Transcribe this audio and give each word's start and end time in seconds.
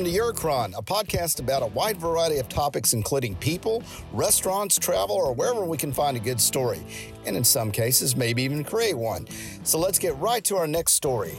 Welcome 0.00 0.14
to 0.14 0.18
Eurocron, 0.18 0.78
a 0.78 0.82
podcast 0.82 1.40
about 1.40 1.62
a 1.62 1.66
wide 1.66 1.98
variety 1.98 2.38
of 2.38 2.48
topics, 2.48 2.94
including 2.94 3.36
people, 3.36 3.82
restaurants, 4.14 4.78
travel, 4.78 5.14
or 5.14 5.34
wherever 5.34 5.62
we 5.62 5.76
can 5.76 5.92
find 5.92 6.16
a 6.16 6.20
good 6.20 6.40
story. 6.40 6.80
And 7.26 7.36
in 7.36 7.44
some 7.44 7.70
cases, 7.70 8.16
maybe 8.16 8.42
even 8.42 8.64
create 8.64 8.96
one. 8.96 9.26
So 9.62 9.78
let's 9.78 9.98
get 9.98 10.16
right 10.16 10.42
to 10.44 10.56
our 10.56 10.66
next 10.66 10.94
story. 10.94 11.34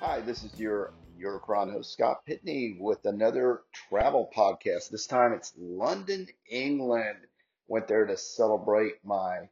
Hi, 0.00 0.22
this 0.22 0.42
is 0.42 0.58
your 0.58 0.94
Eurocron 1.20 1.72
host 1.72 1.92
Scott 1.92 2.26
Pitney 2.26 2.78
with 2.78 3.04
another 3.06 3.62
travel 3.72 4.30
podcast. 4.34 4.90
This 4.90 5.06
time 5.06 5.32
it's 5.32 5.52
London, 5.56 6.28
England. 6.48 7.18
Went 7.68 7.88
there 7.88 8.06
to 8.06 8.16
celebrate 8.16 9.04
my 9.04 9.48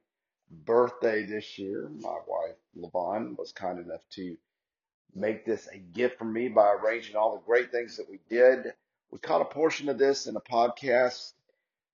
birthday 0.50 1.24
this 1.24 1.58
year. 1.58 1.90
My 2.00 2.18
wife 2.26 2.56
Levon 2.76 3.36
was 3.38 3.52
kind 3.52 3.78
enough 3.78 4.02
to 4.10 4.36
make 5.14 5.44
this 5.44 5.68
a 5.68 5.78
gift 5.78 6.18
for 6.18 6.24
me 6.24 6.48
by 6.48 6.72
arranging 6.72 7.16
all 7.16 7.34
the 7.34 7.46
great 7.46 7.70
things 7.70 7.96
that 7.96 8.10
we 8.10 8.20
did. 8.28 8.74
We 9.10 9.18
caught 9.18 9.42
a 9.42 9.46
portion 9.46 9.88
of 9.88 9.98
this 9.98 10.26
in 10.26 10.36
a 10.36 10.40
podcast. 10.40 11.32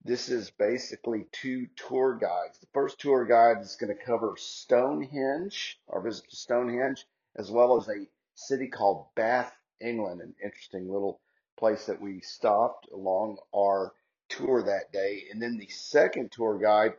This 0.04 0.28
is 0.28 0.50
basically 0.50 1.26
two 1.32 1.66
tour 1.74 2.14
guides. 2.14 2.58
The 2.58 2.68
first 2.72 3.00
tour 3.00 3.24
guide 3.24 3.62
is 3.62 3.76
going 3.76 3.96
to 3.96 4.04
cover 4.04 4.34
Stonehenge, 4.36 5.80
our 5.88 6.00
visit 6.00 6.30
to 6.30 6.36
Stonehenge, 6.36 7.04
as 7.34 7.50
well 7.50 7.76
as 7.76 7.88
a 7.88 8.06
city 8.34 8.68
called 8.68 9.06
Bath, 9.14 9.56
England, 9.80 10.20
an 10.20 10.34
interesting 10.42 10.90
little 10.90 11.20
place 11.56 11.86
that 11.86 12.00
we 12.00 12.20
stopped 12.20 12.88
along 12.92 13.38
our 13.54 13.92
tour 14.28 14.62
that 14.62 14.92
day. 14.92 15.24
And 15.30 15.40
then 15.40 15.56
the 15.56 15.68
second 15.68 16.32
tour 16.32 16.58
guide 16.58 16.94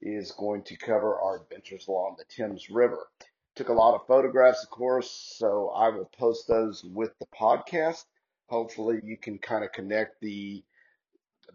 is 0.00 0.32
going 0.32 0.62
to 0.64 0.76
cover 0.76 1.18
our 1.18 1.42
adventures 1.42 1.88
along 1.88 2.16
the 2.18 2.24
Thames 2.24 2.70
River. 2.70 3.08
Took 3.54 3.68
a 3.68 3.74
lot 3.74 3.94
of 3.94 4.06
photographs, 4.06 4.62
of 4.62 4.70
course, 4.70 5.10
so 5.10 5.70
I 5.70 5.88
will 5.88 6.10
post 6.16 6.46
those 6.46 6.84
with 6.84 7.18
the 7.18 7.26
podcast. 7.26 8.04
Hopefully, 8.48 9.00
you 9.02 9.16
can 9.16 9.38
kind 9.38 9.64
of 9.64 9.72
connect 9.72 10.20
the 10.20 10.62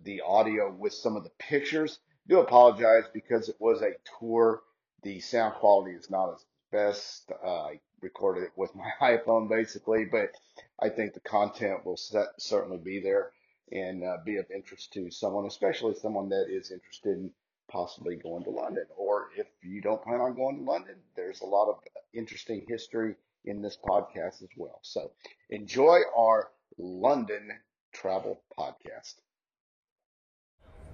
the 0.04 0.22
audio 0.22 0.72
with 0.72 0.92
some 0.94 1.16
of 1.16 1.24
the 1.24 1.32
pictures. 1.40 2.00
Do 2.28 2.40
apologize 2.40 3.06
because 3.14 3.48
it 3.48 3.56
was 3.60 3.82
a 3.82 3.94
tour. 4.20 4.62
The 5.04 5.20
sound 5.22 5.56
quality 5.56 5.92
is 5.92 6.10
not 6.10 6.34
as 6.34 6.46
best. 6.72 7.32
Uh, 7.44 7.64
I 7.64 7.80
recorded 8.04 8.44
it 8.44 8.52
with 8.56 8.76
my 8.76 8.90
iPhone 9.02 9.50
basically, 9.50 10.06
but 10.06 10.32
I 10.80 10.90
think 10.90 11.14
the 11.14 11.20
content 11.22 11.86
will 11.86 11.98
set, 11.98 12.28
certainly 12.38 12.78
be 12.78 13.00
there 13.00 13.32
and 13.72 14.04
uh, 14.04 14.18
be 14.26 14.38
of 14.38 14.46
interest 14.52 14.94
to 14.94 15.10
someone, 15.10 15.46
especially 15.46 15.96
someone 15.96 16.30
that 16.30 16.48
is 16.50 16.72
interested 16.72 17.18
in 17.18 17.32
possibly 17.70 18.18
going 18.18 18.44
to 18.44 18.52
London. 18.52 18.86
Or 18.98 19.30
if 19.38 19.48
you 19.64 19.82
don't 19.82 20.04
plan 20.04 20.22
on 20.22 20.36
going 20.36 20.58
to 20.58 20.64
London, 20.72 20.96
there's 21.16 21.42
a 21.42 21.46
lot 21.46 21.70
of 21.70 21.80
interesting 22.14 22.66
history 22.68 23.16
in 23.46 23.62
this 23.62 23.78
podcast 23.84 24.44
as 24.44 24.50
well. 24.58 24.80
So 24.84 25.12
enjoy 25.50 26.02
our 26.16 26.50
London 26.78 27.50
travel 27.94 28.42
podcast. 28.58 29.16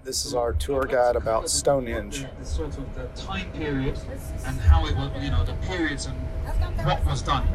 This 0.02 0.24
is 0.24 0.32
our 0.34 0.54
tour 0.54 0.84
guide 0.84 1.14
about 1.14 1.50
Stonehenge. 1.50 2.24
The, 2.38 2.46
sort 2.46 2.78
of 2.78 2.94
the 2.94 3.04
time 3.20 3.52
period 3.52 3.98
and 4.46 4.58
how 4.58 4.86
it 4.86 4.96
was, 4.96 5.10
you 5.22 5.30
know, 5.30 5.44
the 5.44 5.52
periods 5.66 6.06
and 6.06 6.16
what 6.86 7.04
was 7.04 7.20
done 7.20 7.46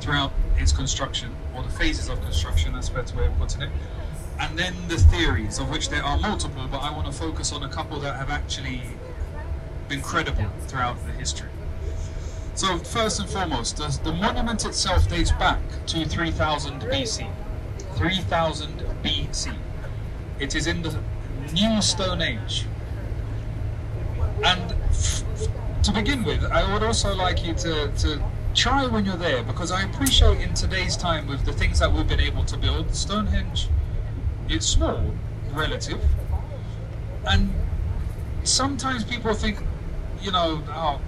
throughout 0.00 0.30
its 0.58 0.72
construction, 0.72 1.34
or 1.54 1.62
the 1.62 1.70
phases 1.70 2.10
of 2.10 2.20
construction, 2.20 2.74
that's 2.74 2.90
a 2.90 2.92
better 2.92 3.16
way 3.16 3.26
of 3.26 3.38
putting 3.38 3.62
it. 3.62 3.70
And 4.38 4.58
then 4.58 4.74
the 4.88 4.98
theories, 4.98 5.58
of 5.58 5.70
which 5.70 5.88
there 5.88 6.04
are 6.04 6.18
multiple, 6.18 6.68
but 6.70 6.78
I 6.78 6.92
want 6.92 7.06
to 7.06 7.12
focus 7.12 7.50
on 7.50 7.62
a 7.62 7.68
couple 7.68 7.98
that 8.00 8.16
have 8.16 8.28
actually 8.28 8.82
been 9.88 10.02
credible 10.02 10.50
throughout 10.66 11.02
the 11.06 11.12
history. 11.12 11.48
So, 12.54 12.76
first 12.78 13.20
and 13.20 13.28
foremost, 13.28 13.78
the 13.78 14.12
monument 14.12 14.66
itself 14.66 15.08
dates 15.08 15.32
back 15.32 15.60
to 15.86 16.04
3000 16.04 16.82
BC. 16.82 17.30
3000 17.94 18.84
BC. 19.02 19.54
It 20.38 20.54
is 20.54 20.66
in 20.66 20.82
the 20.82 20.98
New 21.52 21.82
Stone 21.82 22.22
Age. 22.22 22.66
And 24.44 24.74
to 25.82 25.92
begin 25.92 26.24
with, 26.24 26.44
I 26.44 26.72
would 26.72 26.82
also 26.82 27.14
like 27.14 27.44
you 27.44 27.54
to, 27.54 27.92
to 27.98 28.22
try 28.54 28.86
when 28.86 29.04
you're 29.04 29.16
there 29.16 29.42
because 29.42 29.70
I 29.70 29.82
appreciate 29.82 30.40
in 30.40 30.54
today's 30.54 30.96
time 30.96 31.26
with 31.26 31.44
the 31.44 31.52
things 31.52 31.78
that 31.78 31.92
we've 31.92 32.08
been 32.08 32.20
able 32.20 32.44
to 32.44 32.56
build, 32.56 32.94
Stonehenge, 32.94 33.68
it's 34.48 34.66
small, 34.66 35.12
relative, 35.52 36.00
and 37.26 37.52
sometimes 38.44 39.04
people 39.04 39.34
think, 39.34 39.58
you 40.22 40.30
know, 40.30 40.62
oh, 40.68 41.00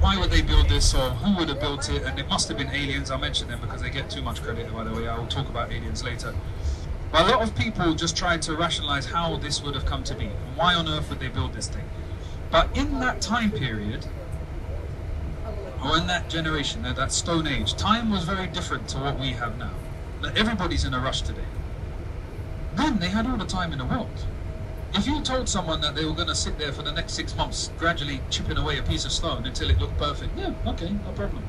why 0.00 0.18
would 0.18 0.30
they 0.30 0.42
build 0.42 0.68
this 0.68 0.94
or 0.94 1.10
who 1.10 1.36
would 1.38 1.48
have 1.48 1.60
built 1.60 1.88
it? 1.88 2.02
And 2.02 2.18
it 2.18 2.28
must 2.28 2.48
have 2.48 2.58
been 2.58 2.70
aliens. 2.70 3.10
I 3.10 3.16
mention 3.16 3.48
them 3.48 3.60
because 3.60 3.80
they 3.80 3.90
get 3.90 4.10
too 4.10 4.20
much 4.22 4.42
credit, 4.42 4.72
by 4.72 4.84
the 4.84 4.92
way. 4.92 5.08
I 5.08 5.18
will 5.18 5.26
talk 5.26 5.48
about 5.48 5.72
aliens 5.72 6.04
later. 6.04 6.34
A 7.16 7.24
lot 7.24 7.40
of 7.40 7.56
people 7.56 7.94
just 7.94 8.14
tried 8.14 8.42
to 8.42 8.54
rationalize 8.54 9.06
how 9.06 9.38
this 9.38 9.62
would 9.62 9.74
have 9.74 9.86
come 9.86 10.04
to 10.04 10.14
be. 10.14 10.26
and 10.26 10.54
Why 10.54 10.74
on 10.74 10.86
earth 10.86 11.08
would 11.08 11.18
they 11.18 11.28
build 11.28 11.54
this 11.54 11.66
thing? 11.66 11.84
But 12.50 12.76
in 12.76 13.00
that 13.00 13.22
time 13.22 13.50
period, 13.50 14.06
or 15.82 15.96
in 15.96 16.06
that 16.08 16.28
generation, 16.28 16.82
that 16.82 17.12
Stone 17.12 17.46
Age, 17.46 17.74
time 17.74 18.10
was 18.10 18.24
very 18.24 18.46
different 18.46 18.86
to 18.88 18.98
what 18.98 19.18
we 19.18 19.30
have 19.30 19.56
now. 19.56 19.72
Everybody's 20.36 20.84
in 20.84 20.92
a 20.92 21.00
rush 21.00 21.22
today. 21.22 21.48
Then 22.74 22.98
they 22.98 23.08
had 23.08 23.26
all 23.26 23.38
the 23.38 23.46
time 23.46 23.72
in 23.72 23.78
the 23.78 23.86
world. 23.86 24.26
If 24.92 25.06
you 25.06 25.22
told 25.22 25.48
someone 25.48 25.80
that 25.80 25.94
they 25.94 26.04
were 26.04 26.12
going 26.12 26.28
to 26.28 26.34
sit 26.34 26.58
there 26.58 26.70
for 26.70 26.82
the 26.82 26.92
next 26.92 27.14
six 27.14 27.34
months, 27.34 27.70
gradually 27.78 28.20
chipping 28.28 28.58
away 28.58 28.76
a 28.76 28.82
piece 28.82 29.06
of 29.06 29.12
stone 29.12 29.46
until 29.46 29.70
it 29.70 29.78
looked 29.78 29.96
perfect, 29.96 30.36
yeah, 30.36 30.52
okay, 30.66 30.90
no 30.90 31.12
problem. 31.12 31.42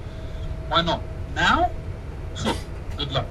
Why 0.70 0.82
not? 0.82 1.02
Now, 1.36 1.72
good 2.98 3.12
luck. 3.12 3.28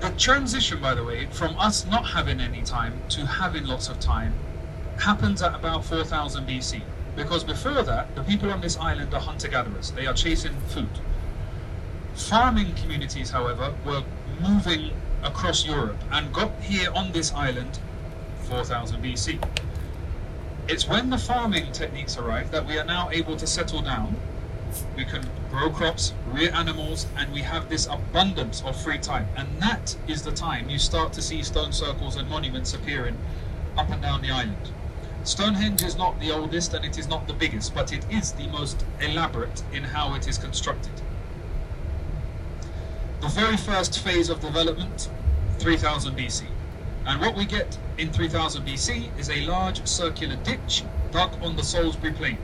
The 0.00 0.10
transition, 0.12 0.80
by 0.80 0.94
the 0.94 1.04
way, 1.04 1.26
from 1.26 1.58
us 1.58 1.84
not 1.84 2.06
having 2.06 2.40
any 2.40 2.62
time 2.62 3.02
to 3.10 3.26
having 3.26 3.66
lots 3.66 3.90
of 3.90 4.00
time 4.00 4.32
happens 4.98 5.42
at 5.42 5.54
about 5.54 5.84
4000 5.84 6.46
BC. 6.46 6.80
Because 7.16 7.44
before 7.44 7.82
that, 7.82 8.14
the 8.16 8.22
people 8.22 8.50
on 8.50 8.62
this 8.62 8.78
island 8.78 9.12
are 9.12 9.20
hunter 9.20 9.48
gatherers, 9.48 9.90
they 9.90 10.06
are 10.06 10.14
chasing 10.14 10.58
food. 10.68 10.88
Farming 12.14 12.74
communities, 12.76 13.30
however, 13.30 13.74
were 13.84 14.02
moving 14.40 14.92
across 15.22 15.66
Europe 15.66 15.98
and 16.10 16.32
got 16.32 16.50
here 16.62 16.90
on 16.94 17.12
this 17.12 17.32
island 17.34 17.78
4000 18.44 19.02
BC. 19.02 19.38
It's 20.66 20.88
when 20.88 21.10
the 21.10 21.18
farming 21.18 21.72
techniques 21.72 22.16
arrived 22.16 22.52
that 22.52 22.66
we 22.66 22.78
are 22.78 22.84
now 22.84 23.10
able 23.10 23.36
to 23.36 23.46
settle 23.46 23.82
down. 23.82 24.16
We 24.96 25.04
can 25.04 25.28
grow 25.50 25.70
crops, 25.70 26.12
rear 26.26 26.52
animals, 26.52 27.06
and 27.16 27.32
we 27.32 27.40
have 27.40 27.68
this 27.68 27.86
abundance 27.86 28.62
of 28.62 28.80
free 28.80 28.98
time. 28.98 29.28
And 29.36 29.48
that 29.60 29.96
is 30.06 30.22
the 30.22 30.32
time 30.32 30.70
you 30.70 30.78
start 30.78 31.12
to 31.14 31.22
see 31.22 31.42
stone 31.42 31.72
circles 31.72 32.16
and 32.16 32.28
monuments 32.28 32.74
appearing 32.74 33.16
up 33.76 33.90
and 33.90 34.00
down 34.02 34.22
the 34.22 34.30
island. 34.30 34.70
Stonehenge 35.24 35.82
is 35.82 35.96
not 35.96 36.18
the 36.18 36.30
oldest 36.30 36.72
and 36.72 36.84
it 36.84 36.98
is 36.98 37.06
not 37.08 37.26
the 37.26 37.34
biggest, 37.34 37.74
but 37.74 37.92
it 37.92 38.04
is 38.10 38.32
the 38.32 38.46
most 38.46 38.84
elaborate 39.00 39.62
in 39.72 39.84
how 39.84 40.14
it 40.14 40.26
is 40.26 40.38
constructed. 40.38 40.92
The 43.20 43.28
very 43.28 43.58
first 43.58 43.98
phase 43.98 44.30
of 44.30 44.40
development, 44.40 45.10
3000 45.58 46.16
BC. 46.16 46.44
And 47.06 47.20
what 47.20 47.36
we 47.36 47.44
get 47.44 47.78
in 47.98 48.10
3000 48.12 48.64
BC 48.66 49.18
is 49.18 49.28
a 49.28 49.42
large 49.42 49.86
circular 49.86 50.36
ditch 50.36 50.84
dug 51.10 51.30
on 51.42 51.56
the 51.56 51.62
Salisbury 51.62 52.12
Plain. 52.12 52.38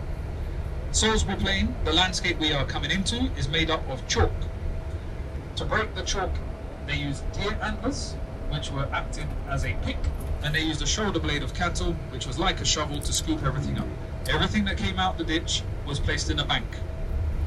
Salisbury 0.92 1.36
Plain, 1.36 1.74
the 1.84 1.92
landscape 1.92 2.38
we 2.38 2.52
are 2.52 2.64
coming 2.64 2.90
into, 2.90 3.30
is 3.36 3.48
made 3.48 3.70
up 3.70 3.86
of 3.90 4.06
chalk. 4.08 4.32
To 5.56 5.64
break 5.64 5.94
the 5.94 6.02
chalk, 6.02 6.30
they 6.86 6.96
used 6.96 7.30
deer 7.32 7.58
antlers, 7.62 8.14
which 8.50 8.70
were 8.70 8.88
acted 8.92 9.26
as 9.48 9.64
a 9.64 9.74
pick, 9.82 9.98
and 10.42 10.54
they 10.54 10.62
used 10.62 10.80
a 10.80 10.86
shoulder 10.86 11.18
blade 11.18 11.42
of 11.42 11.52
cattle, 11.52 11.92
which 12.10 12.26
was 12.26 12.38
like 12.38 12.60
a 12.60 12.64
shovel 12.64 13.00
to 13.00 13.12
scoop 13.12 13.42
everything 13.42 13.78
up. 13.78 13.86
Everything 14.28 14.64
that 14.64 14.78
came 14.78 14.98
out 14.98 15.18
the 15.18 15.24
ditch 15.24 15.62
was 15.86 16.00
placed 16.00 16.30
in 16.30 16.38
a 16.38 16.44
bank. 16.44 16.66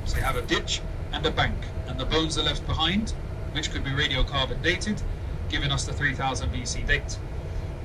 So 0.05 0.17
you 0.17 0.23
have 0.23 0.35
a 0.35 0.43
ditch 0.43 0.81
and 1.11 1.25
a 1.25 1.31
bank, 1.31 1.55
and 1.87 1.99
the 1.99 2.05
bones 2.05 2.37
are 2.37 2.43
left 2.43 2.65
behind, 2.67 3.11
which 3.53 3.71
could 3.71 3.83
be 3.83 3.89
radiocarbon 3.91 4.61
dated, 4.61 5.01
giving 5.49 5.71
us 5.71 5.85
the 5.85 5.93
3000 5.93 6.51
BC 6.51 6.85
date. 6.85 7.17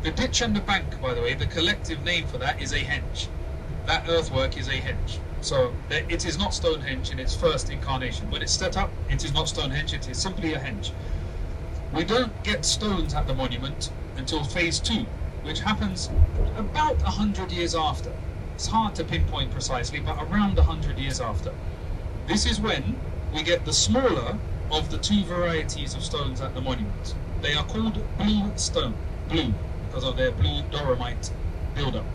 The 0.03 0.11
ditch 0.11 0.43
and 0.43 0.55
the 0.55 0.61
bank, 0.61 1.01
by 1.01 1.15
the 1.15 1.23
way, 1.23 1.33
the 1.35 1.47
collective 1.47 2.05
name 2.05 2.27
for 2.27 2.37
that 2.39 2.61
is 2.61 2.73
a 2.73 2.81
henge. 2.81 3.29
That 3.87 4.09
earthwork 4.09 4.57
is 4.57 4.69
a 4.69 4.81
henge. 4.81 5.19
So 5.43 5.75
it 5.91 6.25
is 6.25 6.39
not 6.39 6.55
Stonehenge 6.55 7.11
in 7.11 7.19
its 7.19 7.37
first 7.37 7.71
incarnation. 7.71 8.31
When 8.31 8.41
it's 8.41 8.53
set 8.53 8.79
up, 8.79 8.91
it 9.11 9.25
is 9.25 9.35
not 9.35 9.49
Stonehenge, 9.49 9.93
it 9.93 10.09
is 10.09 10.17
simply 10.17 10.55
a 10.55 10.59
henge. 10.59 10.91
We 11.93 12.03
don't 12.03 12.43
get 12.43 12.65
stones 12.65 13.13
at 13.13 13.27
the 13.27 13.35
monument 13.35 13.91
until 14.17 14.43
phase 14.43 14.81
two, 14.81 15.05
which 15.43 15.61
happens 15.61 16.11
about 16.57 16.97
100 17.03 17.53
years 17.53 17.75
after. 17.75 18.11
It's 18.55 18.67
hard 18.67 18.95
to 18.95 19.05
pinpoint 19.05 19.51
precisely, 19.51 20.01
but 20.01 20.17
around 20.23 20.57
100 20.57 20.99
years 20.99 21.21
after. 21.21 21.53
This 22.27 22.47
is 22.47 22.61
when 22.61 22.97
we 23.35 23.43
get 23.43 23.67
the 23.67 23.73
smaller 23.73 24.39
of 24.71 24.91
the 24.91 24.99
two 24.99 25.25
varieties 25.25 25.95
of 25.95 26.03
stones 26.03 26.41
at 26.41 26.55
the 26.55 26.61
monument. 26.61 27.15
They 27.43 27.55
are 27.55 27.65
called 27.65 28.03
blue 28.17 28.51
stone, 28.57 28.95
blue, 29.29 29.53
because 29.87 30.05
of 30.05 30.17
their 30.17 30.31
blue 30.31 30.63
doromite 30.71 31.31
buildup. 31.75 32.07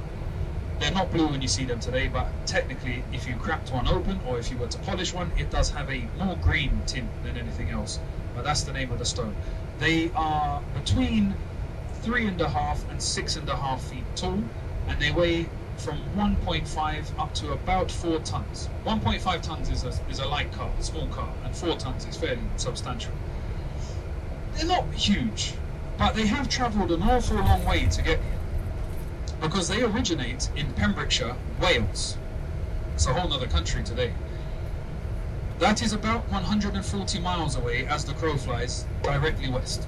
They're 0.80 0.92
not 0.92 1.12
blue 1.12 1.28
when 1.28 1.42
you 1.42 1.50
see 1.50 1.66
them 1.66 1.82
today, 1.82 2.08
but 2.08 2.28
technically, 2.48 3.04
if 3.12 3.28
you 3.28 3.36
cracked 3.36 3.72
one 3.72 3.88
open 3.88 4.20
or 4.26 4.40
if 4.40 4.50
you 4.50 4.58
were 4.58 4.68
to 4.68 4.78
polish 4.80 5.14
one, 5.14 5.30
it 5.38 5.52
does 5.52 5.70
have 5.72 5.90
a 5.90 6.08
more 6.18 6.38
green 6.38 6.82
tint 6.86 7.10
than 7.24 7.38
anything 7.38 7.70
else. 7.70 8.00
But 8.34 8.46
that's 8.46 8.64
the 8.64 8.72
name 8.72 8.90
of 8.92 9.00
the 9.00 9.06
stone. 9.06 9.36
They 9.80 10.10
are 10.16 10.62
between 10.74 11.36
three 12.02 12.28
and 12.28 12.40
a 12.40 12.48
half 12.48 12.90
and 12.90 13.02
six 13.02 13.36
and 13.36 13.48
a 13.50 13.58
half 13.58 13.82
feet 13.84 14.06
tall, 14.16 14.42
and 14.88 15.00
they 15.00 15.12
weigh 15.12 15.50
from 15.78 16.00
1.5 16.16 17.20
up 17.20 17.34
to 17.36 17.52
about 17.52 17.92
4 17.92 18.20
tons. 18.20 18.70
1.5 18.86 19.42
tons 19.42 19.70
is 19.70 19.84
a, 19.84 19.94
is 20.10 20.20
a 20.20 20.28
light 20.28 20.52
car, 20.54 20.72
a 20.80 20.84
small 20.84 21.08
car, 21.08 21.30
and 21.44 21.54
4 21.56 21.76
tons 21.76 22.06
is 22.06 22.16
fairly 22.16 22.42
substantial. 22.56 23.12
They're 24.56 24.66
not 24.66 24.86
huge, 24.94 25.54
but 25.98 26.16
they 26.16 26.26
have 26.28 26.48
travelled 26.48 26.92
an 26.92 27.04
awful 27.04 27.38
long 27.38 27.66
way 27.66 27.86
to 27.86 28.02
get 28.02 28.20
here 28.20 28.39
because 29.42 29.68
they 29.68 29.82
originate 29.84 30.50
in 30.56 30.72
Pembrokeshire, 30.74 31.36
Wales. 31.62 32.18
It's 32.94 33.08
a 33.08 33.14
whole 33.14 33.32
other 33.32 33.48
country 33.48 33.84
today. 33.84 34.14
That 35.60 35.82
is 35.82 35.94
about 35.94 36.30
140 36.30 37.20
miles 37.20 37.56
away 37.56 37.86
as 37.86 38.06
the 38.06 38.14
crow 38.14 38.38
flies 38.38 38.86
directly 39.04 39.50
west. 39.50 39.88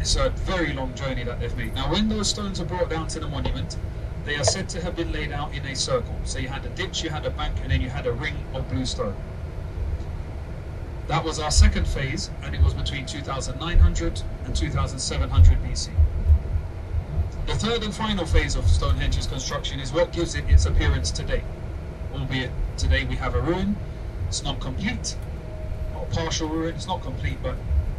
It's 0.00 0.16
a 0.16 0.30
very 0.30 0.72
long 0.72 0.94
journey 0.94 1.24
that 1.24 1.40
they've 1.40 1.56
made. 1.56 1.74
Now, 1.74 1.90
when 1.90 2.08
those 2.08 2.28
stones 2.28 2.60
are 2.60 2.64
brought 2.64 2.90
down 2.90 3.06
to 3.08 3.20
the 3.20 3.28
monument, 3.28 3.76
they 4.24 4.36
are 4.36 4.44
said 4.44 4.68
to 4.70 4.82
have 4.82 4.96
been 4.96 5.12
laid 5.12 5.32
out 5.32 5.54
in 5.54 5.64
a 5.66 5.74
circle. 5.74 6.14
So 6.24 6.38
you 6.38 6.48
had 6.48 6.64
a 6.64 6.70
ditch, 6.70 7.02
you 7.02 7.10
had 7.10 7.26
a 7.26 7.30
bank, 7.30 7.56
and 7.62 7.70
then 7.70 7.80
you 7.80 7.88
had 7.88 8.06
a 8.06 8.12
ring 8.12 8.36
of 8.54 8.68
blue 8.70 8.86
stone. 8.86 9.14
That 11.08 11.24
was 11.24 11.38
our 11.38 11.50
second 11.50 11.86
phase, 11.86 12.30
and 12.42 12.54
it 12.54 12.62
was 12.62 12.74
between 12.74 13.06
2900 13.06 14.22
and 14.44 14.56
2700 14.56 15.62
BC. 15.62 15.90
The 17.44 17.56
third 17.56 17.82
and 17.82 17.92
final 17.92 18.24
phase 18.24 18.54
of 18.54 18.68
Stonehenge's 18.68 19.26
construction 19.26 19.80
is 19.80 19.92
what 19.92 20.12
gives 20.12 20.36
it 20.36 20.48
its 20.48 20.64
appearance 20.64 21.10
today. 21.10 21.42
Albeit 22.14 22.52
today 22.76 23.04
we 23.04 23.16
have 23.16 23.34
a 23.34 23.40
ruin, 23.40 23.74
it's 24.28 24.44
not 24.44 24.60
complete, 24.60 25.16
or 25.96 26.06
partial 26.12 26.48
ruin, 26.48 26.76
it's 26.76 26.86
not 26.86 27.02
complete, 27.02 27.38
but 27.42 27.56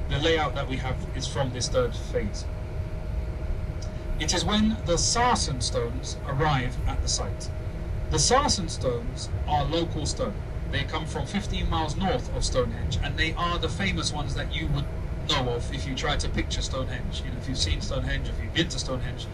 the 0.09 0.17
layout 0.19 0.55
that 0.55 0.69
we 0.69 0.77
have 0.77 0.95
is 1.13 1.27
from 1.27 1.51
this 1.51 1.67
third 1.67 1.93
phase. 1.93 2.45
It 4.17 4.33
is 4.33 4.45
when 4.45 4.77
the 4.85 4.97
sarsen 4.97 5.61
stones 5.61 6.15
arrive 6.25 6.77
at 6.87 7.01
the 7.01 7.09
site. 7.09 7.49
The 8.11 8.19
sarsen 8.19 8.69
stones 8.69 9.29
are 9.45 9.65
local 9.65 10.05
stone. 10.05 10.35
They 10.71 10.85
come 10.85 11.05
from 11.05 11.25
15 11.25 11.69
miles 11.69 11.97
north 11.97 12.33
of 12.33 12.45
Stonehenge, 12.45 12.97
and 13.03 13.17
they 13.17 13.33
are 13.33 13.59
the 13.59 13.69
famous 13.69 14.13
ones 14.13 14.35
that 14.35 14.55
you 14.55 14.67
would 14.67 14.85
know 15.29 15.49
of 15.49 15.73
if 15.73 15.87
you 15.87 15.95
try 15.95 16.17
to 16.17 16.29
picture 16.29 16.61
Stonehenge. 16.61 17.21
You 17.25 17.31
know, 17.31 17.37
if 17.37 17.47
you've 17.47 17.57
seen 17.57 17.81
Stonehenge, 17.81 18.29
if 18.29 18.41
you've 18.41 18.53
been 18.53 18.69
to 18.69 18.79
Stonehenge, 18.79 19.27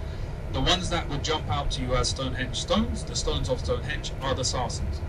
the 0.54 0.62
ones 0.62 0.90
that 0.90 1.08
would 1.10 1.24
jump 1.24 1.48
out 1.50 1.72
to 1.72 1.82
you 1.82 1.96
as 1.96 2.10
Stonehenge 2.10 2.60
stones, 2.60 3.04
the 3.04 3.16
stones 3.16 3.50
of 3.50 3.60
Stonehenge, 3.60 4.12
are 4.22 4.34
the 4.34 4.44
sarsens. 4.44 5.00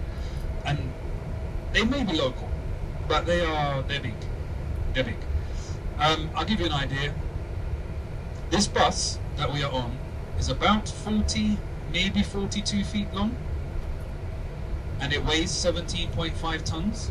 And 0.65 0.93
they 1.73 1.85
may 1.85 2.05
be 2.05 2.13
local, 2.13 2.49
but 3.09 3.27
they 3.27 3.45
are 3.45 3.83
they're 3.83 4.01
big. 4.01 4.15
They're 4.95 5.05
big. 5.05 5.17
Um, 5.99 6.31
I'll 6.35 6.45
give 6.45 6.61
you 6.61 6.67
an 6.67 6.73
idea. 6.73 7.15
This 8.51 8.67
bus 8.67 9.19
that 9.37 9.53
we 9.53 9.63
are 9.63 9.73
on 9.73 9.97
is 10.39 10.49
about 10.49 10.89
40, 10.89 11.57
maybe 11.93 12.23
42 12.23 12.85
feet 12.85 13.13
long, 13.15 13.37
and 15.01 15.13
it 15.13 15.25
weighs 15.25 15.51
17.5 15.51 16.65
tons. 16.65 17.11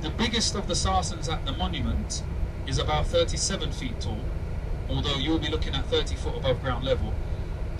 The 0.00 0.10
biggest 0.10 0.54
of 0.54 0.66
the 0.66 0.74
sarsens 0.74 1.32
at 1.32 1.44
the 1.44 1.52
monument 1.52 2.22
is 2.66 2.78
about 2.78 3.06
37 3.06 3.72
feet 3.72 4.00
tall, 4.00 4.18
although 4.88 5.16
you'll 5.16 5.38
be 5.38 5.48
looking 5.48 5.74
at 5.74 5.84
30 5.86 6.16
foot 6.16 6.36
above 6.36 6.60
ground 6.62 6.84
level, 6.84 7.12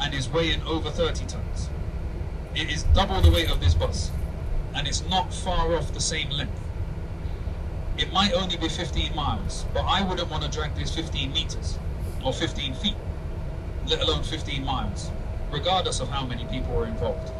and 0.01 0.15
is 0.15 0.29
weighing 0.29 0.63
over 0.63 0.91
30 0.91 1.27
tons. 1.27 1.71
It 2.55 2.71
is 2.71 2.83
double 2.95 3.21
the 3.21 3.31
weight 3.31 3.51
of 3.51 3.61
this 3.61 3.75
bus, 3.75 4.11
and 4.75 4.87
it's 4.87 5.03
not 5.09 5.33
far 5.33 5.75
off 5.75 5.93
the 5.93 6.01
same 6.01 6.31
length. 6.31 6.59
It 7.99 8.13
might 8.13 8.33
only 8.33 8.57
be 8.57 8.69
15 8.69 9.15
miles, 9.15 9.65
but 9.75 9.83
I 9.83 10.03
wouldn't 10.03 10.31
want 10.31 10.43
to 10.43 10.51
drag 10.51 10.75
this 10.75 10.95
15 10.95 11.33
meters 11.33 11.79
or 12.25 12.33
15 12.33 12.75
feet 12.75 12.97
let 13.87 14.01
alone 14.01 14.23
15 14.23 14.65
miles, 14.65 15.11
regardless 15.51 16.01
of 16.01 16.09
how 16.09 16.25
many 16.25 16.45
people 16.47 16.77
are 16.79 16.87
involved. 16.87 17.33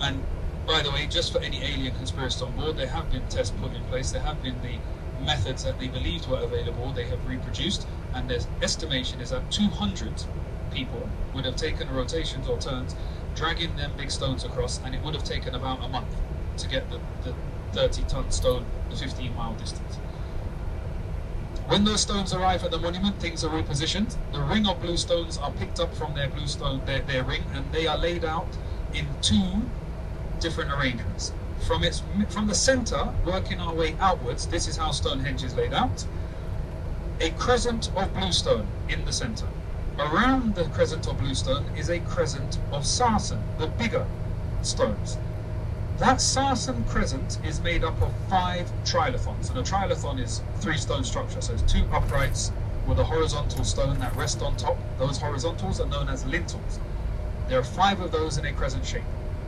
And 0.00 0.22
by 0.66 0.82
the 0.82 0.90
way, 0.90 1.06
just 1.06 1.32
for 1.32 1.40
any 1.40 1.62
alien 1.62 1.94
conspiracists 1.94 2.46
on 2.46 2.52
board, 2.52 2.76
there 2.76 2.86
have 2.86 3.10
been 3.10 3.26
tests 3.28 3.54
put 3.60 3.72
in 3.72 3.82
place. 3.84 4.12
There 4.12 4.22
have 4.22 4.42
been 4.42 4.60
the 4.62 4.78
methods 5.24 5.64
that 5.64 5.78
they 5.78 5.88
believed 5.88 6.28
were 6.28 6.38
available. 6.38 6.92
They 6.92 7.04
have 7.04 7.26
reproduced, 7.28 7.86
and 8.14 8.28
their 8.28 8.40
estimation 8.62 9.20
is 9.20 9.30
that 9.30 9.50
200 9.50 10.24
people 10.72 11.08
would 11.34 11.44
have 11.44 11.56
taken 11.56 11.90
rotations 11.90 12.48
or 12.48 12.58
turns, 12.58 12.94
dragging 13.34 13.76
them 13.76 13.92
big 13.96 14.10
stones 14.10 14.44
across, 14.44 14.80
and 14.84 14.94
it 14.94 15.02
would 15.02 15.14
have 15.14 15.24
taken 15.24 15.54
about 15.54 15.84
a 15.84 15.88
month 15.88 16.14
to 16.58 16.68
get 16.68 16.90
the, 16.90 17.00
the 17.22 17.34
30 17.72 18.02
ton 18.04 18.30
stone 18.30 18.64
the 18.90 18.96
15 18.96 19.34
mile 19.34 19.54
distance. 19.54 19.96
When 21.66 21.84
those 21.84 22.00
stones 22.00 22.34
arrive 22.34 22.64
at 22.64 22.72
the 22.72 22.78
monument, 22.78 23.20
things 23.20 23.44
are 23.44 23.48
repositioned. 23.48 24.16
The 24.32 24.40
ring 24.40 24.66
of 24.66 24.80
blue 24.82 24.96
stones 24.96 25.38
are 25.38 25.52
picked 25.52 25.78
up 25.78 25.94
from 25.94 26.14
their 26.14 26.28
blue 26.28 26.48
stone, 26.48 26.82
their, 26.84 27.00
their 27.02 27.22
ring, 27.22 27.44
and 27.54 27.70
they 27.70 27.86
are 27.86 27.96
laid 27.96 28.24
out 28.24 28.48
in 28.92 29.06
two 29.22 29.62
different 30.40 30.72
arrangements. 30.72 31.32
From 31.66 31.84
its 31.84 32.02
from 32.28 32.46
the 32.46 32.54
center, 32.54 33.12
working 33.24 33.60
our 33.60 33.74
way 33.74 33.94
outwards, 34.00 34.46
this 34.46 34.66
is 34.66 34.76
how 34.76 34.90
Stonehenge 34.90 35.44
is 35.44 35.54
laid 35.54 35.72
out. 35.72 36.04
A 37.20 37.30
crescent 37.30 37.90
of 37.96 38.12
bluestone 38.14 38.66
in 38.88 39.04
the 39.04 39.12
center. 39.12 39.46
Around 39.98 40.54
the 40.54 40.64
crescent 40.64 41.06
of 41.06 41.18
bluestone 41.18 41.64
is 41.76 41.90
a 41.90 42.00
crescent 42.00 42.58
of 42.72 42.84
sarsen, 42.84 43.40
the 43.58 43.66
bigger 43.66 44.06
stones. 44.62 45.18
That 45.98 46.22
sarsen 46.22 46.84
crescent 46.88 47.38
is 47.44 47.60
made 47.60 47.84
up 47.84 48.00
of 48.00 48.10
five 48.30 48.72
trilithons, 48.84 49.50
and 49.50 49.58
a 49.58 49.62
trilithon 49.62 50.18
is 50.18 50.40
three 50.60 50.78
stone 50.78 51.04
structure. 51.04 51.42
So 51.42 51.52
it's 51.52 51.70
two 51.70 51.84
uprights 51.92 52.52
with 52.86 52.98
a 52.98 53.04
horizontal 53.04 53.64
stone 53.64 53.98
that 53.98 54.16
rest 54.16 54.40
on 54.40 54.56
top. 54.56 54.78
Those 54.98 55.18
horizontals 55.18 55.78
are 55.78 55.86
known 55.86 56.08
as 56.08 56.24
lintels. 56.24 56.80
There 57.48 57.58
are 57.58 57.64
five 57.64 58.00
of 58.00 58.12
those 58.12 58.38
in 58.38 58.46
a 58.46 58.52
crescent 58.52 58.86
shape, 58.86 59.02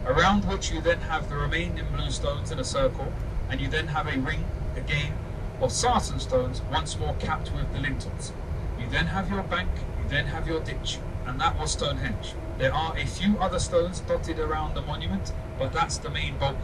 around 0.06 0.44
which 0.44 0.70
you 0.70 0.80
then 0.80 1.00
have 1.00 1.28
the 1.28 1.36
remaining 1.36 1.84
blue 1.94 2.10
stones 2.10 2.50
in 2.50 2.58
a 2.58 2.64
circle, 2.64 3.12
and 3.48 3.60
you 3.60 3.68
then 3.68 3.86
have 3.88 4.06
a 4.06 4.18
ring 4.18 4.44
again 4.76 5.12
of 5.60 5.70
sarsen 5.70 6.20
stones, 6.20 6.60
once 6.72 6.98
more 6.98 7.14
capped 7.14 7.52
with 7.54 7.72
the 7.72 7.78
lintels. 7.78 8.32
You 8.80 8.88
then 8.90 9.06
have 9.06 9.30
your 9.30 9.42
bank, 9.44 9.70
you 10.02 10.08
then 10.08 10.26
have 10.26 10.48
your 10.48 10.60
ditch, 10.60 10.98
and 11.26 11.40
that 11.40 11.58
was 11.58 11.72
Stonehenge. 11.72 12.34
There 12.58 12.74
are 12.74 12.96
a 12.96 13.06
few 13.06 13.38
other 13.38 13.58
stones 13.58 14.00
dotted 14.00 14.38
around 14.40 14.74
the 14.74 14.82
monument, 14.82 15.32
but 15.58 15.72
that's 15.72 15.98
the 15.98 16.10
main 16.10 16.36
bulk 16.38 16.58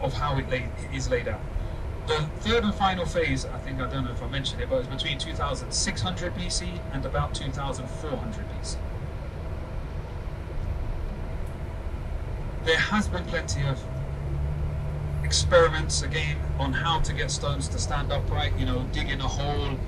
of 0.00 0.14
how 0.14 0.38
it 0.38 0.48
lay, 0.48 0.68
is 0.94 1.10
laid 1.10 1.28
out. 1.28 1.40
The 2.06 2.22
third 2.40 2.64
and 2.64 2.74
final 2.74 3.04
phase, 3.04 3.44
I 3.44 3.58
think, 3.58 3.80
I 3.80 3.90
don't 3.90 4.04
know 4.04 4.12
if 4.12 4.22
I 4.22 4.28
mentioned 4.28 4.62
it, 4.62 4.70
but 4.70 4.78
it's 4.78 4.88
between 4.88 5.18
2600 5.18 6.34
BC 6.34 6.80
and 6.92 7.04
about 7.04 7.34
2400 7.34 8.44
BC. 8.48 8.76
There 12.66 12.76
has 12.76 13.06
been 13.08 13.24
plenty 13.24 13.62
of 13.62 13.80
experiments 15.22 16.02
again 16.02 16.36
on 16.58 16.72
how 16.72 17.00
to 17.00 17.12
get 17.12 17.30
stones 17.30 17.68
to 17.68 17.78
stand 17.78 18.12
upright, 18.12 18.58
you 18.58 18.66
know, 18.66 18.84
digging 18.92 19.20
a 19.20 19.28
hole 19.28 19.78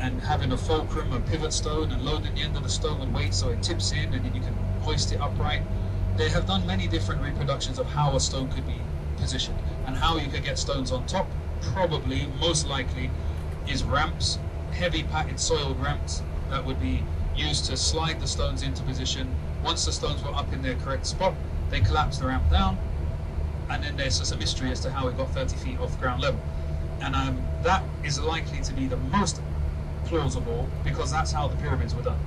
and 0.00 0.20
having 0.20 0.50
a 0.52 0.56
fulcrum, 0.56 1.12
a 1.12 1.20
pivot 1.20 1.52
stone, 1.52 1.92
and 1.92 2.04
loading 2.04 2.34
the 2.34 2.42
end 2.42 2.56
of 2.56 2.64
the 2.64 2.68
stone 2.68 2.98
with 2.98 3.10
weight 3.10 3.32
so 3.32 3.50
it 3.50 3.62
tips 3.62 3.92
in 3.92 4.12
and 4.12 4.24
then 4.24 4.34
you 4.34 4.40
can 4.40 4.52
hoist 4.82 5.12
it 5.12 5.20
upright 5.20 5.62
they 6.16 6.28
have 6.28 6.46
done 6.46 6.66
many 6.66 6.86
different 6.88 7.22
reproductions 7.22 7.78
of 7.78 7.86
how 7.86 8.14
a 8.16 8.20
stone 8.20 8.50
could 8.50 8.66
be 8.66 8.80
positioned 9.16 9.58
and 9.86 9.96
how 9.96 10.16
you 10.16 10.28
could 10.28 10.44
get 10.44 10.58
stones 10.58 10.92
on 10.92 11.06
top. 11.06 11.26
Probably, 11.72 12.26
most 12.40 12.66
likely, 12.66 13.10
is 13.68 13.84
ramps, 13.84 14.38
heavy 14.72 15.04
packed 15.04 15.38
soiled 15.38 15.80
ramps 15.80 16.22
that 16.50 16.64
would 16.64 16.80
be 16.80 17.04
used 17.36 17.66
to 17.66 17.76
slide 17.76 18.20
the 18.20 18.26
stones 18.26 18.62
into 18.62 18.82
position. 18.82 19.32
Once 19.64 19.86
the 19.86 19.92
stones 19.92 20.22
were 20.22 20.34
up 20.34 20.52
in 20.52 20.60
their 20.62 20.74
correct 20.74 21.06
spot, 21.06 21.34
they 21.72 21.80
collapsed 21.80 22.20
the 22.20 22.26
ramp 22.28 22.48
down, 22.50 22.78
and 23.68 23.82
then 23.82 23.96
there's 23.96 24.20
just 24.20 24.32
a 24.32 24.36
mystery 24.36 24.70
as 24.70 24.78
to 24.80 24.90
how 24.90 25.08
it 25.08 25.16
got 25.16 25.30
30 25.30 25.56
feet 25.56 25.80
off 25.80 25.98
ground 25.98 26.22
level. 26.22 26.40
And 27.00 27.16
um, 27.16 27.42
that 27.64 27.82
is 28.04 28.20
likely 28.20 28.60
to 28.60 28.72
be 28.72 28.86
the 28.86 28.96
most 28.96 29.40
plausible 30.04 30.68
because 30.84 31.10
that's 31.10 31.32
how 31.32 31.48
the 31.48 31.56
pyramids 31.56 31.94
were 31.94 32.02
done 32.02 32.18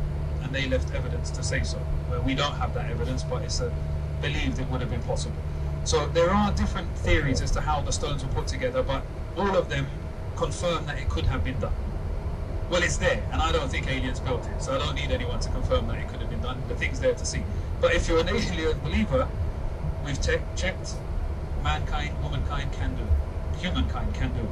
and 0.45 0.53
they 0.53 0.67
left 0.67 0.93
evidence 0.93 1.31
to 1.31 1.43
say 1.43 1.63
so. 1.63 1.79
Well, 2.09 2.21
we 2.21 2.35
don't 2.35 2.53
have 2.53 2.73
that 2.75 2.89
evidence, 2.91 3.23
but 3.23 3.41
it's 3.41 3.61
uh, 3.61 3.71
believed 4.21 4.59
it 4.59 4.69
would 4.69 4.79
have 4.79 4.91
been 4.91 5.01
possible. 5.01 5.35
So 5.85 6.07
there 6.09 6.29
are 6.29 6.51
different 6.51 6.87
theories 6.97 7.41
as 7.41 7.49
to 7.51 7.61
how 7.61 7.81
the 7.81 7.91
stones 7.91 8.23
were 8.23 8.31
put 8.31 8.47
together, 8.47 8.83
but 8.83 9.03
all 9.35 9.55
of 9.55 9.69
them 9.69 9.87
confirm 10.35 10.85
that 10.85 10.99
it 10.99 11.09
could 11.09 11.25
have 11.25 11.43
been 11.43 11.59
done. 11.59 11.73
Well, 12.69 12.83
it's 12.83 12.97
there, 12.97 13.23
and 13.31 13.41
I 13.41 13.51
don't 13.51 13.69
think 13.69 13.87
aliens 13.87 14.19
built 14.19 14.45
it, 14.47 14.61
so 14.61 14.75
I 14.75 14.77
don't 14.77 14.95
need 14.95 15.11
anyone 15.11 15.39
to 15.39 15.49
confirm 15.49 15.87
that 15.87 15.97
it 15.97 16.07
could 16.09 16.21
have 16.21 16.29
been 16.29 16.41
done. 16.41 16.61
The 16.67 16.75
thing's 16.75 16.99
there 16.99 17.13
to 17.13 17.25
see. 17.25 17.43
But 17.85 17.93
if 17.93 18.07
you're 18.07 18.19
an 18.19 18.29
alien 18.29 18.79
believer, 18.79 19.27
we've 20.03 20.19
checked, 20.19 20.95
mankind, 21.61 22.19
womankind 22.23 22.73
can 22.73 22.95
do 22.95 23.05
Humankind 23.59 24.11
can 24.15 24.33
do 24.33 24.49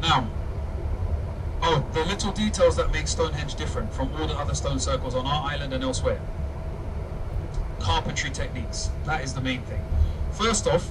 Now, 0.00 0.28
Oh, 1.60 1.84
the 1.92 2.04
little 2.04 2.30
details 2.30 2.76
that 2.76 2.92
make 2.92 3.08
Stonehenge 3.08 3.56
different 3.56 3.92
from 3.92 4.14
all 4.14 4.28
the 4.28 4.34
other 4.34 4.54
stone 4.54 4.78
circles 4.78 5.16
on 5.16 5.26
our 5.26 5.50
island 5.50 5.72
and 5.72 5.82
elsewhere. 5.82 6.20
Carpentry 7.80 8.30
techniques. 8.30 8.90
That 9.06 9.24
is 9.24 9.34
the 9.34 9.40
main 9.40 9.62
thing. 9.62 9.84
First 10.30 10.68
off, 10.68 10.88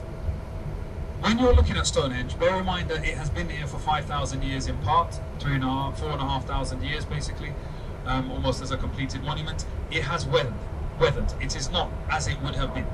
when 1.22 1.39
you're 1.39 1.53
looking 1.53 1.77
at 1.77 1.88
Stonehenge, 1.88 2.38
bear 2.38 2.60
in 2.60 2.65
mind 2.65 2.89
that 2.89 3.05
it 3.05 3.15
has 3.15 3.29
been 3.29 3.48
here 3.48 3.67
for 3.67 3.79
5,000 3.79 4.43
years 4.43 4.67
in 4.67 4.77
part, 4.79 5.17
three 5.39 5.53
and 5.55 5.63
a 5.63 5.67
half, 5.67 5.98
four 5.98 6.10
and 6.10 6.22
a 6.22 6.25
half 6.25 6.46
thousand 6.46 6.84
years 6.84 7.05
basically, 7.05 7.53
um, 8.05 8.31
almost 8.31 8.62
as 8.62 8.72
a 8.72 8.77
completed 8.77 9.24
monument. 9.24 9.65
It 9.91 10.03
has 10.03 10.25
weathered, 10.25 10.53
weathered. 11.00 11.33
It 11.41 11.55
is 11.55 11.69
not 11.72 11.91
as 12.10 12.27
it 12.27 12.41
would 12.41 12.55
have 12.55 12.74
been. 12.74 12.88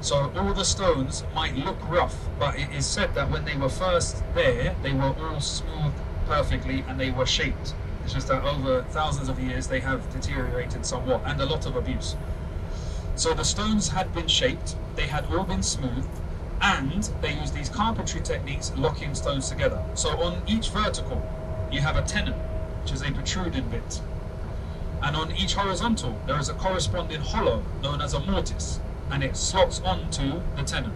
So 0.00 0.32
all 0.36 0.52
the 0.54 0.64
stones 0.64 1.24
might 1.34 1.56
look 1.56 1.76
rough, 1.88 2.16
but 2.38 2.58
it 2.58 2.70
is 2.72 2.86
said 2.86 3.14
that 3.14 3.30
when 3.30 3.44
they 3.44 3.56
were 3.56 3.68
first 3.68 4.22
there, 4.34 4.74
they 4.82 4.92
were 4.92 5.14
all 5.20 5.40
smooth 5.40 5.92
perfectly 6.26 6.84
and 6.88 7.00
they 7.00 7.10
were 7.10 7.26
shaped. 7.26 7.74
It's 8.04 8.12
just 8.14 8.28
that 8.28 8.42
over 8.44 8.82
thousands 8.90 9.28
of 9.28 9.40
years 9.40 9.66
they 9.66 9.80
have 9.80 10.08
deteriorated 10.12 10.86
somewhat 10.86 11.22
and 11.26 11.40
a 11.40 11.46
lot 11.46 11.66
of 11.66 11.76
abuse. 11.76 12.16
So 13.16 13.34
the 13.34 13.44
stones 13.44 13.88
had 13.88 14.14
been 14.14 14.28
shaped, 14.28 14.76
they 14.94 15.06
had 15.06 15.26
all 15.26 15.44
been 15.44 15.62
smooth, 15.62 16.06
and 16.60 17.10
they 17.20 17.34
used 17.34 17.54
these 17.54 17.68
carpentry 17.68 18.20
techniques 18.20 18.72
locking 18.76 19.14
stones 19.14 19.48
together. 19.48 19.82
So 19.94 20.10
on 20.22 20.42
each 20.46 20.70
vertical, 20.70 21.20
you 21.70 21.80
have 21.80 21.96
a 21.96 22.02
tenon, 22.02 22.34
which 22.82 22.92
is 22.92 23.02
a 23.02 23.10
protruding 23.10 23.68
bit. 23.68 24.00
And 25.02 25.16
on 25.16 25.32
each 25.36 25.54
horizontal, 25.54 26.18
there 26.26 26.38
is 26.38 26.48
a 26.48 26.54
corresponding 26.54 27.20
hollow 27.20 27.62
known 27.82 28.00
as 28.00 28.14
a 28.14 28.20
mortise, 28.20 28.80
and 29.10 29.22
it 29.22 29.36
slots 29.36 29.80
onto 29.80 30.42
the 30.56 30.62
tenon, 30.64 30.92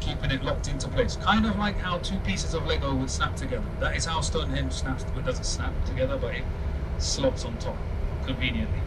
keeping 0.00 0.30
it 0.30 0.42
locked 0.42 0.68
into 0.68 0.88
place. 0.88 1.16
Kind 1.16 1.46
of 1.46 1.56
like 1.58 1.76
how 1.78 1.98
two 1.98 2.18
pieces 2.20 2.54
of 2.54 2.66
Lego 2.66 2.94
would 2.94 3.10
snap 3.10 3.36
together. 3.36 3.64
That 3.80 3.96
is 3.96 4.04
how 4.04 4.20
Stonehenge 4.20 4.72
snaps, 4.72 5.04
it 5.16 5.24
doesn't 5.24 5.44
snap 5.44 5.72
together, 5.86 6.18
but 6.18 6.34
it 6.34 6.44
slots 6.98 7.44
on 7.44 7.56
top 7.58 7.76
conveniently. 8.26 8.80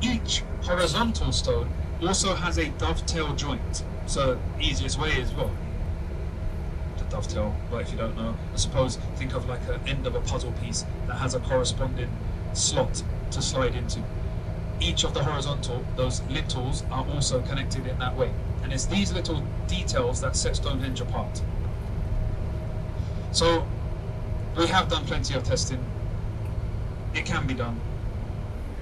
Each 0.00 0.42
horizontal 0.62 1.32
stone 1.32 1.68
also 2.00 2.34
has 2.34 2.58
a 2.58 2.68
dovetail 2.70 3.34
joint. 3.34 3.84
So 4.06 4.38
easiest 4.60 4.98
way 4.98 5.10
is 5.10 5.32
well 5.34 5.50
the 6.98 7.04
dovetail, 7.04 7.54
but 7.70 7.82
if 7.82 7.92
you 7.92 7.98
don't 7.98 8.16
know, 8.16 8.36
I 8.52 8.56
suppose 8.56 8.96
think 9.16 9.34
of 9.34 9.48
like 9.48 9.60
an 9.68 9.80
end 9.86 10.06
of 10.06 10.14
a 10.14 10.20
puzzle 10.20 10.52
piece 10.62 10.84
that 11.06 11.16
has 11.16 11.34
a 11.34 11.40
corresponding 11.40 12.10
slot 12.52 13.02
to 13.32 13.42
slide 13.42 13.74
into. 13.74 14.02
Each 14.80 15.04
of 15.04 15.12
the 15.14 15.22
horizontal, 15.22 15.84
those 15.96 16.22
lintels 16.22 16.84
are 16.90 17.06
also 17.08 17.42
connected 17.42 17.86
in 17.86 17.98
that 17.98 18.16
way. 18.16 18.32
And 18.62 18.72
it's 18.72 18.86
these 18.86 19.12
little 19.12 19.42
details 19.66 20.20
that 20.20 20.36
set 20.36 20.56
Stonehenge 20.56 21.00
apart. 21.00 21.42
So 23.32 23.66
we 24.56 24.66
have 24.66 24.88
done 24.88 25.04
plenty 25.04 25.34
of 25.34 25.44
testing. 25.44 25.84
It 27.14 27.24
can 27.24 27.46
be 27.46 27.54
done. 27.54 27.80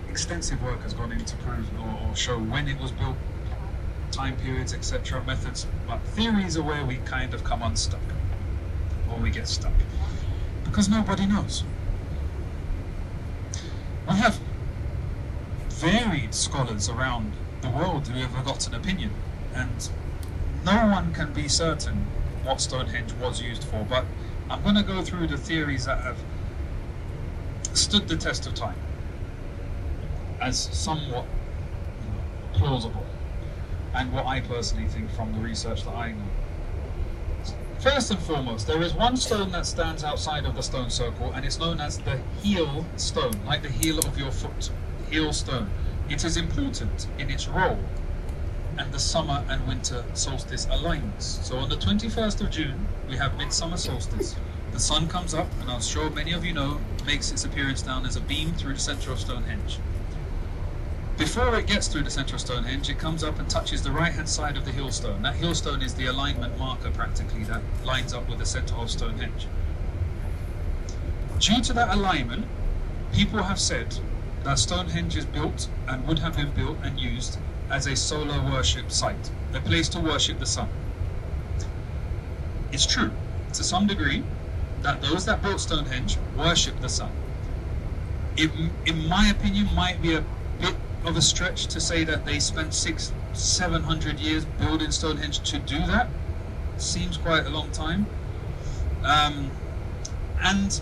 Extensive 0.09 0.63
work 0.63 0.81
has 0.83 0.95
gone 0.95 1.13
into 1.13 1.37
prove 1.37 1.69
or, 1.79 2.09
or 2.09 2.17
show 2.17 2.39
when 2.39 2.69
it 2.69 2.81
was 2.81 2.91
built, 2.93 3.17
time 4.11 4.37
periods, 4.37 4.73
etc., 4.73 5.23
methods. 5.25 5.67
But 5.87 6.01
theories 6.15 6.57
are 6.57 6.63
where 6.63 6.85
we 6.85 6.97
kind 6.99 7.35
of 7.35 7.45
come 7.45 7.63
unstuck, 7.63 8.01
or 9.11 9.19
we 9.19 9.31
get 9.31 9.47
stuck, 9.47 9.75
because 10.65 10.89
nobody 10.89 11.27
knows. 11.27 11.65
We 14.09 14.15
have 14.15 14.39
varied 15.69 16.35
scholars 16.35 16.89
around 16.89 17.33
the 17.61 17.71
world 17.71 18.07
who 18.07 18.21
have 18.21 18.45
got 18.45 18.67
an 18.67 18.75
opinion, 18.75 19.11
and 19.55 19.91
no 20.65 20.87
one 20.87 21.13
can 21.13 21.33
be 21.33 21.49
certain 21.49 22.07
what 22.45 22.61
Stonehenge 22.61 23.13
was 23.15 23.43
used 23.43 23.65
for. 23.65 23.85
But 23.85 24.05
I'm 24.49 24.63
going 24.63 24.77
to 24.77 24.83
go 24.83 25.03
through 25.03 25.27
the 25.27 25.37
theories 25.37 25.87
that 25.87 26.03
have 26.03 26.19
stood 27.73 28.07
the 28.09 28.17
test 28.17 28.47
of 28.47 28.55
time 28.55 28.79
as 30.41 30.59
somewhat 30.59 31.25
plausible, 32.53 33.07
and 33.95 34.13
what 34.13 34.27
I 34.27 34.41
personally 34.41 34.87
think 34.89 35.11
from 35.11 35.33
the 35.33 35.41
research 35.41 35.85
that 35.85 35.95
I 35.95 36.13
know. 36.13 36.25
First 37.87 38.11
and 38.11 38.19
foremost, 38.19 38.67
there 38.67 38.83
is 38.83 38.93
one 38.95 39.17
stone 39.17 39.53
that 39.53 39.65
stands 39.65 40.03
outside 40.03 40.45
of 40.45 40.57
the 40.57 40.61
stone 40.61 40.91
circle, 40.91 41.31
and 41.33 41.45
it's 41.45 41.61
known 41.61 41.81
as 41.81 41.99
the 41.99 42.19
heel 42.43 42.85
stone, 42.97 43.41
like 43.47 43.63
the 43.63 43.69
heel 43.69 44.01
of 44.01 44.19
your 44.19 44.33
foot, 44.33 44.73
heel 45.09 45.33
stone. 45.33 45.71
It 46.11 46.25
is 46.25 46.37
important 46.37 47.07
in 47.17 47.31
its 47.31 47.47
role 47.47 47.79
and 48.77 48.93
the 48.93 48.99
summer 48.99 49.45
and 49.49 49.65
winter 49.69 50.05
solstice 50.15 50.67
alignments. 50.69 51.39
So 51.47 51.59
on 51.59 51.69
the 51.69 51.77
21st 51.77 52.41
of 52.41 52.51
June, 52.51 52.89
we 53.09 53.17
have 53.19 53.39
midsummer 53.39 53.77
solstice. 53.77 54.35
The 54.73 54.81
sun 54.81 55.07
comes 55.07 55.33
up, 55.33 55.47
and 55.61 55.71
I'm 55.71 55.81
sure 55.81 56.11
many 56.11 56.33
of 56.33 56.45
you 56.45 56.55
know, 56.55 56.81
makes 57.07 57.31
its 57.31 57.45
appearance 57.45 57.83
down 57.83 58.05
as 58.05 58.17
a 58.17 58.21
beam 58.21 58.53
through 58.55 58.75
the 58.75 58.81
centre 58.81 59.13
of 59.13 59.21
Stonehenge. 59.21 59.79
Before 61.19 61.59
it 61.59 61.67
gets 61.67 61.89
through 61.89 62.03
the 62.03 62.11
central 62.11 62.39
Stonehenge, 62.39 62.91
it 62.91 62.99
comes 62.99 63.25
up 63.25 63.39
and 63.39 63.49
touches 63.49 63.83
the 63.83 63.91
right 63.91 64.13
hand 64.13 64.29
side 64.29 64.59
of 64.59 64.67
the 64.67 64.71
hillstone. 64.71 65.23
That 65.23 65.35
hillstone 65.35 65.83
is 65.83 65.95
the 65.95 66.07
alignment 66.07 66.59
marker 66.59 66.91
practically 66.91 67.43
that 67.45 67.63
lines 67.85 68.13
up 68.13 68.29
with 68.29 68.39
the 68.39 68.45
centre 68.45 68.75
of 68.75 68.91
Stonehenge. 68.91 69.47
Due 71.39 71.63
to 71.63 71.73
that 71.73 71.95
alignment, 71.95 72.47
people 73.15 73.43
have 73.43 73.59
said 73.59 73.99
that 74.45 74.59
Stonehenge 74.59 75.17
is 75.17 75.25
built 75.25 75.69
and 75.89 76.07
would 76.07 76.19
have 76.19 76.37
been 76.37 76.51
built 76.51 76.77
and 76.83 77.01
used 77.01 77.39
as 77.71 77.87
a 77.87 77.97
solar 77.97 78.43
worship 78.53 78.91
site, 78.93 79.31
a 79.55 79.61
place 79.61 79.89
to 79.91 80.01
worship 80.01 80.39
the 80.39 80.47
sun. 80.47 80.69
It's 82.73 82.85
true, 82.85 83.11
to 83.55 83.65
some 83.65 83.87
degree, 83.87 84.23
that 84.83 85.01
those 85.01 85.25
that 85.25 85.43
built 85.43 85.61
Stonehenge 85.61 86.19
worship 86.37 86.79
the 86.81 86.91
sun. 86.91 87.11
It, 88.37 88.51
in 88.85 89.09
my 89.09 89.29
opinion, 89.29 89.75
might 89.75 90.03
be 90.03 90.15
a 90.15 90.25
of 91.05 91.17
a 91.17 91.23
stretch 91.23 91.67
to 91.69 91.81
say 91.81 92.05
that 92.05 92.25
they 92.25 92.41
spent 92.41 92.75
six, 92.75 93.13
seven 93.33 93.83
hundred 93.83 94.19
years 94.19 94.45
building 94.45 94.91
Stonehenge 94.91 95.41
to 95.51 95.59
do 95.61 95.79
that. 95.87 96.09
Seems 96.79 97.17
quite 97.17 97.47
a 97.47 97.51
long 97.51 97.71
time. 97.71 98.07
Um, 99.05 99.51
and 100.43 100.81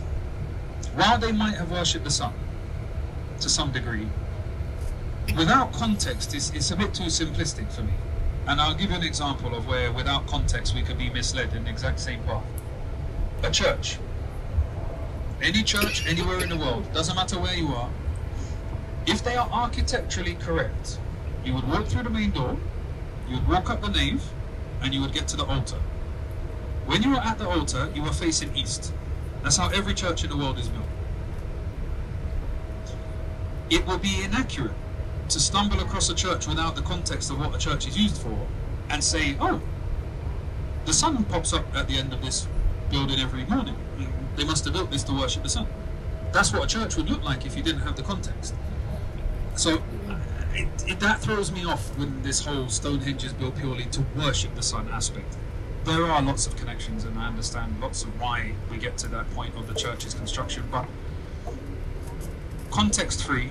while 0.94 1.18
they 1.18 1.32
might 1.32 1.56
have 1.56 1.70
worshipped 1.70 2.04
the 2.04 2.10
sun 2.10 2.32
to 3.40 3.48
some 3.48 3.70
degree, 3.72 4.08
without 5.36 5.72
context, 5.72 6.34
it's, 6.34 6.50
it's 6.50 6.70
a 6.70 6.76
bit 6.76 6.94
too 6.94 7.04
simplistic 7.04 7.70
for 7.72 7.82
me. 7.82 7.92
And 8.46 8.60
I'll 8.60 8.74
give 8.74 8.90
you 8.90 8.96
an 8.96 9.02
example 9.02 9.54
of 9.54 9.66
where, 9.66 9.92
without 9.92 10.26
context, 10.26 10.74
we 10.74 10.82
could 10.82 10.98
be 10.98 11.10
misled 11.10 11.54
in 11.54 11.64
the 11.64 11.70
exact 11.70 12.00
same 12.00 12.22
path. 12.24 12.44
A 13.42 13.50
church. 13.50 13.98
Any 15.42 15.62
church, 15.62 16.06
anywhere 16.06 16.42
in 16.42 16.48
the 16.48 16.56
world, 16.56 16.90
doesn't 16.92 17.14
matter 17.14 17.38
where 17.38 17.54
you 17.54 17.68
are, 17.68 17.90
if 19.06 19.22
they 19.22 19.36
are 19.36 19.48
architecturally 19.50 20.34
correct, 20.36 20.98
you 21.44 21.54
would 21.54 21.68
walk 21.68 21.86
through 21.86 22.04
the 22.04 22.10
main 22.10 22.30
door, 22.30 22.56
you 23.28 23.36
would 23.36 23.48
walk 23.48 23.70
up 23.70 23.82
the 23.82 23.88
nave, 23.88 24.22
and 24.82 24.94
you 24.94 25.00
would 25.00 25.12
get 25.12 25.28
to 25.28 25.36
the 25.36 25.44
altar. 25.44 25.80
When 26.86 27.02
you 27.02 27.14
are 27.14 27.22
at 27.22 27.38
the 27.38 27.48
altar, 27.48 27.90
you 27.94 28.02
are 28.02 28.12
facing 28.12 28.54
east. 28.56 28.92
That's 29.42 29.56
how 29.56 29.68
every 29.70 29.94
church 29.94 30.24
in 30.24 30.30
the 30.30 30.36
world 30.36 30.58
is 30.58 30.68
built. 30.68 30.84
It 33.70 33.86
would 33.86 34.02
be 34.02 34.22
inaccurate 34.22 34.74
to 35.30 35.40
stumble 35.40 35.80
across 35.80 36.08
a 36.10 36.14
church 36.14 36.46
without 36.46 36.76
the 36.76 36.82
context 36.82 37.30
of 37.30 37.38
what 37.38 37.54
a 37.54 37.58
church 37.58 37.86
is 37.86 37.98
used 37.98 38.20
for 38.20 38.46
and 38.90 39.02
say, 39.02 39.36
oh, 39.40 39.60
the 40.84 40.92
sun 40.92 41.24
pops 41.24 41.52
up 41.52 41.64
at 41.74 41.88
the 41.88 41.96
end 41.96 42.12
of 42.12 42.22
this 42.22 42.46
building 42.90 43.18
every 43.20 43.44
morning. 43.46 43.76
They 44.36 44.44
must 44.44 44.64
have 44.64 44.74
built 44.74 44.90
this 44.90 45.02
to 45.04 45.12
worship 45.12 45.42
the 45.42 45.48
sun. 45.48 45.66
That's 46.32 46.52
what 46.52 46.64
a 46.64 46.66
church 46.66 46.96
would 46.96 47.08
look 47.08 47.24
like 47.24 47.46
if 47.46 47.56
you 47.56 47.62
didn't 47.62 47.82
have 47.82 47.96
the 47.96 48.02
context. 48.02 48.54
So 49.56 49.82
it, 50.52 50.68
it, 50.86 51.00
that 51.00 51.20
throws 51.20 51.50
me 51.52 51.64
off 51.64 51.96
when 51.98 52.22
this 52.22 52.44
whole 52.44 52.68
Stonehenge 52.68 53.24
is 53.24 53.32
built 53.32 53.56
purely 53.56 53.84
to 53.86 54.04
worship 54.16 54.54
the 54.54 54.62
sun 54.62 54.88
aspect. 54.92 55.36
There 55.84 56.06
are 56.06 56.22
lots 56.22 56.46
of 56.46 56.56
connections, 56.56 57.04
and 57.04 57.18
I 57.18 57.26
understand 57.26 57.80
lots 57.80 58.04
of 58.04 58.20
why 58.20 58.52
we 58.70 58.78
get 58.78 58.96
to 58.98 59.08
that 59.08 59.30
point 59.30 59.54
of 59.56 59.66
the 59.66 59.74
church's 59.74 60.14
construction, 60.14 60.64
but 60.70 60.86
context 62.70 63.24
free, 63.24 63.50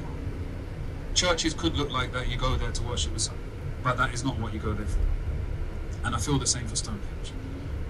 churches 1.14 1.54
could 1.54 1.76
look 1.76 1.92
like 1.92 2.12
that. 2.14 2.28
You 2.28 2.38
go 2.38 2.56
there 2.56 2.72
to 2.72 2.84
worship 2.84 3.14
the 3.14 3.20
sun, 3.20 3.38
but 3.84 3.98
that 3.98 4.14
is 4.14 4.24
not 4.24 4.40
what 4.40 4.54
you 4.54 4.60
go 4.60 4.74
there 4.74 4.88
for. 4.88 5.00
And 6.06 6.16
I 6.16 6.18
feel 6.20 6.40
the 6.40 6.48
same 6.48 6.68
for 6.68 6.76
Stonehenge. 6.76 7.32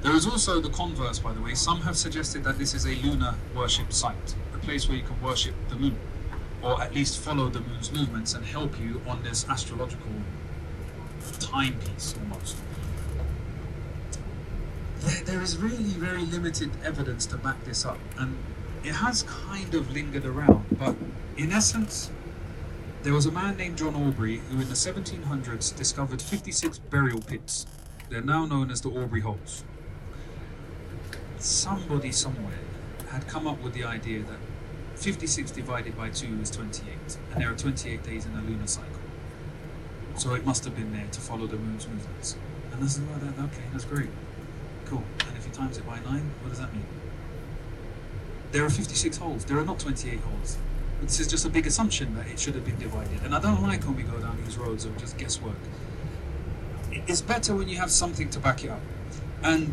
There 0.01 0.13
is 0.13 0.27
also 0.27 0.59
the 0.59 0.69
converse, 0.69 1.19
by 1.19 1.31
the 1.31 1.41
way. 1.41 1.55
Some 1.55 1.81
have 1.81 1.95
suggested 1.95 2.43
that 2.43 2.59
this 2.59 2.73
is 2.73 2.85
a 2.85 2.95
lunar 2.95 3.35
worship 3.55 3.93
site, 3.93 4.35
a 4.53 4.57
place 4.57 4.89
where 4.89 4.97
you 4.97 5.03
can 5.03 5.19
worship 5.21 5.55
the 5.69 5.75
moon, 5.77 5.97
or 6.63 6.81
at 6.81 6.93
least 6.95 7.19
follow 7.19 7.49
the 7.49 7.59
moon's 7.59 7.91
movements 7.91 8.33
and 8.33 8.45
help 8.45 8.79
you 8.79 9.01
on 9.07 9.21
this 9.23 9.47
astrological 9.49 10.11
timepiece 11.39 12.15
almost. 12.19 12.57
There, 15.01 15.23
there 15.25 15.41
is 15.41 15.57
really 15.57 15.83
very 15.83 16.23
limited 16.25 16.71
evidence 16.83 17.25
to 17.27 17.37
back 17.37 17.63
this 17.65 17.85
up, 17.85 17.99
and 18.17 18.37
it 18.83 18.93
has 18.93 19.23
kind 19.23 19.73
of 19.75 19.91
lingered 19.91 20.25
around, 20.25 20.65
but 20.79 20.95
in 21.37 21.51
essence, 21.51 22.11
there 23.03 23.13
was 23.13 23.25
a 23.25 23.31
man 23.31 23.57
named 23.57 23.77
John 23.77 23.95
Aubrey 23.95 24.37
who 24.49 24.61
in 24.61 24.69
the 24.69 24.75
1700s 24.75 25.75
discovered 25.75 26.21
56 26.21 26.79
burial 26.79 27.19
pits. 27.19 27.65
They're 28.09 28.21
now 28.21 28.45
known 28.45 28.71
as 28.71 28.79
the 28.79 28.89
Aubrey 28.89 29.19
Holes. 29.19 29.63
Somebody 31.37 32.13
somewhere 32.13 32.59
had 33.09 33.27
come 33.27 33.47
up 33.47 33.61
with 33.61 33.73
the 33.73 33.83
idea 33.83 34.21
that 34.21 34.37
56 35.03 35.51
divided 35.51 35.97
by 35.97 36.09
2 36.09 36.39
is 36.41 36.49
28, 36.49 37.17
and 37.33 37.41
there 37.41 37.51
are 37.51 37.55
28 37.55 38.03
days 38.03 38.25
in 38.25 38.31
a 38.35 38.41
lunar 38.41 38.67
cycle. 38.67 38.89
So 40.15 40.33
it 40.33 40.45
must 40.45 40.63
have 40.63 40.77
been 40.77 40.93
there 40.93 41.07
to 41.11 41.19
follow 41.19 41.45
the 41.45 41.57
moon's 41.57 41.85
movements. 41.89 42.37
And 42.71 42.81
is 42.81 43.01
well, 43.01 43.19
that, 43.19 43.37
okay, 43.43 43.63
that's 43.73 43.83
great. 43.83 44.07
Cool. 44.85 45.03
And 45.27 45.37
if 45.37 45.45
you 45.45 45.51
times 45.51 45.77
it 45.77 45.85
by 45.85 45.99
9, 45.99 46.05
what 46.05 46.49
does 46.51 46.59
that 46.59 46.71
mean? 46.73 46.85
There 48.53 48.63
are 48.63 48.69
56 48.69 49.17
holes, 49.17 49.43
there 49.43 49.59
are 49.59 49.65
not 49.65 49.77
28 49.79 50.21
holes. 50.21 50.57
This 51.01 51.19
is 51.19 51.27
just 51.27 51.45
a 51.45 51.49
big 51.49 51.67
assumption 51.67 52.15
that 52.15 52.27
it 52.27 52.39
should 52.39 52.55
have 52.55 52.63
been 52.63 52.79
divided. 52.79 53.23
And 53.25 53.35
I 53.35 53.41
don't 53.41 53.61
like 53.61 53.83
when 53.83 53.97
we 53.97 54.03
go 54.03 54.17
down 54.19 54.41
these 54.45 54.57
roads 54.57 54.85
of 54.85 54.97
just 54.97 55.17
guesswork. 55.17 55.57
It's 56.91 57.19
better 57.19 57.53
when 57.53 57.67
you 57.67 57.75
have 57.77 57.91
something 57.91 58.29
to 58.29 58.39
back 58.39 58.63
it 58.63 58.69
up. 58.69 58.79
And 59.43 59.69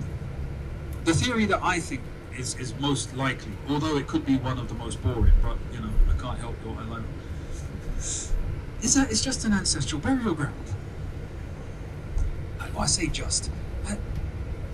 the 1.05 1.15
theory 1.15 1.45
that 1.47 1.63
I 1.63 1.79
think 1.79 2.01
is, 2.37 2.57
is 2.59 2.75
most 2.79 3.17
likely, 3.17 3.53
although 3.69 3.97
it 3.97 4.07
could 4.07 4.25
be 4.25 4.37
one 4.37 4.59
of 4.59 4.69
the 4.69 4.75
most 4.75 5.03
boring, 5.03 5.35
but 5.43 5.57
you 5.73 5.81
know, 5.81 5.91
I 6.09 6.21
can't 6.21 6.39
help 6.39 6.55
what 6.65 6.85
I 6.85 6.89
love, 6.89 7.05
is 8.83 8.95
that 8.95 9.11
it's 9.11 9.23
just 9.23 9.45
an 9.45 9.53
ancestral 9.53 10.01
burial 10.01 10.35
ground. 10.35 10.55
I 12.81 12.87
say 12.87 13.09
just. 13.09 13.51
Uh, 13.87 13.97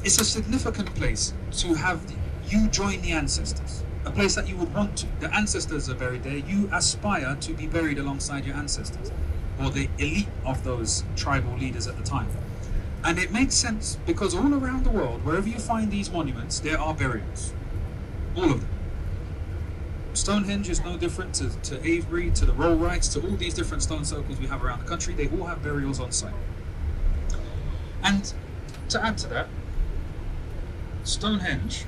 it's 0.05 0.21
a 0.21 0.25
significant 0.25 0.95
place 0.95 1.35
to 1.59 1.75
have 1.75 2.01
you 2.49 2.69
join 2.69 3.01
the 3.01 3.11
ancestors. 3.11 3.83
A 4.05 4.13
place 4.13 4.37
that 4.37 4.49
you 4.49 4.57
would 4.59 4.73
want 4.73 4.97
to. 4.99 5.07
The 5.19 5.35
ancestors 5.35 5.91
are 5.91 5.97
buried 5.97 6.23
there. 6.23 6.37
You 6.37 6.71
aspire 6.73 7.37
to 7.41 7.53
be 7.53 7.67
buried 7.67 7.99
alongside 7.99 8.47
your 8.47 8.55
ancestors 8.55 9.11
or 9.61 9.71
the 9.71 9.89
elite 9.99 10.29
of 10.45 10.63
those 10.63 11.03
tribal 11.17 11.57
leaders 11.59 11.89
at 11.89 11.97
the 11.97 12.05
time. 12.05 12.29
And 13.05 13.19
it 13.19 13.31
makes 13.31 13.55
sense 13.55 13.99
because 14.07 14.35
all 14.35 14.53
around 14.55 14.85
the 14.85 14.91
world, 14.91 15.25
wherever 15.25 15.49
you 15.49 15.59
find 15.59 15.91
these 15.91 16.11
monuments, 16.11 16.61
there 16.61 16.79
are 16.79 16.95
burials. 16.95 17.53
All 18.37 18.45
of 18.45 18.61
them. 18.61 18.69
Stonehenge 20.15 20.69
is 20.71 20.83
no 20.83 20.97
different 20.97 21.35
to, 21.35 21.51
to 21.51 21.79
Avebury, 21.87 22.31
to 22.31 22.47
the 22.47 22.53
Rollrights, 22.53 23.13
to 23.13 23.21
all 23.21 23.37
these 23.37 23.55
different 23.55 23.83
stone 23.83 24.05
circles 24.05 24.39
we 24.41 24.47
have 24.47 24.65
around 24.65 24.83
the 24.83 24.89
country. 24.89 25.15
They 25.15 25.29
all 25.29 25.47
have 25.47 25.63
burials 25.63 26.01
on 26.01 26.11
site. 26.11 26.33
And 28.03 28.33
to 28.89 29.05
add 29.05 29.19
to 29.19 29.29
that, 29.29 29.49
Stonehenge, 31.05 31.85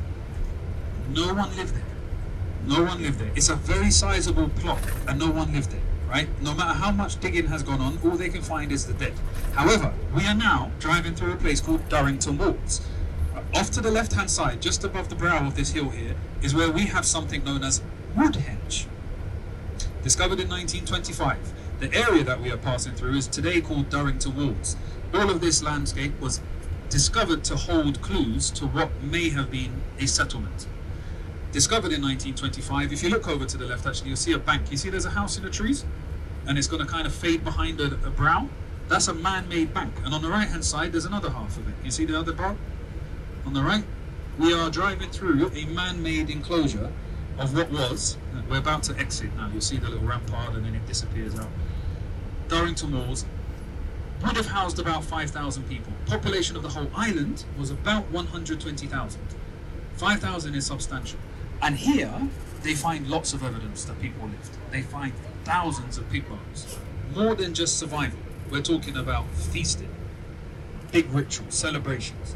no 1.11 1.33
one 1.35 1.57
lived 1.57 1.75
there. 1.75 1.85
No 2.67 2.83
one 2.85 3.03
lived 3.03 3.19
there. 3.19 3.33
It's 3.35 3.49
a 3.49 3.57
very 3.57 3.91
sizable 3.91 4.51
plot, 4.51 4.83
and 5.07 5.19
no 5.19 5.31
one 5.31 5.53
lived 5.53 5.71
there 5.71 5.88
right? 6.09 6.29
No 6.43 6.55
matter 6.55 6.75
how 6.75 6.91
much 6.91 7.21
digging 7.21 7.47
has 7.47 7.63
gone 7.63 7.81
on, 7.81 7.99
all 8.05 8.17
they 8.17 8.29
can 8.29 8.43
find 8.43 8.73
is 8.73 8.87
the 8.87 8.95
dead. 8.95 9.15
However, 9.53 9.93
we 10.15 10.25
are 10.27 10.35
now 10.35 10.71
driving 10.79 11.15
through 11.15 11.33
a 11.33 11.37
place 11.37 11.61
called 11.61 11.89
Durrington 11.89 12.39
Walls. 12.39 12.81
Off 13.55 13.71
to 13.73 13.81
the 13.81 13.91
left 13.91 14.13
hand 14.13 14.31
side, 14.31 14.61
just 14.61 14.85
above 14.85 15.09
the 15.09 15.15
brow 15.15 15.47
of 15.47 15.55
this 15.55 15.73
hill 15.73 15.91
here, 15.91 16.15
is 16.43 16.55
where 16.55 16.71
we 16.71 16.87
have 16.87 17.05
something 17.05 17.45
known 17.45 17.63
as 17.63 17.83
Woodhenge. 18.17 18.87
Discovered 20.03 20.41
in 20.41 20.49
1925. 20.49 21.37
The 21.81 21.95
area 21.95 22.25
that 22.25 22.41
we 22.41 22.51
are 22.51 22.57
passing 22.57 22.95
through 22.95 23.17
is 23.17 23.27
today 23.27 23.61
called 23.61 23.89
Durrington 23.89 24.35
Walls. 24.35 24.77
All 25.15 25.31
of 25.31 25.41
this 25.41 25.63
landscape 25.63 26.19
was 26.21 26.41
discovered 26.89 27.45
to 27.45 27.57
hold 27.57 28.01
clues 28.03 28.51
to 28.53 28.67
what 28.67 28.91
may 29.03 29.29
have 29.31 29.51
been 29.51 29.83
a 29.99 30.07
settlement 30.07 30.67
discovered 31.53 31.93
in 31.93 32.03
1925. 32.03 32.93
If 32.93 33.03
you 33.03 33.11
look 33.11 33.29
over 33.29 33.45
to 33.45 33.57
the 33.57 33.67
left, 33.67 33.87
actually, 33.87 34.09
you'll 34.09 34.17
see 34.17 34.33
a 34.33 34.39
bank. 34.39 34.71
You 34.71 34.77
see 34.77 34.91
there's 34.91 35.07
a 35.07 35.11
house 35.11 35.37
in 35.37 35.45
the 35.45 35.51
trees? 35.51 35.85
And 36.47 36.57
it's 36.57 36.67
going 36.67 36.85
to 36.85 36.91
kind 36.91 37.07
of 37.07 37.15
fade 37.15 37.45
behind 37.45 37.81
a, 37.81 37.87
a 38.07 38.11
brow. 38.11 38.49
That's 38.89 39.09
a 39.09 39.15
man-made 39.15 39.75
bank. 39.75 39.93
And 40.05 40.15
on 40.15 40.23
the 40.23 40.29
right-hand 40.29 40.65
side, 40.65 40.93
there's 40.93 41.05
another 41.05 41.31
half 41.31 41.57
of 41.59 41.69
it. 41.69 41.75
You 41.85 41.91
see 41.91 42.05
the 42.05 42.19
other 42.19 42.33
bar? 42.33 42.57
On 43.45 43.53
the 43.53 43.63
right, 43.63 43.85
we 44.39 44.53
are 44.55 44.71
driving 44.71 45.11
through 45.11 45.51
a 45.55 45.67
man-made 45.67 46.31
enclosure 46.31 46.91
of 47.39 47.57
what 47.57 47.71
was. 47.71 48.17
We're 48.49 48.59
about 48.59 48.83
to 48.85 48.99
exit 48.99 49.35
now. 49.37 49.49
You'll 49.53 49.61
see 49.61 49.77
the 49.77 49.89
little 49.89 50.07
rampart 50.07 50.55
and 50.55 50.65
then 50.65 50.75
it 50.75 50.87
disappears 50.87 51.39
out. 51.39 51.49
Durrington 52.49 52.93
Walls 52.93 53.27
would 54.25 54.37
have 54.37 54.47
housed 54.47 54.79
about 54.79 55.05
5,000 55.05 55.69
people. 55.69 55.93
Population 56.07 56.57
of 56.57 56.63
the 56.63 56.69
whole 56.69 56.91
island 56.95 57.45
was 57.59 57.71
about 57.71 58.11
120,000. 58.11 59.21
5,000 59.97 60.55
is 60.55 60.67
substantial. 60.67 61.19
And 61.61 61.77
here, 61.77 62.29
they 62.63 62.75
find 62.75 63.09
lots 63.09 63.33
of 63.33 63.43
evidence 63.43 63.85
that 63.85 64.01
people 64.01 64.27
lived. 64.27 64.57
They 64.71 64.83
find 64.83 65.13
thousands 65.45 65.99
of 65.99 66.09
pig 66.11 66.29
bones. 66.29 66.79
More 67.15 67.35
than 67.35 67.55
just 67.55 67.79
survival. 67.79 68.19
We're 68.51 68.63
talking 68.63 68.97
about 68.97 69.29
feasting, 69.31 69.95
big 70.93 71.11
rituals, 71.11 71.55
celebrations. 71.55 72.35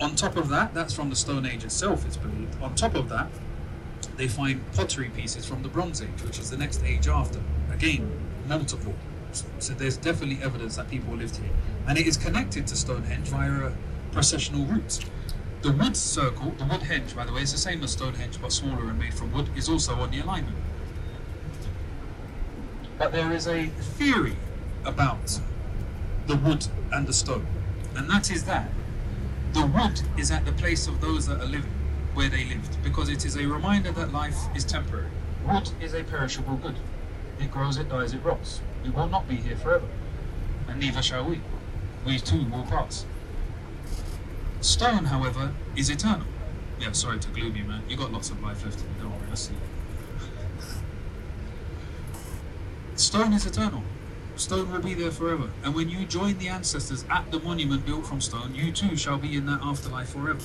On 0.00 0.14
top 0.14 0.36
of 0.36 0.48
that, 0.50 0.74
that's 0.74 0.94
from 0.94 1.10
the 1.10 1.16
Stone 1.16 1.46
Age 1.46 1.64
itself, 1.64 2.06
it's 2.06 2.16
believed. 2.16 2.60
On 2.62 2.74
top 2.74 2.94
of 2.94 3.08
that, 3.08 3.28
they 4.16 4.28
find 4.28 4.60
pottery 4.72 5.10
pieces 5.10 5.46
from 5.46 5.62
the 5.62 5.68
Bronze 5.68 6.02
Age, 6.02 6.22
which 6.24 6.38
is 6.38 6.50
the 6.50 6.56
next 6.56 6.82
age 6.84 7.08
after. 7.08 7.40
Again, 7.72 8.10
multiple. 8.46 8.94
So 9.58 9.74
there's 9.74 9.96
definitely 9.96 10.42
evidence 10.42 10.76
that 10.76 10.88
people 10.90 11.14
lived 11.14 11.36
here. 11.36 11.50
And 11.86 11.98
it 11.98 12.06
is 12.06 12.16
connected 12.16 12.66
to 12.68 12.76
Stonehenge 12.76 13.28
via 13.28 13.66
a 13.68 13.72
processional 14.12 14.64
route. 14.66 15.04
The 15.60 15.72
wood 15.72 15.96
circle, 15.96 16.52
the 16.56 16.64
wood 16.64 16.82
henge, 16.82 17.16
by 17.16 17.24
the 17.24 17.32
way, 17.32 17.42
is 17.42 17.50
the 17.50 17.58
same 17.58 17.82
as 17.82 17.90
Stonehenge 17.90 18.40
but 18.40 18.52
smaller 18.52 18.88
and 18.88 18.98
made 18.98 19.12
from 19.12 19.32
wood, 19.32 19.48
is 19.56 19.68
also 19.68 19.94
on 19.96 20.12
the 20.12 20.20
alignment. 20.20 20.56
But 22.96 23.10
there 23.10 23.32
is 23.32 23.48
a 23.48 23.66
theory 23.66 24.36
about 24.84 25.40
the 26.28 26.36
wood 26.36 26.66
and 26.92 27.08
the 27.08 27.12
stone, 27.12 27.46
and 27.96 28.08
that 28.08 28.30
is 28.30 28.44
that 28.44 28.70
the 29.52 29.66
wood 29.66 30.00
is 30.16 30.30
at 30.30 30.44
the 30.44 30.52
place 30.52 30.86
of 30.86 31.00
those 31.00 31.26
that 31.26 31.40
are 31.40 31.46
living, 31.46 31.74
where 32.14 32.28
they 32.28 32.44
lived, 32.44 32.80
because 32.84 33.08
it 33.08 33.24
is 33.24 33.36
a 33.36 33.46
reminder 33.46 33.90
that 33.92 34.12
life 34.12 34.38
is 34.54 34.64
temporary. 34.64 35.10
Wood 35.44 35.70
is 35.80 35.92
a 35.92 36.04
perishable 36.04 36.56
good. 36.56 36.76
It 37.40 37.50
grows, 37.50 37.78
it 37.78 37.88
dies, 37.88 38.14
it 38.14 38.22
rots. 38.22 38.60
We 38.84 38.90
will 38.90 39.08
not 39.08 39.28
be 39.28 39.36
here 39.36 39.56
forever, 39.56 39.88
and 40.68 40.78
neither 40.78 41.02
shall 41.02 41.24
we. 41.24 41.40
We 42.06 42.18
too 42.18 42.44
will 42.44 42.64
pass. 42.64 43.04
Stone, 44.60 45.04
however, 45.04 45.52
is 45.76 45.88
eternal. 45.88 46.26
Yeah, 46.80 46.92
sorry 46.92 47.18
to 47.20 47.28
gloom 47.30 47.54
you, 47.54 47.64
man. 47.64 47.82
You 47.88 47.96
got 47.96 48.12
lots 48.12 48.30
of 48.30 48.42
life 48.42 48.64
left 48.64 48.80
in 48.80 48.86
you, 48.86 49.02
don't 49.02 49.12
worry, 49.12 49.30
I 49.30 49.34
see. 49.34 49.54
Stone 52.96 53.32
is 53.32 53.46
eternal. 53.46 53.82
Stone 54.34 54.72
will 54.72 54.80
be 54.80 54.94
there 54.94 55.12
forever. 55.12 55.50
And 55.62 55.74
when 55.74 55.88
you 55.88 56.04
join 56.06 56.38
the 56.38 56.48
ancestors 56.48 57.04
at 57.10 57.30
the 57.30 57.38
monument 57.40 57.86
built 57.86 58.06
from 58.06 58.20
stone, 58.20 58.54
you 58.54 58.72
too 58.72 58.96
shall 58.96 59.18
be 59.18 59.36
in 59.36 59.46
that 59.46 59.60
afterlife 59.62 60.10
forever. 60.10 60.40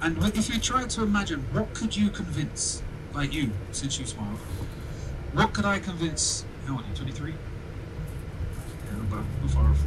And 0.00 0.18
if 0.36 0.52
you 0.52 0.60
try 0.60 0.86
to 0.86 1.02
imagine, 1.02 1.40
what 1.52 1.72
could 1.74 1.96
you 1.96 2.10
convince, 2.10 2.82
like 3.12 3.32
you, 3.32 3.50
since 3.70 3.98
you 3.98 4.06
smiled, 4.06 4.38
what 5.32 5.52
could 5.52 5.64
I 5.64 5.78
convince, 5.78 6.44
how 6.66 6.74
old 6.74 6.84
are 6.84 6.88
you, 6.88 6.94
23? 6.94 7.30
Yeah, 7.30 9.00
about, 9.00 9.24
far 9.50 9.70
off. 9.70 9.82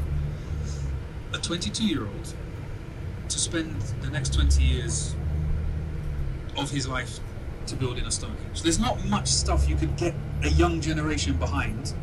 A 1.33 1.37
22 1.37 1.85
year 1.85 2.01
old 2.01 2.33
to 3.29 3.39
spend 3.39 3.81
the 4.01 4.09
next 4.09 4.33
20 4.33 4.63
years 4.63 5.15
of 6.57 6.71
his 6.71 6.87
life 6.87 7.19
to 7.67 7.75
build 7.75 7.97
in 7.97 8.05
a 8.05 8.11
Stonehenge. 8.11 8.61
There's 8.61 8.79
not 8.79 9.03
much 9.05 9.27
stuff 9.27 9.67
you 9.67 9.75
could 9.75 9.95
get 9.97 10.13
a 10.43 10.49
young 10.49 10.81
generation 10.81 11.35
behind 11.37 11.93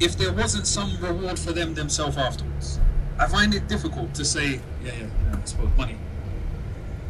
if 0.00 0.16
there 0.16 0.32
wasn't 0.32 0.66
some 0.66 0.96
reward 1.00 1.38
for 1.38 1.52
them 1.52 1.74
themselves 1.74 2.16
afterwards. 2.16 2.80
I 3.18 3.26
find 3.26 3.54
it 3.54 3.66
difficult 3.68 4.14
to 4.14 4.24
say, 4.24 4.60
yeah, 4.82 4.92
yeah, 4.92 4.92
yeah 5.00 5.40
I 5.40 5.44
suppose 5.44 5.70
money, 5.76 5.96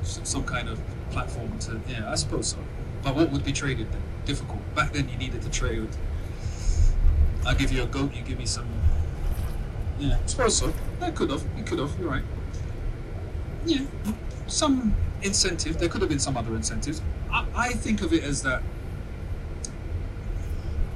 some 0.03 0.45
kind 0.45 0.69
of 0.69 0.81
platform 1.11 1.59
to, 1.61 1.81
yeah, 1.89 2.11
I 2.11 2.15
suppose 2.15 2.49
so. 2.49 2.59
But 3.03 3.15
what 3.15 3.31
would 3.31 3.45
be 3.45 3.53
traded 3.53 3.91
then? 3.93 4.03
Difficult. 4.25 4.61
Back 4.75 4.93
then 4.93 5.09
you 5.09 5.17
needed 5.17 5.43
to 5.43 5.51
trade. 5.51 5.89
I 7.47 7.55
give 7.55 7.73
you 7.73 7.83
a 7.83 7.87
goat, 7.87 8.15
you 8.15 8.23
give 8.23 8.39
me 8.39 8.47
some. 8.47 8.67
Yeah, 9.99 10.19
I 10.23 10.27
suppose 10.27 10.57
so. 10.57 10.73
I 11.01 11.11
could 11.11 11.31
have. 11.31 11.45
You 11.57 11.65
could 11.65 11.79
have. 11.79 11.99
You're 11.99 12.11
right 12.11 12.23
yeah, 13.69 13.85
some 14.47 14.95
incentive. 15.23 15.79
There 15.79 15.89
could 15.89 16.01
have 16.01 16.11
been 16.11 16.19
some 16.19 16.37
other 16.37 16.55
incentives. 16.55 17.03
I, 17.31 17.47
I 17.55 17.69
think 17.71 18.03
of 18.03 18.13
it 18.13 18.25
as 18.25 18.43
that 18.43 18.63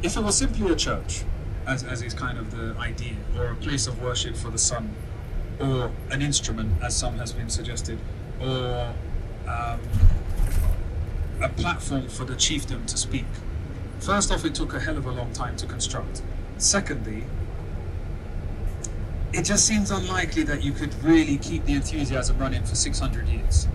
if 0.03 0.17
it 0.17 0.21
was 0.21 0.37
simply 0.37 0.71
a 0.71 0.77
church, 0.77 1.23
as, 1.67 1.85
as 1.85 2.03
is 2.03 2.15
kind 2.15 2.39
of 2.39 2.51
the 2.51 2.75
idea, 2.79 3.15
or 3.37 3.47
a 3.47 3.55
place 3.57 3.87
of 3.87 4.03
worship 4.03 4.37
for 4.37 4.51
the 4.51 4.59
sun, 4.59 4.95
or 5.61 5.93
an 6.11 6.23
instrument, 6.23 6.83
as 6.83 6.97
some 6.97 7.19
has 7.19 7.33
been 7.33 7.49
suggested, 7.49 7.99
or 8.41 8.95
um, 9.47 9.81
a 11.41 11.49
platform 11.57 12.09
for 12.09 12.25
the 12.25 12.35
chieftain 12.35 12.85
to 12.87 12.97
speak. 12.97 13.27
First 14.01 14.33
off, 14.33 14.45
it 14.45 14.55
took 14.55 14.75
a 14.75 14.81
hell 14.81 14.97
of 14.97 15.07
a 15.07 15.13
long 15.13 15.33
time 15.33 15.57
to 15.57 15.67
construct. 15.67 16.23
Secondly, 16.59 17.25
it 19.33 19.45
just 19.45 19.67
seems 19.67 19.91
unlikely 19.91 20.43
that 20.45 20.63
you 20.63 20.73
could 20.73 20.95
really 21.03 21.39
keep 21.39 21.65
the 21.65 21.73
enthusiasm 21.73 22.39
running 22.39 22.63
for 22.65 22.75
600 22.75 23.27
years. 23.29 23.67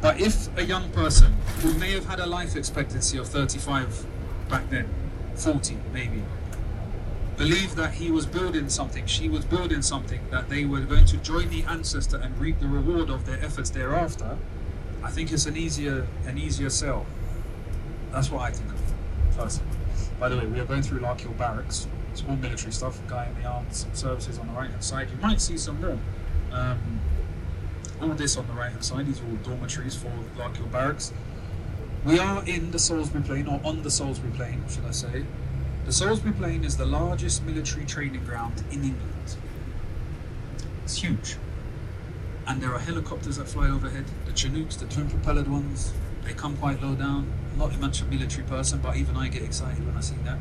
But 0.00 0.20
if 0.20 0.56
a 0.58 0.64
young 0.64 0.90
person 0.90 1.32
who 1.60 1.72
may 1.74 1.92
have 1.92 2.06
had 2.06 2.20
a 2.20 2.26
life 2.26 2.54
expectancy 2.54 3.18
of 3.18 3.28
35 3.28 4.06
back 4.48 4.68
then, 4.70 4.88
40 5.34 5.76
maybe, 5.92 6.22
believed 7.36 7.76
that 7.76 7.94
he 7.94 8.10
was 8.10 8.26
building 8.26 8.68
something, 8.68 9.06
she 9.06 9.28
was 9.28 9.44
building 9.44 9.82
something, 9.82 10.20
that 10.30 10.48
they 10.48 10.64
were 10.64 10.80
going 10.80 11.06
to 11.06 11.16
join 11.18 11.48
the 11.48 11.62
ancestor 11.64 12.18
and 12.18 12.38
reap 12.38 12.60
the 12.60 12.68
reward 12.68 13.08
of 13.10 13.24
their 13.26 13.42
efforts 13.42 13.70
thereafter, 13.70 14.36
I 15.02 15.10
think 15.10 15.32
it's 15.32 15.46
an 15.46 15.56
easier 15.56 16.06
an 16.26 16.38
easier 16.38 16.70
sell. 16.70 17.06
That's 18.12 18.30
what 18.30 18.42
I 18.42 18.50
think 18.50 18.70
of 18.72 19.36
personally. 19.36 19.70
By 20.18 20.28
the 20.28 20.36
way, 20.36 20.46
we 20.46 20.58
are 20.58 20.64
going 20.64 20.82
through 20.82 21.00
Larkhill 21.00 21.38
Barracks. 21.38 21.86
All 22.28 22.36
military 22.36 22.72
stuff. 22.72 23.00
Guy 23.06 23.26
in 23.26 23.42
the 23.42 23.48
armed 23.48 23.72
services 23.92 24.38
on 24.38 24.46
the 24.46 24.52
right 24.52 24.70
hand 24.70 24.82
side. 24.82 25.10
You 25.10 25.18
might 25.18 25.40
see 25.40 25.58
some 25.58 25.80
more. 25.80 25.98
Um, 26.52 27.00
all 28.00 28.08
this 28.10 28.36
on 28.36 28.46
the 28.46 28.52
right 28.54 28.70
hand 28.70 28.84
side. 28.84 29.06
These 29.06 29.20
are 29.20 29.24
all 29.24 29.36
dormitories 29.36 29.94
for 29.94 30.10
Larkhill 30.36 30.70
Barracks. 30.70 31.12
We 32.04 32.18
are 32.18 32.44
in 32.46 32.70
the 32.70 32.78
Salisbury 32.78 33.24
Plain, 33.24 33.48
or 33.48 33.60
on 33.64 33.82
the 33.82 33.90
Salisbury 33.90 34.32
Plain, 34.32 34.64
should 34.68 34.84
I 34.84 34.92
say. 34.92 35.24
The 35.84 35.92
Salisbury 35.92 36.32
Plain 36.32 36.64
is 36.64 36.76
the 36.76 36.86
largest 36.86 37.44
military 37.44 37.84
training 37.84 38.24
ground 38.24 38.62
in 38.70 38.84
England. 38.84 39.36
It's 40.84 40.96
huge. 40.96 41.36
And 42.46 42.62
there 42.62 42.72
are 42.72 42.78
helicopters 42.78 43.36
that 43.36 43.48
fly 43.48 43.68
overhead, 43.68 44.04
the 44.24 44.32
Chinooks, 44.32 44.76
the 44.76 44.86
twin 44.86 45.10
propelled 45.10 45.48
ones. 45.48 45.92
They 46.24 46.32
come 46.32 46.56
quite 46.56 46.82
low 46.82 46.94
down. 46.94 47.30
I'm 47.52 47.58
not 47.58 47.78
much 47.80 48.00
of 48.00 48.08
a 48.08 48.10
military 48.10 48.46
person, 48.46 48.80
but 48.80 48.96
even 48.96 49.16
I 49.16 49.28
get 49.28 49.42
excited 49.42 49.84
when 49.84 49.96
I 49.96 50.00
see 50.00 50.16
that. 50.24 50.38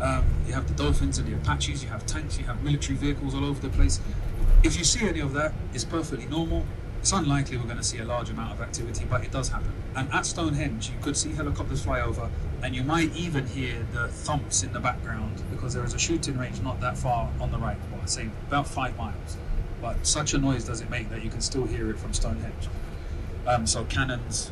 Um, 0.00 0.24
you 0.46 0.52
have 0.52 0.68
the 0.68 0.74
Dolphins 0.74 1.18
and 1.18 1.26
the 1.26 1.34
Apaches, 1.34 1.82
you 1.82 1.88
have 1.88 2.04
tanks, 2.06 2.38
you 2.38 2.44
have 2.44 2.62
military 2.62 2.98
vehicles 2.98 3.34
all 3.34 3.44
over 3.44 3.60
the 3.60 3.74
place. 3.74 4.00
If 4.62 4.76
you 4.76 4.84
see 4.84 5.06
any 5.06 5.20
of 5.20 5.32
that, 5.32 5.52
it's 5.72 5.84
perfectly 5.84 6.26
normal. 6.26 6.64
It's 7.00 7.12
unlikely 7.12 7.56
we're 7.56 7.64
going 7.64 7.76
to 7.76 7.84
see 7.84 7.98
a 7.98 8.04
large 8.04 8.30
amount 8.30 8.52
of 8.52 8.60
activity, 8.60 9.06
but 9.08 9.22
it 9.22 9.30
does 9.30 9.48
happen. 9.48 9.72
And 9.94 10.12
at 10.12 10.26
Stonehenge, 10.26 10.90
you 10.90 10.96
could 11.00 11.16
see 11.16 11.32
helicopters 11.32 11.84
fly 11.84 12.00
over, 12.00 12.28
and 12.62 12.74
you 12.74 12.82
might 12.82 13.14
even 13.14 13.46
hear 13.46 13.86
the 13.92 14.08
thumps 14.08 14.62
in 14.64 14.72
the 14.72 14.80
background 14.80 15.42
because 15.50 15.72
there 15.72 15.84
is 15.84 15.94
a 15.94 15.98
shooting 15.98 16.36
range 16.36 16.60
not 16.62 16.80
that 16.80 16.98
far 16.98 17.30
on 17.40 17.52
the 17.52 17.58
right, 17.58 17.76
well, 17.92 18.00
I 18.02 18.06
say 18.06 18.28
about 18.48 18.66
five 18.66 18.96
miles. 18.98 19.36
But 19.80 20.06
such 20.06 20.34
a 20.34 20.38
noise 20.38 20.64
does 20.64 20.80
it 20.80 20.90
make 20.90 21.08
that 21.10 21.22
you 21.22 21.30
can 21.30 21.40
still 21.40 21.64
hear 21.64 21.90
it 21.90 21.98
from 21.98 22.12
Stonehenge. 22.12 22.68
Um, 23.46 23.66
so 23.66 23.84
cannons, 23.84 24.50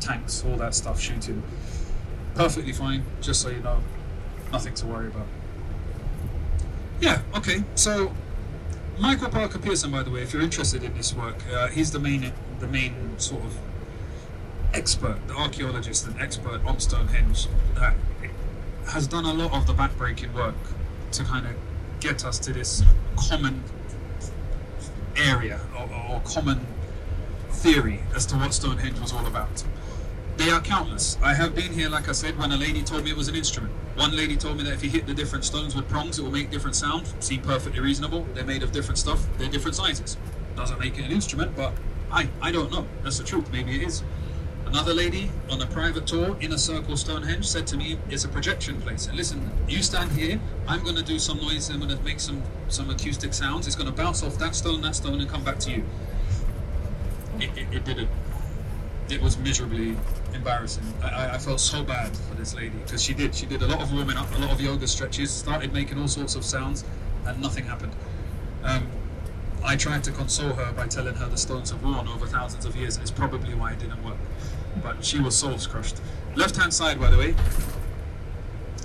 tanks, 0.00 0.44
all 0.48 0.56
that 0.56 0.74
stuff 0.74 1.00
shooting. 1.00 1.42
Perfectly 2.34 2.72
fine, 2.72 3.04
just 3.20 3.40
so 3.40 3.48
you 3.48 3.60
know. 3.60 3.80
Nothing 4.52 4.74
to 4.74 4.86
worry 4.86 5.08
about. 5.08 5.26
Yeah, 7.00 7.20
okay, 7.36 7.62
so 7.74 8.14
Michael 8.98 9.28
Parker 9.28 9.58
Pearson, 9.58 9.90
by 9.90 10.02
the 10.02 10.10
way, 10.10 10.22
if 10.22 10.32
you're 10.32 10.42
interested 10.42 10.82
in 10.82 10.94
this 10.94 11.14
work, 11.14 11.36
uh, 11.52 11.68
he's 11.68 11.90
the 11.90 11.98
main 11.98 12.32
the 12.58 12.66
main 12.66 13.18
sort 13.18 13.44
of 13.44 13.58
expert, 14.72 15.18
the 15.28 15.34
archaeologist 15.34 16.06
and 16.06 16.18
expert 16.20 16.64
on 16.64 16.80
Stonehenge 16.80 17.48
that 17.74 17.94
has 18.88 19.06
done 19.06 19.24
a 19.24 19.32
lot 19.32 19.52
of 19.52 19.66
the 19.66 19.74
backbreaking 19.74 20.32
work 20.32 20.54
to 21.12 21.24
kind 21.24 21.46
of 21.46 21.54
get 22.00 22.24
us 22.24 22.38
to 22.38 22.52
this 22.52 22.82
common 23.16 23.62
area 25.16 25.60
or, 25.76 26.14
or 26.14 26.20
common 26.20 26.66
theory 27.50 28.00
as 28.14 28.26
to 28.26 28.36
what 28.36 28.54
Stonehenge 28.54 28.98
was 29.00 29.12
all 29.12 29.26
about. 29.26 29.64
They 30.36 30.50
are 30.50 30.60
countless. 30.60 31.16
I 31.22 31.32
have 31.34 31.54
been 31.54 31.72
here, 31.72 31.88
like 31.88 32.08
I 32.08 32.12
said, 32.12 32.38
when 32.38 32.52
a 32.52 32.56
lady 32.56 32.82
told 32.82 33.04
me 33.04 33.10
it 33.10 33.16
was 33.16 33.28
an 33.28 33.34
instrument. 33.34 33.72
One 33.94 34.14
lady 34.14 34.36
told 34.36 34.58
me 34.58 34.64
that 34.64 34.74
if 34.74 34.84
you 34.84 34.90
hit 34.90 35.06
the 35.06 35.14
different 35.14 35.44
stones 35.44 35.74
with 35.74 35.88
prongs, 35.88 36.18
it 36.18 36.22
will 36.22 36.30
make 36.30 36.50
different 36.50 36.76
sound. 36.76 37.06
Seemed 37.20 37.42
perfectly 37.42 37.80
reasonable. 37.80 38.26
They're 38.34 38.44
made 38.44 38.62
of 38.62 38.70
different 38.70 38.98
stuff. 38.98 39.26
They're 39.38 39.48
different 39.48 39.76
sizes. 39.76 40.18
Doesn't 40.54 40.78
make 40.78 40.98
it 40.98 41.06
an 41.06 41.10
instrument, 41.10 41.56
but 41.56 41.72
I, 42.12 42.28
I 42.42 42.52
don't 42.52 42.70
know. 42.70 42.86
That's 43.02 43.18
the 43.18 43.24
truth. 43.24 43.50
Maybe 43.50 43.76
it 43.76 43.86
is. 43.86 44.02
Another 44.66 44.92
lady 44.92 45.30
on 45.48 45.62
a 45.62 45.66
private 45.66 46.06
tour 46.06 46.36
in 46.40 46.52
a 46.52 46.58
circle 46.58 46.96
Stonehenge 46.96 47.46
said 47.46 47.66
to 47.68 47.76
me, 47.76 47.98
"It's 48.10 48.24
a 48.24 48.28
projection 48.28 48.80
place. 48.82 49.06
And 49.06 49.16
listen, 49.16 49.50
you 49.68 49.82
stand 49.82 50.12
here. 50.12 50.40
I'm 50.66 50.82
going 50.82 50.96
to 50.96 51.02
do 51.02 51.18
some 51.18 51.38
noise. 51.38 51.70
I'm 51.70 51.78
going 51.78 51.96
to 51.96 52.02
make 52.02 52.20
some 52.20 52.42
some 52.68 52.90
acoustic 52.90 53.32
sounds. 53.32 53.66
It's 53.66 53.76
going 53.76 53.88
to 53.88 53.96
bounce 53.96 54.22
off 54.22 54.36
that 54.38 54.54
stone, 54.54 54.82
that 54.82 54.96
stone, 54.96 55.20
and 55.20 55.30
come 55.30 55.44
back 55.44 55.58
to 55.60 55.70
you." 55.70 55.84
It, 57.38 57.50
it, 57.56 57.66
it 57.72 57.84
didn't. 57.84 58.10
It 59.08 59.22
was 59.22 59.38
miserably 59.38 59.96
embarrassing. 60.34 60.84
I, 61.02 61.34
I 61.34 61.38
felt 61.38 61.60
so 61.60 61.82
bad 61.82 62.16
for 62.16 62.34
this 62.34 62.54
lady 62.54 62.76
because 62.84 63.02
she 63.02 63.14
did. 63.14 63.34
She 63.34 63.46
did 63.46 63.62
a 63.62 63.66
lot 63.66 63.80
of 63.80 63.92
warming 63.92 64.16
up, 64.16 64.32
a 64.34 64.38
lot 64.38 64.52
of 64.52 64.60
yoga 64.60 64.86
stretches, 64.86 65.30
started 65.30 65.72
making 65.72 65.98
all 65.98 66.08
sorts 66.08 66.34
of 66.34 66.44
sounds, 66.44 66.84
and 67.26 67.40
nothing 67.40 67.64
happened. 67.64 67.92
Um, 68.62 68.88
I 69.64 69.76
tried 69.76 70.04
to 70.04 70.12
console 70.12 70.52
her 70.52 70.72
by 70.72 70.86
telling 70.86 71.14
her 71.14 71.28
the 71.28 71.36
stones 71.36 71.70
have 71.70 71.82
worn 71.82 72.06
over 72.08 72.26
thousands 72.26 72.64
of 72.64 72.76
years, 72.76 72.96
and 72.96 73.02
it's 73.02 73.10
probably 73.10 73.54
why 73.54 73.72
it 73.72 73.78
didn't 73.78 74.02
work. 74.04 74.18
But 74.82 75.04
she 75.04 75.18
was 75.18 75.34
soul 75.36 75.58
crushed. 75.58 76.00
Left 76.34 76.56
hand 76.56 76.72
side, 76.72 77.00
by 77.00 77.10
the 77.10 77.18
way, 77.18 77.34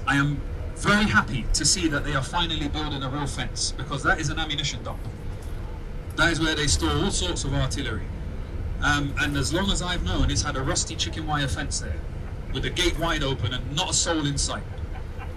I 0.07 0.15
am 0.15 0.41
very 0.75 1.03
happy 1.05 1.45
to 1.53 1.65
see 1.65 1.87
that 1.89 2.03
they 2.03 2.15
are 2.15 2.23
finally 2.23 2.67
building 2.67 3.03
a 3.03 3.09
real 3.09 3.27
fence 3.27 3.71
because 3.71 4.01
that 4.03 4.19
is 4.19 4.29
an 4.29 4.39
ammunition 4.39 4.83
dump. 4.83 4.99
That 6.15 6.31
is 6.31 6.39
where 6.39 6.55
they 6.55 6.67
store 6.67 6.91
all 6.91 7.11
sorts 7.11 7.43
of 7.43 7.53
artillery. 7.53 8.07
Um, 8.83 9.13
and 9.19 9.37
as 9.37 9.53
long 9.53 9.69
as 9.69 9.81
I've 9.81 10.03
known, 10.03 10.31
it's 10.31 10.41
had 10.41 10.55
a 10.55 10.61
rusty 10.61 10.95
chicken 10.95 11.27
wire 11.27 11.47
fence 11.47 11.79
there, 11.79 11.95
with 12.53 12.63
the 12.63 12.69
gate 12.69 12.97
wide 12.97 13.23
open 13.23 13.53
and 13.53 13.75
not 13.75 13.91
a 13.91 13.93
soul 13.93 14.25
in 14.25 14.37
sight. 14.37 14.63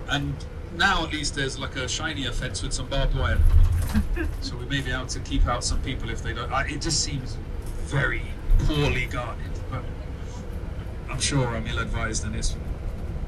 And 0.08 0.34
now 0.76 1.04
at 1.04 1.12
least 1.12 1.34
there's 1.34 1.58
like 1.58 1.76
a 1.76 1.88
shinier 1.88 2.32
fence 2.32 2.62
with 2.62 2.72
some 2.72 2.88
barbed 2.88 3.14
wire. 3.14 3.38
so 4.40 4.56
we 4.56 4.64
may 4.66 4.80
be 4.80 4.90
able 4.90 5.06
to 5.06 5.20
keep 5.20 5.46
out 5.46 5.62
some 5.62 5.80
people 5.82 6.08
if 6.08 6.22
they 6.22 6.32
don't. 6.32 6.50
I, 6.50 6.66
it 6.66 6.80
just 6.80 7.04
seems 7.04 7.36
very 7.84 8.22
poorly 8.60 9.06
guarded, 9.06 9.50
but 9.70 9.82
I'm 11.10 11.20
sure 11.20 11.46
I'm 11.48 11.66
ill-advised 11.66 12.24
and 12.24 12.34
it's 12.34 12.56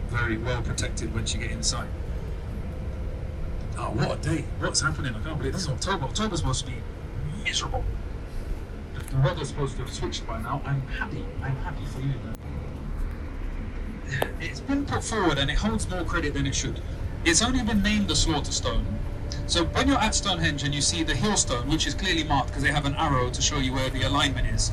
very 0.09 0.39
well 0.39 0.63
protected 0.63 1.15
once 1.15 1.35
you 1.35 1.41
get 1.41 1.51
inside. 1.51 1.89
Oh, 3.79 3.91
what 3.91 4.19
a 4.19 4.23
day! 4.23 4.45
What's 4.61 4.81
happening? 4.81 5.15
I 5.15 5.21
can't 5.21 5.37
believe 5.37 5.53
this 5.53 5.63
is 5.63 5.69
October. 5.69 6.07
October's 6.07 6.39
supposed 6.39 6.65
to 6.65 6.73
be 6.73 6.79
miserable 7.45 7.85
the 9.17 9.23
weather's 9.23 9.49
supposed 9.49 9.77
to 9.77 9.83
have 9.83 9.93
switched 9.93 10.27
by 10.27 10.41
now. 10.43 10.61
I'm 10.65 10.81
happy. 10.89 11.25
I'm 11.43 11.57
happy 11.57 11.85
for 11.87 12.01
you. 12.01 12.13
It's 14.41 14.61
been 14.61 14.85
put 14.85 15.03
forward 15.03 15.39
and 15.39 15.51
it 15.51 15.57
holds 15.57 15.89
more 15.89 16.05
credit 16.05 16.35
than 16.35 16.47
it 16.47 16.55
should. 16.55 16.81
It's 17.25 17.43
only 17.43 17.63
been 17.63 17.83
named 17.83 18.09
the 18.09 18.17
Slaughter 18.17 18.53
Stone. 18.53 18.85
So 19.47 19.65
when 19.65 19.89
you're 19.89 19.99
at 19.99 20.15
Stonehenge 20.15 20.65
and 20.65 20.75
you 20.75 20.81
see 20.81 21.03
the 21.03 21.15
hill 21.15 21.37
stone, 21.37 21.69
which 21.69 21.87
is 21.87 21.95
clearly 21.95 22.25
marked 22.25 22.49
because 22.49 22.63
they 22.63 22.71
have 22.71 22.85
an 22.85 22.95
arrow 22.97 23.31
to 23.31 23.43
show 23.43 23.57
you 23.59 23.73
where 23.73 23.89
the 23.91 24.03
alignment 24.03 24.49
is, 24.49 24.71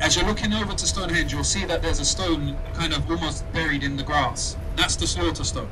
as 0.00 0.16
you're 0.16 0.26
looking 0.26 0.52
over 0.52 0.72
to 0.72 0.86
Stonehenge, 0.86 1.32
you'll 1.32 1.44
see 1.44 1.64
that 1.66 1.82
there's 1.82 2.00
a 2.00 2.04
stone 2.04 2.56
kind 2.74 2.92
of 2.92 3.08
almost 3.10 3.50
buried 3.52 3.84
in 3.84 3.96
the 3.96 4.02
grass. 4.02 4.56
That's 4.74 4.96
the 4.96 5.06
Slaughter 5.06 5.44
Stone. 5.44 5.70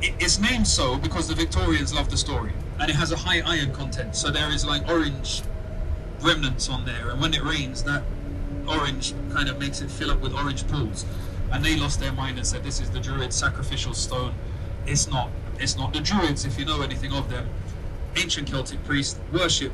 It's 0.00 0.38
named 0.38 0.66
so 0.66 0.96
because 0.96 1.28
the 1.28 1.34
Victorians 1.34 1.94
loved 1.94 2.10
the 2.10 2.16
story, 2.16 2.52
and 2.80 2.90
it 2.90 2.96
has 2.96 3.12
a 3.12 3.16
high 3.16 3.40
iron 3.40 3.72
content. 3.72 4.16
So 4.16 4.30
there 4.30 4.50
is 4.50 4.64
like 4.64 4.88
orange 4.88 5.42
remnants 6.20 6.68
on 6.68 6.84
there, 6.84 7.10
and 7.10 7.20
when 7.20 7.34
it 7.34 7.42
rains, 7.42 7.82
that 7.84 8.02
orange 8.68 9.14
kind 9.32 9.48
of 9.48 9.58
makes 9.58 9.80
it 9.80 9.90
fill 9.90 10.10
up 10.10 10.20
with 10.20 10.34
orange 10.34 10.66
pools. 10.66 11.04
And 11.52 11.64
they 11.64 11.76
lost 11.76 12.00
their 12.00 12.12
mind 12.12 12.38
and 12.38 12.46
said, 12.46 12.64
"This 12.64 12.80
is 12.80 12.90
the 12.90 13.00
Druid 13.00 13.32
sacrificial 13.32 13.94
stone." 13.94 14.34
It's 14.86 15.08
not. 15.08 15.30
It's 15.58 15.76
not. 15.76 15.92
The 15.92 16.00
Druids, 16.00 16.44
if 16.44 16.58
you 16.58 16.64
know 16.64 16.82
anything 16.82 17.12
of 17.12 17.30
them, 17.30 17.48
ancient 18.16 18.48
Celtic 18.48 18.82
priests 18.84 19.18
worship 19.32 19.72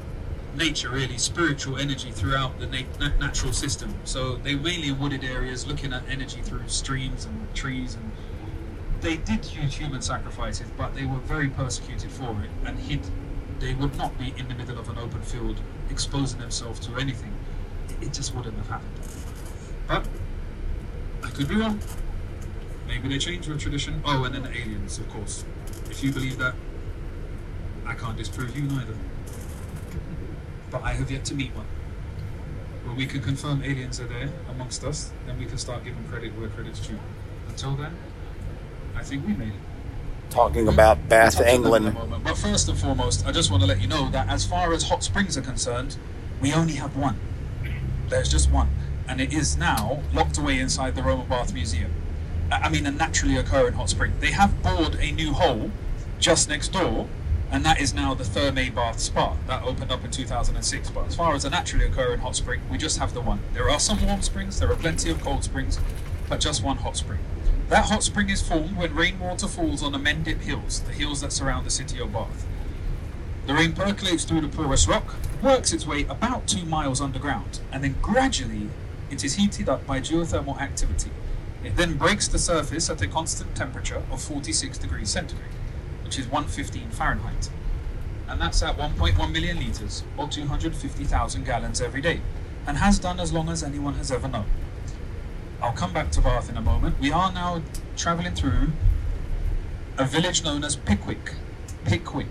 nature, 0.54 0.90
really 0.90 1.16
spiritual 1.16 1.78
energy 1.78 2.10
throughout 2.10 2.58
the 2.60 2.66
nat- 2.66 3.18
natural 3.18 3.52
system. 3.52 3.94
So 4.04 4.36
they 4.36 4.54
mainly 4.54 4.88
in 4.88 4.98
wooded 4.98 5.24
areas, 5.24 5.66
looking 5.66 5.92
at 5.92 6.02
energy 6.08 6.42
through 6.42 6.68
streams 6.68 7.24
and 7.24 7.54
trees 7.54 7.94
and 7.94 8.12
they 9.00 9.16
did 9.16 9.44
use 9.52 9.74
human 9.74 10.00
sacrifices, 10.00 10.68
but 10.76 10.94
they 10.94 11.04
were 11.04 11.18
very 11.18 11.48
persecuted 11.48 12.10
for 12.10 12.30
it 12.42 12.50
and 12.64 12.78
hid 12.78 13.00
they 13.58 13.74
would 13.74 13.96
not 13.96 14.16
be 14.18 14.34
in 14.36 14.48
the 14.48 14.54
middle 14.54 14.78
of 14.78 14.88
an 14.88 14.98
open 14.98 15.22
field 15.22 15.60
exposing 15.92 16.40
themselves 16.40 16.80
to 16.86 16.96
anything. 16.96 17.32
It 18.00 18.12
just 18.12 18.34
wouldn't 18.34 18.56
have 18.56 18.68
happened. 18.68 18.98
But 19.86 20.08
I 21.22 21.30
could 21.30 21.48
be 21.48 21.54
wrong. 21.54 21.78
Maybe 22.88 23.08
they 23.08 23.18
changed 23.18 23.48
the 23.48 23.56
tradition. 23.58 24.02
Oh, 24.04 24.24
and 24.24 24.34
then 24.34 24.42
the 24.42 24.50
aliens, 24.50 24.98
of 24.98 25.08
course. 25.10 25.44
If 25.90 26.02
you 26.02 26.10
believe 26.10 26.38
that, 26.38 26.54
I 27.86 27.94
can't 27.94 28.16
disprove 28.16 28.56
you 28.56 28.64
neither. 28.64 28.96
But 30.70 30.82
I 30.82 30.94
have 30.94 31.10
yet 31.10 31.24
to 31.26 31.34
meet 31.34 31.54
one. 31.54 31.66
When 32.84 32.96
we 32.96 33.06
can 33.06 33.20
confirm 33.20 33.62
aliens 33.62 34.00
are 34.00 34.06
there 34.06 34.30
amongst 34.50 34.82
us, 34.84 35.12
then 35.26 35.38
we 35.38 35.44
can 35.44 35.58
start 35.58 35.84
giving 35.84 36.02
credit 36.08 36.36
where 36.38 36.48
credit's 36.48 36.80
due. 36.80 36.98
Until 37.48 37.76
then, 37.76 37.94
I 38.96 39.02
think 39.02 39.26
we 39.26 39.34
made 39.34 39.48
it 39.48 39.71
talking 40.32 40.66
about 40.68 41.08
Bath, 41.08 41.40
England. 41.40 41.96
But 42.24 42.38
first 42.38 42.68
and 42.68 42.78
foremost, 42.78 43.26
I 43.26 43.32
just 43.32 43.50
want 43.50 43.62
to 43.62 43.66
let 43.66 43.80
you 43.80 43.86
know 43.86 44.08
that 44.10 44.28
as 44.28 44.44
far 44.44 44.72
as 44.72 44.88
hot 44.88 45.04
springs 45.04 45.36
are 45.36 45.42
concerned, 45.42 45.96
we 46.40 46.52
only 46.52 46.74
have 46.74 46.96
one. 46.96 47.20
There's 48.08 48.30
just 48.30 48.50
one. 48.50 48.70
And 49.06 49.20
it 49.20 49.32
is 49.32 49.56
now 49.56 50.02
locked 50.12 50.38
away 50.38 50.58
inside 50.58 50.94
the 50.94 51.02
Roman 51.02 51.28
Bath 51.28 51.52
Museum. 51.52 51.92
I 52.50 52.68
mean, 52.68 52.86
a 52.86 52.90
naturally 52.90 53.36
occurring 53.36 53.74
hot 53.74 53.90
spring. 53.90 54.12
They 54.20 54.30
have 54.32 54.62
bored 54.62 54.96
a 55.00 55.12
new 55.12 55.32
hole 55.32 55.70
just 56.18 56.48
next 56.48 56.68
door, 56.68 57.08
and 57.50 57.64
that 57.64 57.80
is 57.80 57.92
now 57.92 58.14
the 58.14 58.24
Thermae 58.24 58.74
Bath 58.74 59.00
Spa. 59.00 59.36
That 59.46 59.62
opened 59.62 59.92
up 59.92 60.04
in 60.04 60.10
2006. 60.10 60.90
But 60.90 61.06
as 61.06 61.14
far 61.14 61.34
as 61.34 61.44
a 61.44 61.50
naturally 61.50 61.86
occurring 61.86 62.20
hot 62.20 62.36
spring, 62.36 62.60
we 62.70 62.78
just 62.78 62.98
have 62.98 63.12
the 63.12 63.20
one. 63.20 63.40
There 63.52 63.68
are 63.68 63.80
some 63.80 64.04
warm 64.04 64.22
springs, 64.22 64.58
there 64.58 64.70
are 64.70 64.76
plenty 64.76 65.10
of 65.10 65.20
cold 65.20 65.44
springs, 65.44 65.78
but 66.28 66.40
just 66.40 66.62
one 66.62 66.78
hot 66.78 66.96
spring. 66.96 67.20
That 67.68 67.86
hot 67.86 68.02
spring 68.02 68.28
is 68.28 68.46
formed 68.46 68.76
when 68.76 68.94
rainwater 68.94 69.48
falls 69.48 69.82
on 69.82 69.92
the 69.92 69.98
Mendip 69.98 70.40
Hills, 70.40 70.80
the 70.80 70.92
hills 70.92 71.20
that 71.22 71.32
surround 71.32 71.64
the 71.64 71.70
city 71.70 72.00
of 72.00 72.12
Bath. 72.12 72.46
The 73.46 73.54
rain 73.54 73.72
percolates 73.72 74.24
through 74.24 74.42
the 74.42 74.48
porous 74.48 74.86
rock, 74.86 75.14
works 75.42 75.72
its 75.72 75.86
way 75.86 76.04
about 76.04 76.46
two 76.46 76.64
miles 76.64 77.00
underground, 77.00 77.60
and 77.72 77.82
then 77.82 77.96
gradually 78.00 78.68
it 79.10 79.24
is 79.24 79.34
heated 79.34 79.68
up 79.68 79.86
by 79.86 80.00
geothermal 80.00 80.60
activity. 80.60 81.10
It 81.64 81.76
then 81.76 81.96
breaks 81.96 82.28
the 82.28 82.38
surface 82.38 82.90
at 82.90 83.02
a 83.02 83.06
constant 83.06 83.54
temperature 83.54 84.02
of 84.10 84.22
46 84.22 84.78
degrees 84.78 85.10
centigrade, 85.10 85.50
which 86.04 86.18
is 86.18 86.26
115 86.26 86.90
Fahrenheit. 86.90 87.50
And 88.28 88.40
that's 88.40 88.62
at 88.62 88.76
1.1 88.76 89.32
million 89.32 89.58
litres, 89.58 90.04
or 90.16 90.28
250,000 90.28 91.44
gallons 91.44 91.80
every 91.80 92.00
day, 92.00 92.20
and 92.66 92.78
has 92.78 92.98
done 92.98 93.18
as 93.18 93.32
long 93.32 93.48
as 93.48 93.62
anyone 93.62 93.94
has 93.94 94.10
ever 94.12 94.28
known. 94.28 94.46
I'll 95.62 95.72
come 95.72 95.92
back 95.92 96.10
to 96.12 96.20
Bath 96.20 96.50
in 96.50 96.56
a 96.56 96.60
moment. 96.60 96.98
We 96.98 97.12
are 97.12 97.32
now 97.32 97.62
travelling 97.96 98.34
through 98.34 98.72
a 99.96 100.04
village 100.04 100.42
known 100.42 100.64
as 100.64 100.74
Pickwick. 100.74 101.34
Pickwick. 101.84 102.26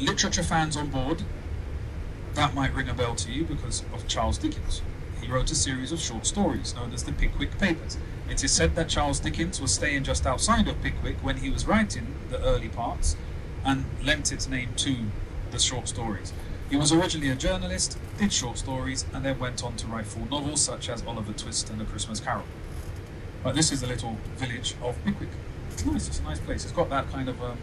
Literature 0.00 0.42
fans 0.42 0.76
on 0.76 0.88
board, 0.88 1.22
that 2.34 2.54
might 2.54 2.74
ring 2.74 2.88
a 2.88 2.94
bell 2.94 3.14
to 3.14 3.30
you 3.30 3.44
because 3.44 3.84
of 3.94 4.08
Charles 4.08 4.36
Dickens. 4.36 4.82
He 5.22 5.30
wrote 5.30 5.52
a 5.52 5.54
series 5.54 5.92
of 5.92 6.00
short 6.00 6.26
stories 6.26 6.74
known 6.74 6.92
as 6.92 7.04
the 7.04 7.12
Pickwick 7.12 7.56
Papers. 7.58 7.98
It 8.28 8.42
is 8.42 8.50
said 8.50 8.74
that 8.74 8.88
Charles 8.88 9.20
Dickens 9.20 9.60
was 9.60 9.72
staying 9.72 10.02
just 10.02 10.26
outside 10.26 10.66
of 10.66 10.82
Pickwick 10.82 11.18
when 11.22 11.36
he 11.36 11.50
was 11.50 11.68
writing 11.68 12.14
the 12.30 12.42
early 12.42 12.68
parts 12.68 13.16
and 13.64 13.84
lent 14.02 14.32
its 14.32 14.48
name 14.48 14.70
to 14.78 14.96
the 15.52 15.58
short 15.60 15.86
stories. 15.86 16.32
He 16.70 16.76
was 16.76 16.92
originally 16.92 17.30
a 17.30 17.34
journalist, 17.34 17.98
did 18.16 18.32
short 18.32 18.56
stories, 18.56 19.04
and 19.12 19.24
then 19.24 19.40
went 19.40 19.64
on 19.64 19.74
to 19.76 19.88
write 19.88 20.06
full 20.06 20.26
novels 20.26 20.60
such 20.60 20.88
as 20.88 21.04
Oliver 21.04 21.32
Twist 21.32 21.68
and 21.68 21.82
A 21.82 21.84
Christmas 21.84 22.20
Carol. 22.20 22.44
But 23.42 23.56
this 23.56 23.72
is 23.72 23.80
the 23.80 23.88
little 23.88 24.16
village 24.36 24.76
of 24.80 24.96
Pickwick. 25.04 25.30
It's 25.72 25.84
nice, 25.84 26.06
it's 26.06 26.20
a 26.20 26.22
nice 26.22 26.38
place. 26.38 26.62
It's 26.62 26.72
got 26.72 26.88
that 26.90 27.10
kind 27.10 27.28
of 27.28 27.42
um, 27.42 27.58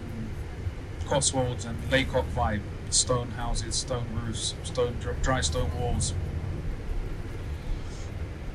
Cotswolds 1.06 1.64
and 1.64 1.78
Lacock 1.90 2.26
vibe. 2.36 2.62
Stone 2.90 3.32
houses, 3.32 3.76
stone 3.76 4.08
roofs, 4.14 4.56
stone 4.64 4.96
dry 5.22 5.42
stone 5.42 5.70
walls. 5.78 6.14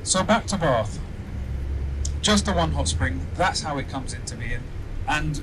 So 0.03 0.23
back 0.23 0.47
to 0.47 0.57
Bath. 0.57 0.99
Just 2.21 2.45
the 2.45 2.53
one 2.53 2.71
hot 2.71 2.87
spring, 2.87 3.27
that's 3.35 3.61
how 3.61 3.77
it 3.77 3.89
comes 3.89 4.13
into 4.13 4.35
being. 4.35 4.61
And 5.07 5.41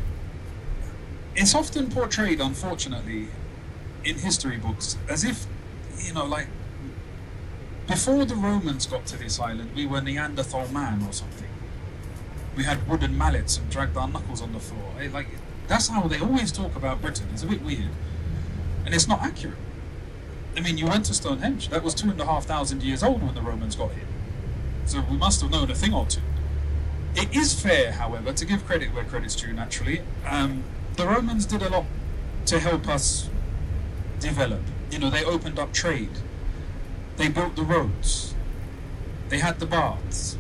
it's 1.37 1.55
often 1.55 1.91
portrayed, 1.91 2.41
unfortunately, 2.41 3.29
in 4.05 4.17
history 4.17 4.57
books 4.57 4.97
as 5.09 5.25
if, 5.25 5.47
you 5.99 6.13
know, 6.13 6.25
like 6.25 6.47
before 7.89 8.25
the 8.25 8.37
Romans 8.37 8.87
got 8.87 9.07
to 9.07 9.17
this 9.17 9.41
island, 9.41 9.71
we 9.75 9.87
were 9.87 10.01
Neanderthal 10.01 10.69
man 10.69 11.03
or 11.03 11.13
something. 11.13 11.49
We 12.57 12.65
had 12.65 12.87
wooden 12.89 13.17
mallets 13.17 13.59
and 13.59 13.69
dragged 13.71 13.97
our 13.97 14.09
knuckles 14.09 14.43
on 14.43 14.53
the 14.53 14.61
floor. 14.61 14.93
It, 15.01 15.13
like 15.13 15.29
that's 15.67 15.89
how 15.89 16.03
they 16.09 16.21
always 16.21 16.53
talk 16.53 16.77
about 16.77 17.01
Britain. 17.01 17.29
It's 17.33 17.43
a 17.43 17.47
bit 17.47 17.63
weird, 17.63 17.91
and 18.85 18.95
it's 18.95 19.09
not 19.09 19.23
accurate. 19.23 19.57
I 20.57 20.61
mean, 20.61 20.79
you 20.79 20.87
went 20.87 21.05
to 21.07 21.15
Stonehenge. 21.15 21.69
That 21.69 21.83
was 21.83 21.95
two 21.95 22.11
and 22.11 22.21
a 22.21 22.27
half 22.27 22.45
thousand 22.45 22.83
years 22.83 23.03
old 23.03 23.23
when 23.23 23.35
the 23.35 23.43
Romans 23.43 23.77
got 23.77 23.93
here, 23.93 24.07
so 24.85 25.01
we 25.09 25.17
must 25.17 25.41
have 25.41 25.51
known 25.51 25.71
a 25.71 25.75
thing 25.75 25.95
or 25.95 26.07
two. 26.07 26.21
It 27.15 27.35
is 27.35 27.61
fair, 27.61 27.93
however, 27.93 28.33
to 28.33 28.45
give 28.45 28.65
credit 28.67 28.95
where 28.95 29.05
credit's 29.05 29.35
due. 29.35 29.53
Naturally, 29.53 30.03
um, 30.29 30.65
the 30.97 31.07
Romans 31.07 31.47
did 31.47 31.63
a 31.63 31.69
lot 31.69 31.87
to 32.47 32.61
help 32.61 32.89
us 32.89 33.30
develop. 34.21 34.61
You 34.91 34.99
know, 34.99 35.11
they 35.11 35.25
opened 35.25 35.59
up 35.59 35.73
trade. 35.73 36.11
They 37.17 37.29
built 37.29 37.57
the 37.57 37.63
roads. 37.63 38.35
They 39.29 39.39
had 39.39 39.59
the 39.61 39.67
baths. 39.67 40.37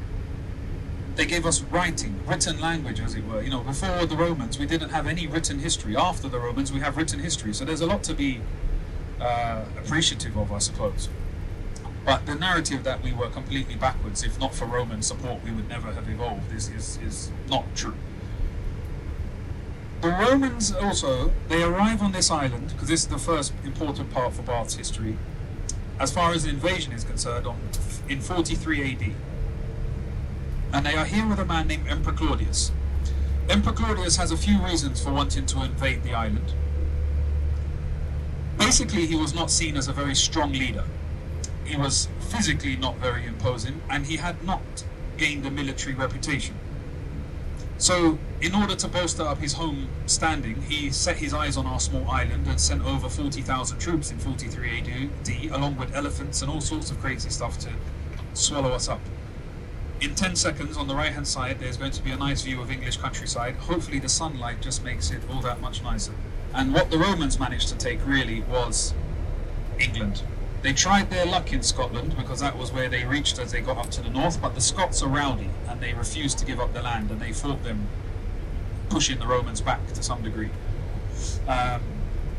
They 1.16 1.26
gave 1.26 1.44
us 1.44 1.60
writing, 1.62 2.20
written 2.26 2.60
language, 2.60 3.00
as 3.00 3.14
it 3.14 3.26
were. 3.26 3.42
You 3.42 3.50
know, 3.50 3.60
before 3.60 4.06
the 4.06 4.16
Romans, 4.16 4.58
we 4.58 4.66
didn't 4.66 4.90
have 4.90 5.06
any 5.06 5.26
written 5.26 5.58
history. 5.58 5.96
After 5.96 6.28
the 6.28 6.38
Romans, 6.38 6.72
we 6.72 6.80
have 6.80 6.96
written 6.96 7.20
history. 7.20 7.52
So 7.52 7.64
there's 7.64 7.80
a 7.80 7.86
lot 7.86 8.02
to 8.04 8.14
be 8.14 8.40
uh, 9.20 9.64
appreciative 9.78 10.36
of, 10.36 10.52
I 10.52 10.58
suppose. 10.58 11.08
But 12.04 12.26
the 12.26 12.34
narrative 12.34 12.84
that 12.84 13.02
we 13.02 13.12
were 13.12 13.28
completely 13.28 13.74
backwards, 13.74 14.24
if 14.24 14.38
not 14.40 14.54
for 14.54 14.64
Roman 14.64 15.02
support, 15.02 15.44
we 15.44 15.50
would 15.50 15.68
never 15.68 15.92
have 15.92 16.08
evolved, 16.08 16.52
is, 16.52 16.68
is, 16.70 16.98
is 17.04 17.30
not 17.48 17.64
true. 17.74 17.96
The 20.00 20.08
Romans 20.08 20.72
also, 20.72 21.30
they 21.48 21.62
arrive 21.62 22.00
on 22.00 22.12
this 22.12 22.30
island, 22.30 22.68
because 22.68 22.88
this 22.88 23.02
is 23.02 23.08
the 23.08 23.18
first 23.18 23.52
important 23.64 24.10
part 24.10 24.32
for 24.32 24.40
Bath's 24.40 24.74
history, 24.74 25.18
as 25.98 26.10
far 26.10 26.32
as 26.32 26.44
the 26.44 26.48
invasion 26.48 26.94
is 26.94 27.04
concerned, 27.04 27.46
on, 27.46 27.58
in 28.08 28.22
43 28.22 28.92
AD. 28.92 29.12
And 30.72 30.86
they 30.86 30.96
are 30.96 31.04
here 31.04 31.26
with 31.26 31.38
a 31.38 31.44
man 31.44 31.66
named 31.66 31.86
Emperor 31.86 32.14
Claudius. 32.14 32.72
Emperor 33.50 33.74
Claudius 33.74 34.16
has 34.16 34.30
a 34.30 34.38
few 34.38 34.58
reasons 34.64 35.04
for 35.04 35.12
wanting 35.12 35.44
to 35.44 35.62
invade 35.62 36.02
the 36.02 36.14
island. 36.14 36.54
Basically, 38.56 39.04
he 39.04 39.16
was 39.16 39.34
not 39.34 39.50
seen 39.50 39.76
as 39.76 39.86
a 39.86 39.92
very 39.92 40.14
strong 40.14 40.52
leader. 40.52 40.84
He 41.66 41.76
was 41.76 42.08
physically 42.20 42.76
not 42.76 42.96
very 42.96 43.26
imposing, 43.26 43.82
and 43.90 44.06
he 44.06 44.16
had 44.16 44.42
not 44.44 44.62
gained 45.18 45.44
a 45.44 45.50
military 45.50 45.94
reputation. 45.94 46.54
So, 47.80 48.18
in 48.42 48.54
order 48.54 48.76
to 48.76 48.88
bolster 48.88 49.22
up 49.22 49.38
his 49.38 49.54
home 49.54 49.88
standing, 50.04 50.60
he 50.60 50.90
set 50.90 51.16
his 51.16 51.32
eyes 51.32 51.56
on 51.56 51.64
our 51.64 51.80
small 51.80 52.06
island 52.10 52.46
and 52.46 52.60
sent 52.60 52.84
over 52.84 53.08
40,000 53.08 53.78
troops 53.78 54.10
in 54.10 54.18
43 54.18 54.80
AD, 54.80 55.50
along 55.50 55.78
with 55.78 55.94
elephants 55.94 56.42
and 56.42 56.50
all 56.50 56.60
sorts 56.60 56.90
of 56.90 57.00
crazy 57.00 57.30
stuff 57.30 57.58
to 57.60 57.70
swallow 58.34 58.72
us 58.72 58.86
up. 58.86 59.00
In 59.98 60.14
10 60.14 60.36
seconds, 60.36 60.76
on 60.76 60.88
the 60.88 60.94
right 60.94 61.10
hand 61.10 61.26
side, 61.26 61.58
there's 61.58 61.78
going 61.78 61.92
to 61.92 62.02
be 62.02 62.10
a 62.10 62.18
nice 62.18 62.42
view 62.42 62.60
of 62.60 62.70
English 62.70 62.98
countryside. 62.98 63.54
Hopefully, 63.56 63.98
the 63.98 64.10
sunlight 64.10 64.60
just 64.60 64.84
makes 64.84 65.10
it 65.10 65.22
all 65.30 65.40
that 65.40 65.62
much 65.62 65.82
nicer. 65.82 66.12
And 66.52 66.74
what 66.74 66.90
the 66.90 66.98
Romans 66.98 67.40
managed 67.40 67.68
to 67.68 67.78
take 67.78 68.06
really 68.06 68.42
was 68.42 68.92
England. 69.78 70.22
They 70.62 70.74
tried 70.74 71.08
their 71.08 71.24
luck 71.24 71.54
in 71.54 71.62
Scotland 71.62 72.16
because 72.18 72.40
that 72.40 72.58
was 72.58 72.70
where 72.70 72.90
they 72.90 73.04
reached 73.04 73.38
as 73.38 73.52
they 73.52 73.62
got 73.62 73.78
up 73.78 73.90
to 73.92 74.02
the 74.02 74.10
north, 74.10 74.42
but 74.42 74.54
the 74.54 74.60
Scots 74.60 75.02
are 75.02 75.08
rowdy 75.08 75.48
and 75.68 75.80
they 75.80 75.94
refused 75.94 76.38
to 76.38 76.44
give 76.44 76.60
up 76.60 76.74
the 76.74 76.82
land 76.82 77.10
and 77.10 77.18
they 77.18 77.32
fought 77.32 77.64
them, 77.64 77.88
pushing 78.90 79.18
the 79.18 79.26
Romans 79.26 79.62
back 79.62 79.86
to 79.94 80.02
some 80.02 80.22
degree. 80.22 80.50
Um, 81.48 81.80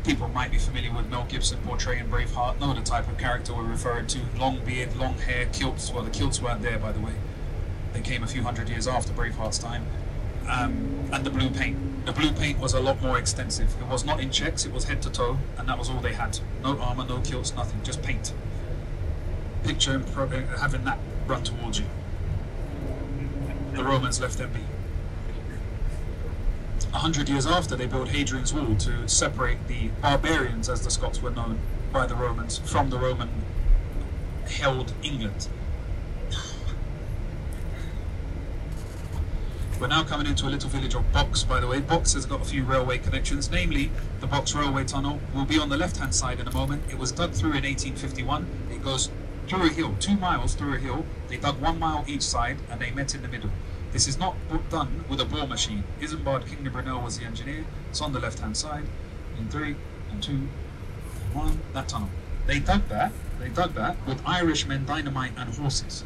people 0.04 0.28
might 0.28 0.52
be 0.52 0.58
familiar 0.58 0.92
with 0.92 1.10
Mel 1.10 1.26
Gibson 1.28 1.58
portraying 1.64 2.06
Braveheart, 2.06 2.60
know 2.60 2.72
the 2.72 2.80
type 2.80 3.08
of 3.08 3.18
character 3.18 3.54
we're 3.54 3.64
referring 3.64 4.06
to 4.08 4.20
long 4.38 4.64
beard, 4.64 4.94
long 4.94 5.18
hair, 5.18 5.46
kilts. 5.52 5.92
Well, 5.92 6.04
the 6.04 6.10
kilts 6.10 6.40
weren't 6.40 6.62
there, 6.62 6.78
by 6.78 6.92
the 6.92 7.00
way, 7.00 7.14
they 7.92 8.00
came 8.00 8.22
a 8.22 8.28
few 8.28 8.44
hundred 8.44 8.68
years 8.68 8.86
after 8.86 9.12
Braveheart's 9.12 9.58
time. 9.58 9.84
Um, 10.48 11.08
and 11.12 11.24
the 11.24 11.30
blue 11.30 11.50
paint. 11.50 12.06
The 12.06 12.12
blue 12.12 12.32
paint 12.32 12.58
was 12.58 12.74
a 12.74 12.80
lot 12.80 13.00
more 13.00 13.18
extensive. 13.18 13.74
It 13.80 13.86
was 13.86 14.04
not 14.04 14.20
in 14.20 14.30
checks, 14.30 14.64
it 14.64 14.72
was 14.72 14.84
head 14.84 15.02
to 15.02 15.10
toe, 15.10 15.38
and 15.56 15.68
that 15.68 15.78
was 15.78 15.88
all 15.88 16.00
they 16.00 16.14
had. 16.14 16.40
No 16.62 16.78
armor, 16.78 17.04
no 17.04 17.20
kilts, 17.20 17.54
nothing, 17.54 17.80
just 17.84 18.02
paint. 18.02 18.32
Picture 19.62 20.02
uh, 20.16 20.58
having 20.58 20.84
that 20.84 20.98
run 21.26 21.44
towards 21.44 21.78
you. 21.78 21.86
The 23.74 23.84
Romans 23.84 24.20
left 24.20 24.38
them 24.38 24.52
be. 24.52 24.60
A 26.92 26.98
hundred 26.98 27.28
years 27.28 27.46
after, 27.46 27.76
they 27.76 27.86
built 27.86 28.08
Hadrian's 28.08 28.52
Wall 28.52 28.74
to 28.76 29.08
separate 29.08 29.66
the 29.68 29.88
barbarians, 30.02 30.68
as 30.68 30.82
the 30.82 30.90
Scots 30.90 31.22
were 31.22 31.30
known 31.30 31.60
by 31.92 32.06
the 32.06 32.14
Romans, 32.16 32.58
from 32.58 32.90
the 32.90 32.98
Roman 32.98 33.30
held 34.46 34.92
England. 35.02 35.48
We're 39.82 39.88
now 39.88 40.04
coming 40.04 40.28
into 40.28 40.46
a 40.46 40.48
little 40.48 40.70
village 40.70 40.94
of 40.94 41.12
Box, 41.12 41.42
by 41.42 41.58
the 41.58 41.66
way. 41.66 41.80
Box 41.80 42.14
has 42.14 42.24
got 42.24 42.40
a 42.40 42.44
few 42.44 42.62
railway 42.62 42.98
connections, 42.98 43.50
namely 43.50 43.90
the 44.20 44.28
Box 44.28 44.54
Railway 44.54 44.84
Tunnel 44.84 45.18
We'll 45.34 45.44
be 45.44 45.58
on 45.58 45.70
the 45.70 45.76
left-hand 45.76 46.14
side 46.14 46.38
in 46.38 46.46
a 46.46 46.52
moment. 46.52 46.84
It 46.88 46.96
was 46.96 47.10
dug 47.10 47.32
through 47.32 47.54
in 47.54 47.64
1851. 47.64 48.46
It 48.70 48.84
goes 48.84 49.10
through 49.48 49.66
a 49.66 49.68
hill, 49.70 49.96
two 49.98 50.16
miles 50.16 50.54
through 50.54 50.76
a 50.76 50.78
hill. 50.78 51.04
They 51.26 51.36
dug 51.36 51.60
one 51.60 51.80
mile 51.80 52.04
each 52.06 52.22
side 52.22 52.58
and 52.70 52.80
they 52.80 52.92
met 52.92 53.16
in 53.16 53.22
the 53.22 53.28
middle. 53.28 53.50
This 53.90 54.06
is 54.06 54.20
not 54.20 54.36
done 54.70 55.04
with 55.08 55.20
a 55.20 55.24
bore 55.24 55.48
machine. 55.48 55.82
Isambard 56.00 56.46
Kingdom 56.46 56.72
Brunel 56.72 57.02
was 57.02 57.18
the 57.18 57.24
engineer. 57.24 57.64
It's 57.90 58.00
on 58.00 58.12
the 58.12 58.20
left-hand 58.20 58.56
side. 58.56 58.84
In 59.36 59.48
three, 59.48 59.74
and 60.12 60.22
two, 60.22 60.30
and 61.24 61.34
one, 61.34 61.58
that 61.72 61.88
tunnel. 61.88 62.10
They 62.46 62.60
dug 62.60 62.86
that, 62.86 63.10
they 63.40 63.48
dug 63.48 63.74
that 63.74 63.96
with 64.06 64.24
Irishmen, 64.24 64.86
dynamite 64.86 65.32
and 65.36 65.52
horses. 65.52 66.04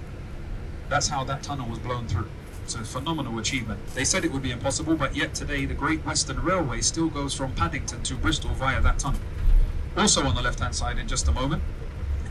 That's 0.88 1.08
how 1.08 1.24
that 1.24 1.42
tunnel 1.42 1.68
was 1.68 1.78
blown 1.78 2.08
through. 2.08 2.30
It's 2.66 2.74
a 2.74 2.79
phenomenal 2.79 3.38
achievement. 3.38 3.79
They 3.94 4.02
said 4.05 4.24
it 4.24 4.33
would 4.33 4.42
be 4.42 4.50
impossible, 4.50 4.96
but 4.96 5.14
yet 5.14 5.37
today 5.37 5.66
the 5.66 5.74
Great 5.74 6.05
Western 6.05 6.42
Railway 6.42 6.81
still 6.81 7.07
goes 7.07 7.33
from 7.33 7.52
Paddington 7.52 8.02
to 8.02 8.16
Bristol 8.16 8.50
via 8.55 8.81
that 8.81 8.98
tunnel. 8.98 9.20
Also 9.96 10.24
on 10.26 10.35
the 10.35 10.42
left-hand 10.42 10.74
side 10.74 10.98
in 10.98 11.07
just 11.07 11.29
a 11.29 11.31
moment 11.31 11.62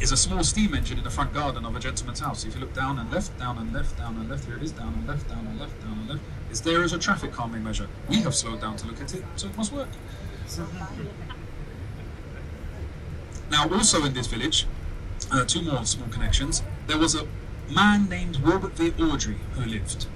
is 0.02 0.12
a 0.12 0.18
small 0.18 0.44
steam 0.44 0.76
engine 0.76 0.98
in 0.98 1.06
the 1.06 1.10
front 1.10 1.34
garden 1.34 1.64
of 1.64 1.74
a 1.74 1.80
gentleman's 1.80 2.20
house. 2.20 2.44
If 2.44 2.54
you 2.54 2.60
look 2.60 2.74
down 2.74 3.00
and 3.00 3.10
left, 3.14 3.40
down 3.40 3.60
and 3.60 3.72
left, 3.72 3.98
down 3.98 4.18
and 4.18 4.30
left, 4.30 4.44
here 4.44 4.58
it 4.58 4.64
is, 4.64 4.74
down 4.74 4.94
and 4.94 5.08
left, 5.08 5.30
down 5.30 5.48
and 5.48 5.58
left, 5.58 5.82
down 5.82 6.00
and 6.00 6.10
left, 6.10 6.22
it's 6.50 6.60
there 6.60 6.84
as 6.84 6.92
a 6.92 7.00
traffic 7.00 7.32
calming 7.32 7.64
measure. 7.64 7.88
We 8.10 8.18
have 8.18 8.36
slowed 8.36 8.60
down 8.60 8.76
to 8.76 8.88
look 8.88 9.00
at 9.00 9.14
it, 9.14 9.24
so 9.38 9.48
it 9.48 9.56
must 9.56 9.72
work. 9.72 9.88
Now, 13.50 13.70
also 13.70 14.04
in 14.04 14.12
this 14.12 14.28
village, 14.28 14.68
uh, 15.32 15.46
two 15.46 15.62
more 15.62 15.86
small 15.86 16.10
connections, 16.10 16.62
there 16.88 16.98
was 16.98 17.16
a 17.16 17.26
man 17.74 18.10
named 18.10 18.42
Robert 18.42 18.74
Vere 18.74 18.92
Awdry 18.92 19.38
who 19.54 19.64
lived. 19.64 20.08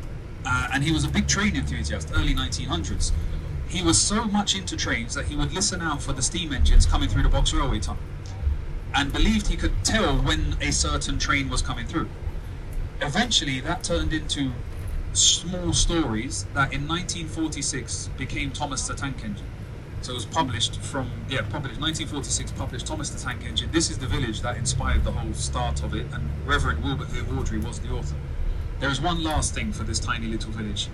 Uh, 0.45 0.69
and 0.73 0.83
he 0.83 0.91
was 0.91 1.03
a 1.03 1.09
big 1.09 1.27
train 1.27 1.55
enthusiast, 1.55 2.11
early 2.15 2.33
1900s. 2.33 3.11
He 3.67 3.83
was 3.83 3.99
so 3.99 4.25
much 4.25 4.55
into 4.55 4.75
trains 4.75 5.13
that 5.15 5.25
he 5.25 5.35
would 5.35 5.53
listen 5.53 5.81
out 5.81 6.01
for 6.01 6.13
the 6.13 6.21
steam 6.21 6.53
engines 6.53 6.85
coming 6.85 7.07
through 7.07 7.23
the 7.23 7.29
Box 7.29 7.53
Railway 7.53 7.79
tunnel 7.79 8.01
and 8.95 9.13
believed 9.13 9.47
he 9.47 9.55
could 9.55 9.83
tell 9.83 10.17
when 10.17 10.55
a 10.61 10.71
certain 10.71 11.19
train 11.19 11.49
was 11.49 11.61
coming 11.61 11.85
through. 11.85 12.09
Eventually, 13.01 13.59
that 13.61 13.83
turned 13.83 14.13
into 14.13 14.51
small 15.13 15.73
stories 15.73 16.45
that 16.53 16.73
in 16.73 16.87
1946 16.87 18.09
became 18.17 18.51
Thomas 18.51 18.87
the 18.87 18.93
Tank 18.93 19.23
Engine. 19.23 19.45
So 20.01 20.13
it 20.13 20.15
was 20.15 20.25
published 20.25 20.79
from, 20.79 21.11
yeah, 21.29 21.41
published 21.41 21.79
1946, 21.79 22.51
published 22.53 22.87
Thomas 22.87 23.09
the 23.09 23.19
Tank 23.19 23.43
Engine. 23.45 23.69
This 23.71 23.89
is 23.89 23.97
the 23.97 24.07
village 24.07 24.41
that 24.41 24.57
inspired 24.57 25.03
the 25.03 25.11
whole 25.11 25.33
start 25.33 25.83
of 25.83 25.93
it, 25.93 26.07
and 26.13 26.29
Reverend 26.45 26.83
Wilbert 26.83 27.09
Awdry 27.09 27.63
was 27.63 27.79
the 27.79 27.89
author. 27.89 28.15
There 28.79 28.89
is 28.89 29.01
one 29.01 29.21
last 29.21 29.53
thing 29.53 29.73
for 29.73 29.83
this 29.83 29.99
tiny 29.99 30.27
little 30.27 30.51
village, 30.51 30.87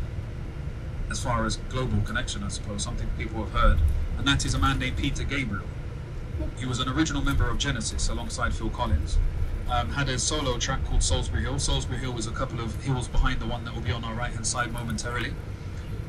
as 1.11 1.23
far 1.23 1.45
as 1.45 1.57
global 1.69 2.01
connection, 2.01 2.43
I 2.43 2.47
suppose, 2.47 2.83
something 2.83 3.07
people 3.15 3.43
have 3.45 3.53
heard, 3.53 3.77
and 4.17 4.27
that 4.27 4.43
is 4.43 4.55
a 4.55 4.59
man 4.59 4.79
named 4.79 4.97
Peter 4.97 5.23
Gabriel. 5.23 5.67
He 6.57 6.65
was 6.65 6.79
an 6.79 6.89
original 6.89 7.21
member 7.23 7.47
of 7.47 7.59
Genesis 7.59 8.09
alongside 8.09 8.55
Phil 8.55 8.71
Collins. 8.71 9.19
Um, 9.69 9.91
had 9.91 10.09
a 10.09 10.17
solo 10.17 10.57
track 10.57 10.83
called 10.85 11.01
Solsbury 11.01 11.41
Hill. 11.41 11.59
Solsbury 11.59 11.99
Hill 11.99 12.11
was 12.11 12.25
a 12.25 12.31
couple 12.31 12.59
of 12.59 12.75
hills 12.83 13.07
behind 13.07 13.39
the 13.39 13.45
one 13.45 13.63
that 13.65 13.75
will 13.75 13.81
be 13.81 13.91
on 13.91 14.03
our 14.03 14.15
right 14.15 14.33
hand 14.33 14.47
side 14.47 14.73
momentarily. 14.73 15.33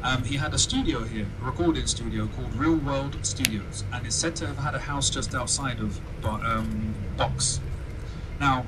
Um, 0.03 0.25
he 0.25 0.37
had 0.37 0.55
a 0.55 0.59
studio 0.59 1.05
here, 1.05 1.27
a 1.43 1.45
recording 1.45 1.87
studio 1.87 2.27
called 2.37 2.55
Real 2.55 2.77
World 2.77 3.19
Studios, 3.21 3.85
and 3.93 4.07
is 4.07 4.15
said 4.15 4.35
to 4.37 4.47
have 4.47 4.59
had 4.59 4.75
a 4.75 4.79
house 4.79 5.11
just 5.11 5.35
outside 5.35 5.81
of 5.81 6.01
um, 6.25 6.95
Box. 7.19 7.61
Now, 8.41 8.65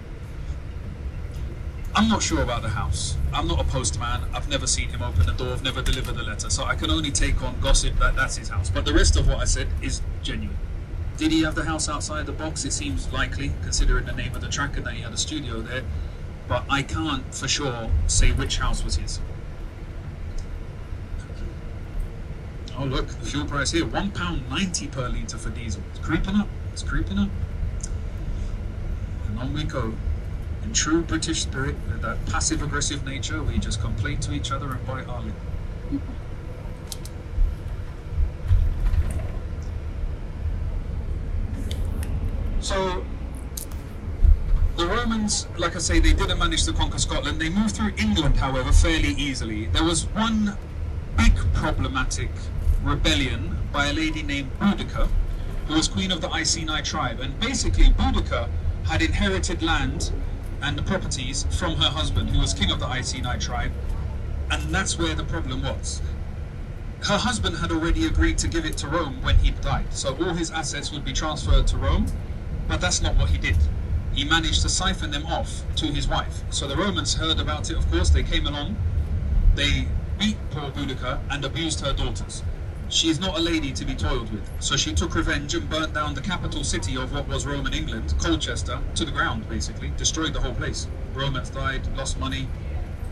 I'm 1.99 2.09
not 2.09 2.23
sure 2.23 2.43
about 2.43 2.63
the 2.63 2.69
house. 2.69 3.17
I'm 3.33 3.49
not 3.49 3.61
a 3.61 3.65
postman. 3.65 4.23
I've 4.33 4.49
never 4.49 4.69
seen 4.69 4.89
him 4.89 5.03
open 5.03 5.27
the 5.27 5.33
door. 5.33 5.53
I've 5.53 5.65
never 5.65 5.83
delivered 5.83 6.17
a 6.17 6.23
letter. 6.23 6.49
So 6.49 6.63
I 6.63 6.77
can 6.77 6.93
only 6.93 7.11
take 7.11 7.43
on 7.43 7.59
gossip 7.59 7.99
that 7.99 8.15
that's 8.15 8.37
his 8.37 8.49
house. 8.49 8.71
But 8.71 8.85
the 8.85 8.95
rest 8.95 9.17
of 9.17 9.27
what 9.27 9.39
I 9.39 9.45
said 9.45 9.67
is 9.83 10.01
genuine. 10.23 10.57
Did 11.17 11.33
he 11.33 11.43
have 11.43 11.57
the 11.57 11.65
house 11.65 11.89
outside 11.89 12.27
the 12.27 12.33
box? 12.33 12.65
It 12.65 12.73
seems 12.73 13.13
likely, 13.13 13.51
considering 13.65 14.07
the 14.07 14.13
name 14.13 14.33
of 14.37 14.43
the 14.43 14.49
track 14.49 14.77
and 14.77 14.87
that 14.87 14.95
he 14.95 15.03
had 15.03 15.13
a 15.13 15.17
studio 15.17 15.61
there. 15.61 15.83
But 16.47 16.67
I 16.71 16.83
can't 16.83 17.35
for 17.35 17.49
sure 17.49 17.91
say 18.07 18.31
which 18.31 18.59
house 18.59 18.85
was 18.85 18.95
his. 18.95 19.19
Oh 22.79 22.85
look, 22.85 23.09
the 23.09 23.27
fuel 23.27 23.45
price 23.45 23.73
here, 23.73 23.85
one 23.85 24.13
pound 24.13 24.49
ninety 24.49 24.87
per 24.87 25.09
litre 25.09 25.37
for 25.37 25.51
diesel. 25.51 25.83
It's 25.91 25.99
creeping 25.99 26.37
up. 26.37 26.47
It's 26.73 26.85
creeping 26.85 27.19
up. 27.19 27.31
And 29.27 29.39
on 29.41 29.53
we 29.53 29.65
go. 29.65 29.95
In 30.69 30.75
true 30.75 31.01
British 31.01 31.41
spirit, 31.41 31.77
with 31.89 32.03
that 32.03 32.27
passive 32.27 32.63
aggressive 32.63 33.03
nature, 33.07 33.43
we 33.43 33.57
just 33.59 33.81
complain 33.81 34.21
to 34.21 34.35
each 34.35 34.53
other 34.53 34.71
and 34.71 34.87
bite 34.87 35.09
our 35.09 35.23
lip. 35.23 35.35
So 42.61 43.03
the 44.77 44.87
Romans, 44.87 45.49
like 45.57 45.75
I 45.75 45.79
say, 45.79 46.01
they 46.01 46.13
didn't 46.13 46.39
manage 46.39 46.65
to 46.65 46.75
conquer 46.75 46.99
Scotland. 46.99 47.41
They 47.41 47.49
moved 47.49 47.75
through 47.75 47.93
England, 47.97 48.37
however, 48.37 48.71
fairly 48.71 49.15
easily. 49.15 49.69
There 49.69 49.85
was 49.85 50.05
one 50.09 50.55
big 51.17 51.35
problematic 51.55 52.29
rebellion 52.85 53.57
by 53.73 53.87
a 53.87 53.95
lady 53.95 54.23
named 54.23 54.51
Boudicca, 54.61 55.09
who 55.67 55.77
was 55.77 55.89
queen 55.89 56.13
of 56.13 56.21
the 56.21 56.29
Iceni 56.29 56.83
tribe. 56.83 57.21
And 57.21 57.41
basically, 57.41 57.87
Boudicca 57.87 58.51
had 58.85 59.01
inherited 59.01 59.63
land 59.63 60.13
and 60.63 60.77
the 60.77 60.83
properties 60.83 61.47
from 61.59 61.77
her 61.77 61.89
husband, 61.89 62.31
who 62.31 62.41
was 62.41 62.55
king 62.55 62.71
of 62.71 62.81
the 62.81 62.87
Iceni 62.87 63.39
tribe. 63.39 63.73
And 64.51 64.63
that's 64.75 64.99
where 64.99 65.15
the 65.15 65.25
problem 65.25 65.63
was. 65.63 66.01
Her 67.03 67.19
husband 67.19 67.57
had 67.59 67.71
already 67.71 68.07
agreed 68.07 68.39
to 68.39 68.49
give 68.49 68.65
it 68.65 68.77
to 68.79 68.89
Rome 68.89 69.23
when 69.23 69.37
he 69.37 69.53
died. 69.53 69.87
So 69.91 70.17
all 70.17 70.35
his 70.35 70.51
assets 70.51 70.91
would 70.91 71.05
be 71.05 71.13
transferred 71.13 71.67
to 71.69 71.77
Rome, 71.77 72.07
but 72.67 72.81
that's 72.81 73.01
not 73.01 73.17
what 73.17 73.31
he 73.31 73.39
did. 73.39 73.57
He 74.13 74.25
managed 74.25 74.63
to 74.63 74.69
siphon 74.69 75.11
them 75.13 75.27
off 75.27 75.63
to 75.77 75.87
his 75.87 76.09
wife. 76.09 76.43
So 76.51 76.67
the 76.67 76.77
Romans 76.77 77.15
heard 77.15 77.39
about 77.39 77.71
it, 77.71 77.77
of 77.77 77.89
course, 77.91 78.11
they 78.11 78.25
came 78.25 78.47
along, 78.47 78.77
they 79.55 79.87
beat 80.19 80.37
poor 80.51 80.71
Boudicca 80.71 81.21
and 81.31 81.45
abused 81.45 81.81
her 81.81 81.93
daughters. 81.93 82.43
She 82.91 83.11
is 83.11 83.21
not 83.21 83.37
a 83.37 83.41
lady 83.43 83.71
to 83.73 83.85
be 83.85 83.95
toiled 83.95 84.33
with, 84.33 84.51
so 84.61 84.75
she 84.75 84.95
took 84.95 85.15
revenge 85.15 85.55
and 85.55 85.69
burnt 85.69 85.93
down 85.93 86.15
the 86.15 86.23
capital 86.23 86.65
city 86.65 86.97
of 86.97 87.13
what 87.13 87.29
was 87.29 87.45
Roman 87.45 87.75
England, 87.75 88.15
Colchester, 88.19 88.81
to 88.95 89.05
the 89.05 89.11
ground, 89.11 89.47
basically. 89.47 89.93
Destroyed 89.99 90.33
the 90.33 90.41
whole 90.41 90.55
place. 90.55 90.87
Romans 91.13 91.51
died, 91.51 91.87
lost 91.99 92.19
money. 92.19 92.49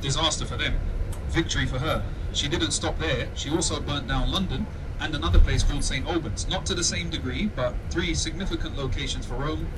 Disaster 0.01 0.47
for 0.47 0.57
them. 0.57 0.81
Victory 1.29 1.67
for 1.67 1.79
her. 1.79 2.03
She 2.33 2.49
didn't 2.49 2.71
stop 2.71 2.99
there. 2.99 3.29
She 3.35 3.51
also 3.51 3.79
burnt 3.79 4.09
down 4.09 4.31
London 4.31 4.67
and 4.99 5.15
another 5.15 5.39
place 5.39 5.62
called 5.62 5.85
St. 5.85 6.07
Albans. 6.07 6.49
Not 6.49 6.65
to 6.67 6.75
the 6.75 6.85
same 6.85 7.11
degree, 7.11 7.51
but 7.55 7.75
three 7.91 8.15
significant 8.15 8.79
locations 8.79 9.27
for 9.27 9.35
Rome 9.35 9.69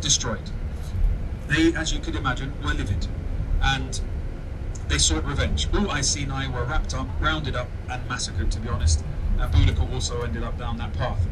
destroyed. 0.00 0.50
They, 1.48 1.74
as 1.74 1.92
you 1.92 2.00
could 2.00 2.16
imagine, 2.16 2.54
were 2.62 2.72
livid. 2.72 3.06
And 3.60 4.00
they 4.88 4.96
sought 4.96 5.26
revenge. 5.26 5.68
All 5.74 5.90
Iceni 5.90 6.48
were 6.48 6.64
wrapped 6.64 6.94
up, 6.94 7.08
rounded 7.20 7.56
up, 7.56 7.68
and 7.90 8.08
massacred, 8.08 8.50
to 8.52 8.60
be 8.60 8.70
honest 8.70 9.04
and 9.38 9.52
Boudicca 9.52 9.92
also 9.92 10.22
ended 10.22 10.42
up 10.42 10.58
down 10.58 10.76
that 10.78 10.92
path 10.94 11.24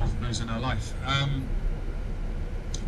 of 0.00 0.22
losing 0.22 0.48
her 0.48 0.60
life. 0.60 0.92
Um, 1.06 1.46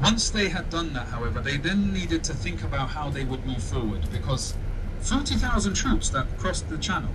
once 0.03 0.31
they 0.31 0.49
had 0.49 0.71
done 0.71 0.93
that, 0.95 1.09
however, 1.09 1.41
they 1.41 1.59
then 1.59 1.93
needed 1.93 2.25
to 2.25 2.35
think 2.35 2.63
about 2.63 2.89
how 2.91 3.11
they 3.11 3.25
would 3.25 3.45
move 3.47 3.63
forward 3.63 4.01
because 4.11 4.55
40,000 5.01 5.75
troops 5.75 6.09
that 6.11 6.27
crossed 6.39 6.69
the 6.69 6.79
channel 6.79 7.11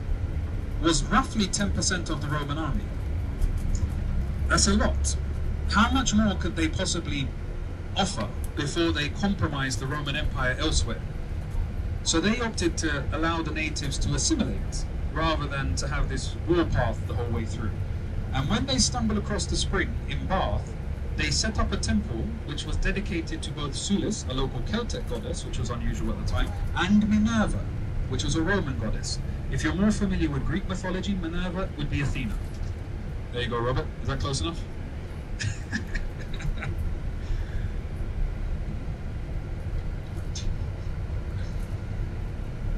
was 0.81 1.03
roughly 1.03 1.47
10% 1.47 2.09
of 2.09 2.21
the 2.21 2.27
Roman 2.27 2.57
army. 2.57 2.83
That's 4.47 4.67
a 4.67 4.73
lot. 4.73 5.15
How 5.71 5.91
much 5.91 6.13
more 6.13 6.35
could 6.35 6.55
they 6.55 6.67
possibly 6.67 7.27
offer 7.97 8.27
before 8.55 8.91
they 8.91 9.09
compromised 9.09 9.79
the 9.79 9.87
Roman 9.87 10.15
Empire 10.15 10.55
elsewhere? 10.59 11.01
So 12.03 12.19
they 12.19 12.39
opted 12.39 12.77
to 12.79 13.03
allow 13.11 13.41
the 13.41 13.51
natives 13.51 13.97
to 13.99 14.13
assimilate 14.13 14.85
rather 15.15 15.47
than 15.47 15.75
to 15.75 15.87
have 15.87 16.09
this 16.09 16.35
warpath 16.47 16.99
the 17.07 17.13
whole 17.15 17.29
way 17.29 17.45
through. 17.45 17.71
And 18.33 18.49
when 18.49 18.65
they 18.65 18.77
stumble 18.77 19.17
across 19.17 19.45
the 19.45 19.55
spring 19.55 19.95
in 20.09 20.25
Bath, 20.27 20.73
they 21.15 21.31
set 21.31 21.57
up 21.57 21.71
a 21.71 21.77
temple 21.77 22.25
which 22.45 22.65
was 22.65 22.75
dedicated 22.75 23.41
to 23.43 23.51
both 23.51 23.71
Sulis, 23.71 24.29
a 24.29 24.33
local 24.33 24.59
Celtic 24.69 25.07
goddess, 25.07 25.45
which 25.45 25.57
was 25.57 25.69
unusual 25.69 26.11
at 26.11 26.25
the 26.25 26.31
time, 26.31 26.51
and 26.75 27.09
Minerva, 27.09 27.63
which 28.09 28.25
was 28.25 28.35
a 28.35 28.41
Roman 28.41 28.77
goddess. 28.77 29.19
If 29.51 29.63
you're 29.63 29.73
more 29.73 29.91
familiar 29.91 30.29
with 30.29 30.45
Greek 30.45 30.67
mythology, 30.67 31.13
Minerva 31.13 31.69
would 31.77 31.89
be 31.89 32.01
Athena. 32.01 32.33
There 33.31 33.41
you 33.41 33.47
go, 33.47 33.59
Robert. 33.59 33.85
Is 34.01 34.09
that 34.09 34.19
close 34.19 34.41
enough? 34.41 34.59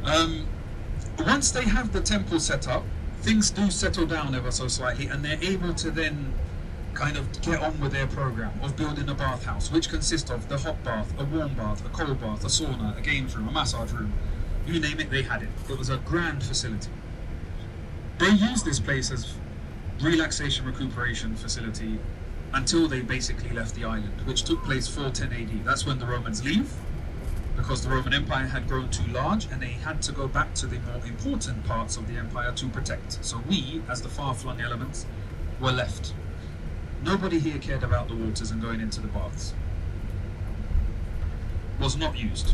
um, 0.03 0.45
once 1.37 1.51
they 1.51 1.65
have 1.65 1.93
the 1.93 2.01
temple 2.01 2.39
set 2.39 2.67
up, 2.67 2.83
things 3.21 3.51
do 3.51 3.69
settle 3.69 4.07
down 4.07 4.33
ever 4.33 4.49
so 4.49 4.67
slightly, 4.67 5.05
and 5.05 5.23
they're 5.23 5.37
able 5.43 5.71
to 5.71 5.91
then 5.91 6.33
kind 6.95 7.15
of 7.15 7.31
get 7.43 7.61
on 7.61 7.79
with 7.79 7.91
their 7.91 8.07
program 8.07 8.51
of 8.63 8.75
building 8.75 9.07
a 9.07 9.13
bathhouse, 9.13 9.71
which 9.71 9.87
consists 9.87 10.31
of 10.31 10.49
the 10.49 10.57
hot 10.57 10.83
bath, 10.83 11.13
a 11.19 11.25
warm 11.25 11.53
bath, 11.53 11.85
a 11.85 11.89
cold 11.89 12.19
bath, 12.19 12.43
a 12.43 12.47
sauna, 12.47 12.97
a 12.97 13.01
games 13.01 13.35
room, 13.35 13.47
a 13.49 13.51
massage 13.51 13.91
room. 13.91 14.11
You 14.65 14.79
name 14.79 14.99
it, 14.99 15.11
they 15.11 15.21
had 15.21 15.43
it. 15.43 15.49
It 15.69 15.77
was 15.77 15.89
a 15.89 15.97
grand 15.97 16.41
facility. 16.41 16.89
They 18.17 18.31
used 18.31 18.65
this 18.65 18.79
place 18.79 19.11
as 19.11 19.35
relaxation 20.01 20.65
recuperation 20.65 21.35
facility 21.35 21.99
until 22.55 22.87
they 22.87 23.01
basically 23.01 23.51
left 23.51 23.75
the 23.75 23.85
island, 23.85 24.25
which 24.25 24.41
took 24.41 24.63
place 24.63 24.87
410 24.87 25.59
AD. 25.59 25.65
That's 25.65 25.85
when 25.85 25.99
the 25.99 26.07
Romans 26.07 26.43
leave, 26.43 26.73
because 27.57 27.81
the 27.81 27.89
Roman 27.89 28.13
Empire 28.13 28.45
had 28.45 28.67
grown 28.67 28.89
too 28.89 29.05
large 29.11 29.45
and 29.51 29.59
they 29.59 29.71
had 29.71 30.01
to 30.03 30.11
go 30.11 30.27
back 30.27 30.53
to 30.53 30.67
the 30.67 30.79
more 30.79 31.03
important 31.05 31.65
parts 31.65 31.97
of 31.97 32.07
the 32.07 32.15
empire 32.15 32.51
to 32.53 32.67
protect. 32.69 33.25
So 33.25 33.41
we, 33.49 33.81
as 33.89 34.01
the 34.01 34.07
far-flung 34.07 34.61
elements, 34.61 35.07
were 35.59 35.71
left. 35.71 36.13
Nobody 37.03 37.39
here 37.39 37.57
cared 37.57 37.83
about 37.83 38.07
the 38.07 38.15
waters 38.15 38.51
and 38.51 38.61
going 38.61 38.79
into 38.79 39.01
the 39.01 39.07
baths. 39.07 39.53
Was 41.79 41.97
not 41.97 42.17
used. 42.17 42.53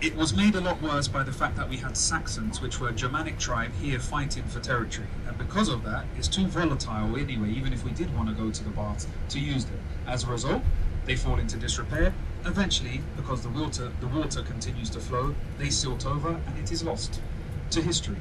It 0.00 0.16
was 0.16 0.34
made 0.34 0.54
a 0.54 0.60
lot 0.60 0.80
worse 0.80 1.08
by 1.08 1.22
the 1.22 1.32
fact 1.32 1.56
that 1.56 1.68
we 1.68 1.76
had 1.76 1.96
Saxons, 1.96 2.62
which 2.62 2.80
were 2.80 2.88
a 2.88 2.92
Germanic 2.92 3.38
tribe 3.38 3.72
here 3.82 3.98
fighting 3.98 4.44
for 4.44 4.60
territory. 4.60 5.08
And 5.26 5.36
because 5.36 5.68
of 5.68 5.84
that, 5.84 6.06
it's 6.16 6.28
too 6.28 6.46
volatile 6.46 7.16
anyway, 7.16 7.50
even 7.50 7.72
if 7.72 7.84
we 7.84 7.90
did 7.90 8.14
want 8.16 8.28
to 8.28 8.34
go 8.34 8.50
to 8.50 8.64
the 8.64 8.70
baths, 8.70 9.06
to 9.30 9.40
use 9.40 9.64
them. 9.66 9.80
As 10.06 10.24
a 10.24 10.28
result, 10.28 10.62
they 11.08 11.16
fall 11.16 11.38
into 11.38 11.56
disrepair. 11.56 12.12
Eventually, 12.44 13.00
because 13.16 13.42
the 13.42 13.48
water, 13.48 13.90
the 14.00 14.06
water 14.06 14.42
continues 14.42 14.90
to 14.90 15.00
flow, 15.00 15.34
they 15.58 15.70
silt 15.70 16.06
over 16.06 16.38
and 16.46 16.58
it 16.58 16.70
is 16.70 16.84
lost 16.84 17.20
to 17.70 17.80
history. 17.80 18.18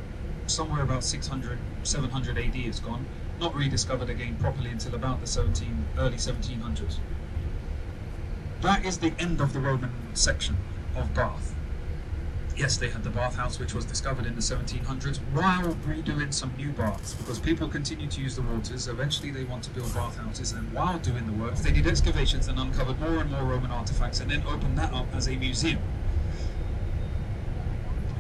Somewhere 0.48 0.82
about 0.82 1.04
600, 1.04 1.60
700 1.84 2.38
AD 2.38 2.56
it's 2.56 2.80
gone, 2.80 3.06
not 3.40 3.54
rediscovered 3.54 4.10
again 4.10 4.38
properly 4.38 4.70
until 4.70 4.96
about 4.96 5.20
the 5.20 5.28
17, 5.28 5.86
early 6.00 6.16
1700s. 6.16 6.96
That 8.62 8.86
is 8.86 9.00
the 9.00 9.14
end 9.20 9.42
of 9.42 9.54
the 9.54 9.60
Roman 9.60 9.92
section 10.14 10.56
of 10.96 11.14
Bath 11.14 11.57
yes, 12.58 12.78
they 12.78 12.90
had 12.90 13.04
the 13.04 13.10
bathhouse, 13.10 13.60
which 13.60 13.74
was 13.74 13.86
discovered 13.86 14.26
in 14.26 14.36
the 14.36 14.42
1700s, 14.42 15.18
while 15.34 15.76
redoing 15.86 16.34
some 16.34 16.52
new 16.58 16.72
baths, 16.72 17.14
because 17.14 17.40
people 17.40 17.68
continued 17.68 18.12
to 18.12 18.22
use 18.22 18.36
the 18.36 18.42
waters. 18.42 18.88
Eventually, 18.88 19.30
they 19.30 19.44
want 19.44 19.64
to 19.64 19.70
build 19.70 19.94
bathhouses, 19.94 20.54
and 20.54 20.72
while 20.74 20.98
doing 21.00 21.26
the 21.28 21.34
work, 21.34 21.56
they 21.56 21.72
did 21.72 21.86
excavations 21.86 22.48
and 22.48 22.60
uncovered 22.60 23.00
more 23.00 23.20
and 23.20 23.32
more 23.32 23.44
Roman 23.44 23.72
artifacts, 23.72 24.20
and 24.20 24.32
then 24.32 24.44
opened 24.48 24.78
that 24.78 24.92
up 24.92 25.08
as 25.14 25.28
a 25.28 25.36
museum. 25.36 25.80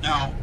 Now, 0.03 0.33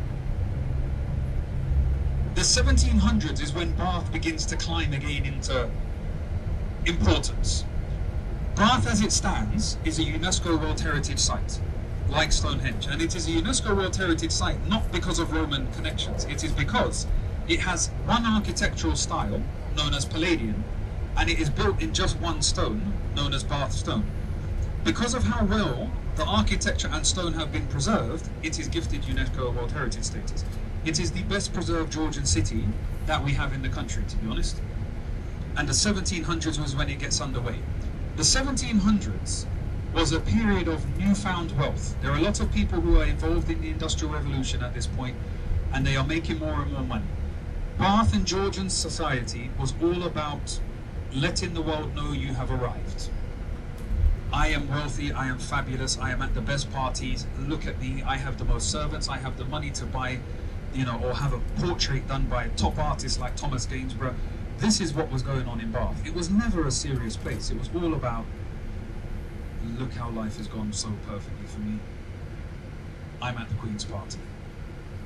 the 2.35 2.41
1700s 2.41 3.41
is 3.41 3.53
when 3.53 3.73
Bath 3.77 4.13
begins 4.13 4.45
to 4.47 4.57
climb 4.57 4.93
again 4.93 5.25
into 5.25 5.71
importance. 6.85 7.65
Bath, 8.57 8.89
as 8.89 9.01
it 9.01 9.13
stands, 9.13 9.79
is 9.85 9.99
a 10.01 10.03
UNESCO 10.03 10.61
World 10.61 10.81
Heritage 10.81 11.19
Site, 11.19 11.61
like 12.09 12.33
Stonehenge, 12.33 12.87
and 12.87 13.01
it 13.01 13.15
is 13.15 13.27
a 13.29 13.31
UNESCO 13.31 13.77
World 13.77 13.97
Heritage 13.97 14.31
Site 14.31 14.69
not 14.69 14.91
because 14.93 15.19
of 15.19 15.33
Roman 15.33 15.71
connections. 15.73 16.25
It 16.25 16.45
is 16.45 16.53
because 16.53 17.07
it 17.49 17.61
has 17.61 17.89
one 18.07 18.25
architectural 18.25 18.97
style 18.97 19.43
known 19.77 19.95
as 19.95 20.05
Palladian, 20.05 20.65
and 21.17 21.31
it 21.31 21.39
is 21.39 21.51
built 21.51 21.81
in 21.81 21.93
just 21.93 22.19
one 22.21 22.43
stone 22.43 22.93
known 23.17 23.35
as 23.35 23.45
Bath 23.45 23.73
stone. 23.73 24.05
Because 24.85 25.15
of 25.15 25.25
how 25.25 25.45
well 25.45 25.91
the 26.17 26.25
architecture 26.25 26.89
and 26.93 27.07
stone 27.07 27.33
have 27.33 27.53
been 27.53 27.67
preserved, 27.69 28.29
it 28.43 28.59
is 28.59 28.69
gifted 28.69 29.03
UNESCO 29.03 29.55
World 29.55 29.73
Heritage 29.73 30.05
status. 30.05 30.45
It 30.85 31.01
is 31.01 31.11
the 31.11 31.23
best 31.23 31.53
preserved 31.53 31.93
Georgian 31.93 32.27
city 32.27 32.65
that 33.07 33.25
we 33.25 33.33
have 33.33 33.53
in 33.53 33.63
the 33.63 33.69
country, 33.69 34.05
to 34.07 34.17
be 34.17 34.31
honest. 34.31 34.61
And 35.57 35.69
the 35.69 35.73
1700s 35.73 36.61
was 36.61 36.77
when 36.77 36.89
it 36.89 36.99
gets 36.99 37.21
underway. 37.21 37.57
The 38.17 38.23
1700s 38.23 39.47
was 39.95 40.11
a 40.11 40.21
period 40.21 40.67
of 40.67 40.99
newfound 40.99 41.57
wealth. 41.57 41.97
There 42.03 42.11
are 42.11 42.19
a 42.19 42.23
lot 42.23 42.41
of 42.41 42.53
people 42.53 42.81
who 42.81 43.01
are 43.01 43.05
involved 43.05 43.49
in 43.49 43.61
the 43.61 43.69
Industrial 43.69 44.13
Revolution 44.13 44.63
at 44.63 44.75
this 44.75 44.89
point, 44.89 45.17
and 45.73 45.87
they 45.87 45.97
are 45.97 46.05
making 46.05 46.41
more 46.41 46.63
and 46.63 46.73
more 46.73 46.83
money. 46.83 47.05
Bath 47.79 48.13
and 48.13 48.27
Georgian 48.27 48.69
society 48.69 49.51
was 49.59 49.73
all 49.81 50.03
about 50.03 50.59
letting 51.13 51.55
the 51.55 51.63
world 51.63 51.95
know 51.95 52.13
you 52.13 52.35
have 52.35 52.51
arrived. 52.51 53.09
I 54.33 54.49
am 54.49 54.69
wealthy, 54.69 55.13
I 55.13 55.29
am 55.29 55.39
fabulous, 55.39 55.97
I 55.99 56.11
am 56.11 56.21
at 56.23 56.35
the 56.35 56.41
best 56.41 56.73
parties, 56.73 57.29
look 57.39 57.65
at 57.67 57.81
me, 57.81 58.03
I 58.03 58.17
have 58.17 58.37
the 58.37 58.45
most 58.45 58.73
servants, 58.73 59.09
I 59.09 59.19
have 59.19 59.39
the 59.39 59.45
money 59.45 59.71
to 59.71 59.87
buy, 59.87 60.19
you 60.75 60.85
know, 60.85 61.01
or 61.05 61.15
have 61.15 61.33
a 61.33 61.39
portrait 61.61 62.09
done 62.09 62.27
by 62.27 62.45
a 62.45 62.49
top 62.51 62.79
artist 62.79 63.21
like 63.21 63.37
Thomas 63.37 63.65
Gainsborough. 63.65 64.17
This 64.59 64.81
is 64.81 64.93
what 64.93 65.11
was 65.13 65.23
going 65.23 65.47
on 65.47 65.61
in 65.61 65.71
Bath. 65.71 66.05
It 66.05 66.15
was 66.15 66.31
never 66.31 66.67
a 66.67 66.71
serious 66.73 67.17
place. 67.17 67.51
It 67.51 67.59
was 67.59 67.71
all 67.77 67.95
about, 67.95 68.25
look 69.79 69.93
how 69.93 70.11
life 70.11 70.37
has 70.37 70.47
gone 70.47 70.73
so 70.73 70.91
perfectly 71.07 71.47
for 71.47 71.61
me. 71.61 71.79
I'm 73.21 73.37
at 73.39 73.49
the 73.49 73.55
Queen's 73.57 73.85
party. 73.85 74.19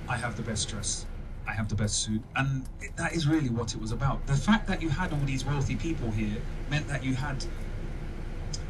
I 0.08 0.16
have 0.16 0.36
the 0.36 0.42
best 0.42 0.68
dress. 0.68 1.06
I 1.46 1.52
have 1.52 1.68
the 1.68 1.74
best 1.74 2.02
suit. 2.02 2.22
And 2.36 2.64
it, 2.80 2.96
that 2.96 3.14
is 3.14 3.26
really 3.26 3.48
what 3.48 3.74
it 3.74 3.80
was 3.80 3.92
about. 3.92 4.26
The 4.26 4.36
fact 4.36 4.66
that 4.68 4.82
you 4.82 4.88
had 4.88 5.12
all 5.12 5.20
these 5.24 5.44
wealthy 5.44 5.76
people 5.76 6.10
here 6.10 6.36
meant 6.70 6.88
that 6.88 7.04
you 7.04 7.14
had 7.14 7.44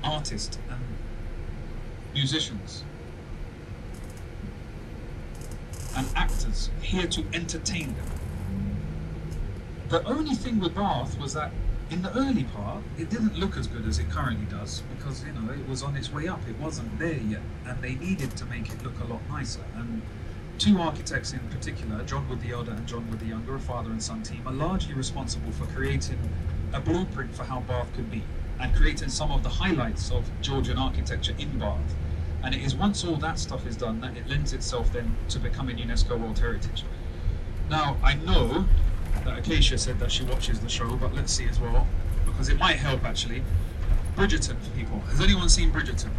artists 0.05 0.59
and 0.71 0.81
musicians 2.15 2.85
and 5.97 6.07
actors 6.15 6.71
here 6.81 7.07
to 7.07 7.25
entertain 7.33 7.95
them. 7.95 8.07
The 9.89 10.07
only 10.07 10.35
thing 10.35 10.61
with 10.61 10.75
Bath 10.75 11.19
was 11.19 11.35
that 11.35 11.51
in 11.91 12.03
the 12.03 12.15
early 12.17 12.45
part, 12.45 12.83
it 12.99 13.09
didn't 13.09 13.39
look 13.39 13.57
as 13.57 13.67
good 13.67 13.87
as 13.87 13.99
it 13.99 14.11
currently 14.11 14.47
does 14.47 14.83
because 14.97 15.25
you 15.25 15.33
know 15.33 15.53
it 15.53 15.67
was 15.69 15.83
on 15.83 15.97
its 15.97 16.13
way 16.13 16.29
up. 16.29 16.41
It 16.49 16.59
wasn't 16.59 16.99
there 16.99 17.15
yet, 17.17 17.41
and 17.67 17.81
they 17.81 17.95
needed 17.95 18.37
to 18.37 18.45
make 18.47 18.69
it 18.69 18.83
look 18.83 18.99
a 19.01 19.05
lot 19.05 19.21
nicer. 19.31 19.65
And 19.75 20.03
two 20.59 20.81
architects 20.81 21.33
in 21.33 21.41
particular, 21.49 22.03
John 22.05 22.29
Wood 22.29 22.43
the 22.43 22.51
Elder 22.53 22.73
and 22.73 22.87
John 22.87 23.09
Wood 23.11 23.21
the 23.21 23.27
Younger, 23.27 23.55
a 23.55 23.61
father 23.61 23.91
and 23.91 24.03
son 24.03 24.23
team, 24.23 24.43
are 24.47 24.53
largely 24.53 24.95
responsible 24.95 25.51
for 25.53 25.65
creating 25.67 26.19
a 26.75 26.81
blueprint 26.81 27.35
for 27.35 27.45
how 27.45 27.61
Bath 27.61 27.89
could 27.95 28.11
be 28.11 28.23
and 28.61 28.75
creating 28.75 29.09
some 29.09 29.31
of 29.31 29.43
the 29.43 29.49
highlights 29.49 30.11
of 30.11 30.29
Georgian 30.43 30.77
architecture 30.77 31.35
in 31.39 31.59
Bath. 31.59 31.95
And 32.43 32.55
it 32.55 32.63
is 32.63 32.75
once 32.75 33.05
all 33.05 33.17
that 33.17 33.39
stuff 33.39 33.67
is 33.67 33.77
done 33.77 34.01
that 34.01 34.17
it 34.17 34.29
lends 34.29 34.53
itself 34.53 34.93
then 34.93 35.17
to 35.31 35.39
becoming 35.39 35.77
UNESCO 35.77 36.19
World 36.19 36.39
Heritage. 36.39 36.85
Now, 37.71 37.97
I 38.03 38.15
know 38.15 38.67
that 39.25 39.39
Acacia 39.39 39.79
said 39.79 39.99
that 40.01 40.11
she 40.11 40.25
watches 40.25 40.61
the 40.61 40.69
show, 40.69 40.97
but 40.97 41.15
let's 41.15 41.33
see 41.33 41.47
as 41.47 41.59
well, 41.61 41.87
because 42.25 42.49
it 42.49 42.59
might 42.59 42.77
help 42.77 43.05
actually. 43.05 43.43
Bridgerton 44.17 44.59
for 44.59 44.71
people. 44.71 44.99
Has 45.01 45.21
anyone 45.21 45.49
seen 45.49 45.71
Bridgerton? 45.71 46.11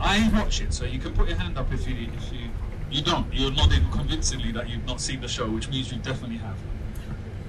I 0.00 0.28
watch 0.32 0.60
it, 0.60 0.72
so 0.74 0.84
you 0.84 0.98
can 0.98 1.14
put 1.14 1.28
your 1.28 1.38
hand 1.38 1.56
up 1.56 1.72
if 1.72 1.88
you 1.88 1.96
if 2.14 2.32
you 2.32 2.50
you 2.90 3.02
don't. 3.02 3.32
You're 3.32 3.50
nodding 3.50 3.90
convincingly 3.90 4.52
that 4.52 4.68
you've 4.68 4.86
not 4.86 5.00
seen 5.00 5.20
the 5.20 5.28
show, 5.28 5.48
which 5.48 5.68
means 5.68 5.90
you 5.90 5.98
definitely 5.98 6.36
have. 6.38 6.56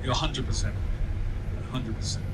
You're 0.02 0.14
100 0.14 0.46
percent, 0.46 0.76
100 1.72 1.96
percent. 1.96 2.26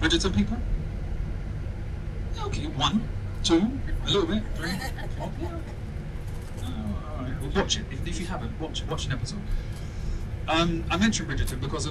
Bridgerton 0.00 0.36
people? 0.36 0.58
Okay, 2.40 2.66
one, 2.66 3.08
two, 3.42 3.70
a 4.04 4.10
little 4.10 4.26
bit, 4.26 4.42
three. 4.54 4.70
Oh, 5.20 5.30
all 6.62 7.24
right. 7.24 7.40
Well, 7.40 7.50
watch 7.54 7.78
it. 7.78 7.84
If, 8.06 8.20
you 8.20 8.26
haven't, 8.26 8.58
watch 8.60 8.84
watch 8.84 9.06
an 9.06 9.12
episode. 9.12 9.40
Um, 10.48 10.84
I 10.90 10.96
mentioned 10.96 11.28
Bridgerton 11.28 11.60
because 11.60 11.88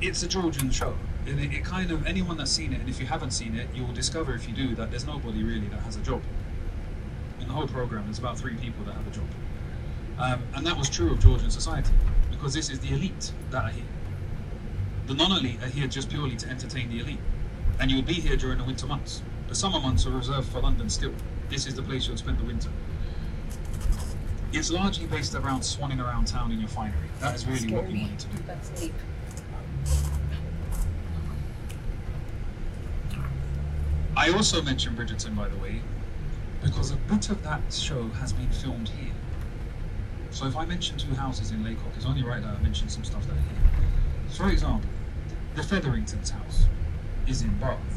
it's 0.00 0.22
a 0.22 0.28
Georgian 0.28 0.70
show. 0.70 0.94
And 1.26 1.38
it, 1.38 1.52
it 1.52 1.64
kind 1.64 1.90
of 1.92 2.04
anyone 2.06 2.36
that's 2.36 2.50
seen 2.50 2.72
it, 2.72 2.80
and 2.80 2.88
if 2.88 2.98
you 2.98 3.06
haven't 3.06 3.30
seen 3.30 3.54
it, 3.54 3.68
you 3.74 3.84
will 3.84 3.94
discover 3.94 4.34
if 4.34 4.48
you 4.48 4.54
do 4.54 4.74
that 4.74 4.90
there's 4.90 5.06
nobody 5.06 5.42
really 5.44 5.68
that 5.68 5.80
has 5.80 5.96
a 5.96 6.00
job. 6.00 6.22
In 7.40 7.46
the 7.46 7.52
whole 7.54 7.68
program, 7.68 8.04
there's 8.04 8.18
about 8.18 8.38
three 8.38 8.54
people 8.54 8.84
that 8.84 8.94
have 8.94 9.06
a 9.06 9.10
job, 9.10 9.24
um, 10.18 10.42
and 10.54 10.66
that 10.66 10.76
was 10.76 10.88
true 10.90 11.12
of 11.12 11.20
Georgian 11.20 11.50
society 11.50 11.92
because 12.30 12.54
this 12.54 12.70
is 12.70 12.80
the 12.80 12.92
elite 12.92 13.32
that 13.50 13.64
are 13.64 13.70
here. 13.70 13.84
The 15.06 15.14
non-elite 15.14 15.62
are 15.62 15.68
here 15.68 15.86
just 15.86 16.10
purely 16.10 16.36
to 16.36 16.48
entertain 16.48 16.88
the 16.90 17.00
elite, 17.00 17.20
and 17.78 17.90
you'll 17.90 18.02
be 18.02 18.14
here 18.14 18.36
during 18.36 18.58
the 18.58 18.64
winter 18.64 18.86
months. 18.86 19.22
The 19.52 19.58
summer 19.58 19.80
months 19.80 20.06
are 20.06 20.10
reserved 20.10 20.48
for 20.48 20.60
London 20.60 20.88
still. 20.88 21.12
This 21.50 21.66
is 21.66 21.74
the 21.74 21.82
place 21.82 22.08
you'll 22.08 22.16
spend 22.16 22.38
the 22.38 22.44
winter. 22.44 22.70
It's 24.50 24.70
largely 24.70 25.04
based 25.04 25.34
around 25.34 25.60
swanning 25.60 26.02
around 26.02 26.26
town 26.26 26.52
in 26.52 26.58
your 26.58 26.70
finery. 26.70 27.10
That 27.20 27.34
is 27.34 27.46
really 27.46 27.70
what 27.70 27.86
we 27.86 28.00
wanted 28.00 28.18
to 28.18 28.28
do. 28.28 28.42
That's 28.46 28.70
deep. 28.70 28.94
I 34.16 34.30
also 34.30 34.62
mentioned 34.62 34.96
Bridgerton, 34.96 35.36
by 35.36 35.50
the 35.50 35.56
way, 35.58 35.82
because 36.62 36.90
a 36.90 36.96
bit 36.96 37.28
of 37.28 37.42
that 37.42 37.60
show 37.70 38.08
has 38.08 38.32
been 38.32 38.48
filmed 38.48 38.88
here. 38.88 39.12
So 40.30 40.46
if 40.46 40.56
I 40.56 40.64
mention 40.64 40.96
two 40.96 41.12
houses 41.12 41.50
in 41.50 41.62
Lacock, 41.62 41.92
it's 41.94 42.06
only 42.06 42.22
right 42.22 42.40
that 42.40 42.56
I 42.56 42.62
mention 42.62 42.88
some 42.88 43.04
stuff 43.04 43.26
that 43.26 43.34
are 43.34 43.34
here. 43.34 44.30
For 44.30 44.48
example, 44.48 44.88
the 45.56 45.62
Featheringtons' 45.62 46.30
house 46.30 46.64
is 47.28 47.42
in 47.42 47.54
Bath. 47.58 47.91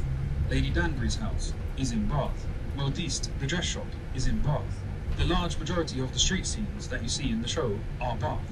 Lady 0.50 0.70
Danbury's 0.70 1.16
house 1.16 1.54
is 1.78 1.91
in 1.91 2.08
Bath. 2.08 2.46
Modiste, 2.76 3.32
the 3.39 3.48
dress 3.48 3.66
shop, 3.66 3.88
is 4.14 4.28
in 4.28 4.39
Bath. 4.41 4.84
The 5.18 5.26
large 5.26 5.58
majority 5.58 6.00
of 6.00 6.14
the 6.14 6.20
street 6.20 6.46
scenes 6.46 6.88
that 6.89 7.02
you 7.02 7.10
see 7.10 7.30
in 7.30 7.41
the 7.41 7.48
show 7.48 7.80
are 8.00 8.16
Bath. 8.18 8.46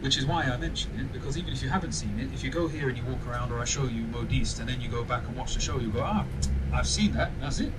Which 0.00 0.18
is 0.18 0.26
why 0.26 0.42
I 0.42 0.56
mention 0.56 0.98
it, 0.98 1.12
because 1.12 1.38
even 1.38 1.52
if 1.52 1.62
you 1.62 1.68
haven't 1.68 1.92
seen 1.92 2.18
it, 2.18 2.32
if 2.34 2.42
you 2.42 2.50
go 2.50 2.66
here 2.66 2.88
and 2.88 2.98
you 2.98 3.04
walk 3.04 3.24
around 3.26 3.52
or 3.52 3.60
I 3.60 3.64
show 3.64 3.84
you 3.84 4.02
Modiste 4.02 4.58
and 4.58 4.68
then 4.68 4.80
you 4.80 4.88
go 4.88 5.04
back 5.04 5.26
and 5.26 5.36
watch 5.36 5.54
the 5.54 5.60
show, 5.60 5.78
you 5.78 5.90
go, 5.90 6.02
ah, 6.02 6.24
I've 6.72 6.88
seen 6.88 7.12
that, 7.12 7.30
that's 7.40 7.60
it. 7.60 7.72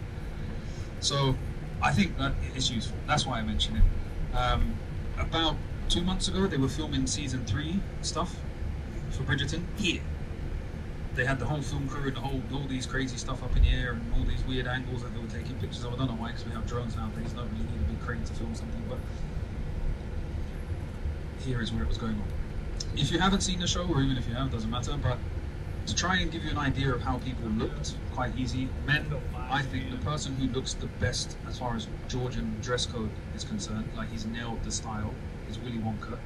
So 0.99 1.35
I 1.81 1.91
think 1.91 2.17
that 2.17 2.33
it's 2.55 2.71
useful. 2.71 2.97
That's 3.07 3.25
why 3.25 3.39
I 3.39 3.43
mention 3.43 3.75
it. 3.75 4.35
Um, 4.35 4.75
about 5.19 5.55
two 5.89 6.01
months 6.01 6.27
ago, 6.27 6.47
they 6.47 6.57
were 6.57 6.69
filming 6.69 7.07
season 7.07 7.45
three 7.45 7.79
stuff 8.01 8.35
for 9.11 9.23
Bridgerton 9.23 9.63
here. 9.77 10.01
They 11.17 11.25
had 11.25 11.39
the 11.39 11.45
whole 11.45 11.63
film 11.63 11.89
crew 11.89 12.09
and 12.09 12.15
the 12.15 12.21
whole 12.21 12.43
all 12.53 12.67
these 12.67 12.85
crazy 12.85 13.17
stuff 13.17 13.41
up 13.41 13.57
in 13.57 13.63
the 13.63 13.69
air 13.69 13.93
and 13.93 14.13
all 14.13 14.23
these 14.23 14.43
weird 14.45 14.67
angles 14.67 15.01
that 15.01 15.15
they 15.15 15.19
were 15.19 15.27
taking 15.27 15.55
pictures 15.55 15.83
of. 15.83 15.95
I 15.95 15.97
don't 15.97 16.09
know 16.09 16.13
why, 16.13 16.27
because 16.27 16.45
we 16.45 16.51
have 16.51 16.67
drones 16.67 16.95
nowadays. 16.95 17.33
Don't 17.33 17.49
really 17.49 17.63
need 17.63 17.81
a 17.81 17.91
big 17.91 17.99
crane 18.01 18.23
to 18.23 18.33
film 18.33 18.53
something, 18.53 18.83
but 18.87 18.99
here 21.43 21.59
is 21.59 21.73
where 21.73 21.81
it 21.81 21.87
was 21.87 21.97
going 21.97 22.13
on. 22.13 22.27
If 22.95 23.11
you 23.11 23.17
haven't 23.17 23.41
seen 23.41 23.59
the 23.59 23.65
show, 23.65 23.87
or 23.87 24.03
even 24.03 24.15
if 24.15 24.27
you 24.27 24.35
have, 24.35 24.51
doesn't 24.51 24.69
matter. 24.69 24.95
But 24.95 25.17
to 25.87 25.95
try 25.95 26.17
and 26.17 26.31
give 26.31 26.43
you 26.45 26.51
an 26.51 26.57
idea 26.59 26.93
of 26.93 27.01
how 27.01 27.17
people 27.17 27.49
looked, 27.49 27.95
quite 28.13 28.37
easy. 28.37 28.69
Men, 28.85 29.07
I 29.49 29.63
think 29.63 29.89
the 29.89 29.97
person 29.97 30.35
who 30.35 30.45
looks 30.53 30.75
the 30.75 30.87
best 30.99 31.35
as 31.47 31.57
far 31.57 31.75
as 31.75 31.87
Georgian 32.07 32.55
dress 32.61 32.85
code 32.85 33.09
is 33.35 33.43
concerned, 33.43 33.89
like 33.97 34.11
he's 34.11 34.27
nailed 34.27 34.63
the 34.63 34.71
style, 34.71 35.15
is 35.49 35.57
Willy 35.57 35.79
Wonka. 35.79 36.19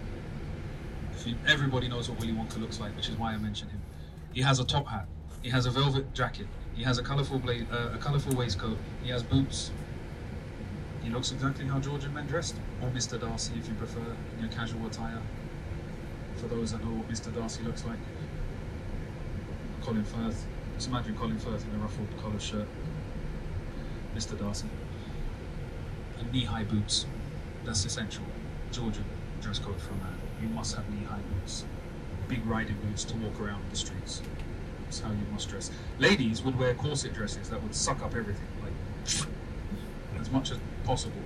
You, 1.26 1.36
everybody 1.48 1.88
knows 1.88 2.10
what 2.10 2.20
Willy 2.20 2.34
Wonka 2.34 2.60
looks 2.60 2.82
like, 2.82 2.94
which 2.98 3.08
is 3.08 3.16
why 3.16 3.34
I 3.34 3.38
mentioned 3.38 3.72
him. 3.72 3.80
He 4.34 4.41
has 4.41 4.59
a 4.59 4.65
top 4.65 4.88
hat. 4.88 5.07
He 5.41 5.49
has 5.49 5.65
a 5.65 5.71
velvet 5.71 6.13
jacket. 6.13 6.47
He 6.73 6.84
has 6.84 6.97
a 6.97 7.03
colourful 7.03 7.39
blade, 7.39 7.67
uh, 7.71 7.89
a 7.93 7.97
colourful 7.97 8.34
waistcoat. 8.36 8.77
He 9.03 9.09
has 9.09 9.23
boots. 9.23 9.71
He 11.03 11.09
looks 11.09 11.32
exactly 11.32 11.65
how 11.65 11.79
Georgian 11.79 12.13
men 12.13 12.27
dressed, 12.27 12.55
or 12.82 12.89
Mr. 12.89 13.19
Darcy, 13.19 13.53
if 13.57 13.67
you 13.67 13.73
prefer, 13.73 14.15
in 14.36 14.43
your 14.43 14.51
casual 14.51 14.86
attire. 14.86 15.21
For 16.38 16.47
those 16.47 16.71
that 16.71 16.84
know 16.84 16.91
what 16.91 17.09
Mr. 17.09 17.34
Darcy 17.34 17.63
looks 17.63 17.84
like, 17.84 17.99
Colin 19.82 20.05
Firth. 20.05 20.45
Just 20.75 20.88
imagine 20.88 21.15
Colin 21.17 21.38
Firth 21.39 21.65
in 21.67 21.75
a 21.75 21.79
ruffled 21.79 22.07
collar 22.21 22.39
shirt. 22.39 22.67
Mr. 24.15 24.39
Darcy. 24.39 24.67
And 26.19 26.32
knee-high 26.32 26.63
boots. 26.63 27.05
That's 27.65 27.84
essential. 27.84 28.23
Georgian 28.71 29.05
dress 29.41 29.59
code 29.59 29.82
for 29.82 29.93
a 29.93 29.97
man. 29.97 30.17
You 30.41 30.47
must 30.49 30.75
have 30.75 30.89
knee-high 30.89 31.19
boots. 31.34 31.65
Big 32.32 32.45
riding 32.45 32.77
boots 32.86 33.03
to 33.03 33.15
walk 33.17 33.41
around 33.41 33.61
the 33.69 33.75
streets. 33.75 34.21
That's 34.86 35.01
how 35.01 35.09
you 35.09 35.25
must 35.34 35.49
dress. 35.49 35.69
Ladies 35.99 36.41
would 36.43 36.57
wear 36.57 36.73
corset 36.73 37.13
dresses 37.13 37.49
that 37.49 37.61
would 37.61 37.75
suck 37.75 38.01
up 38.01 38.15
everything. 38.15 38.47
Like 38.63 39.27
as 40.17 40.32
much 40.32 40.49
as 40.51 40.57
possible. 40.86 41.21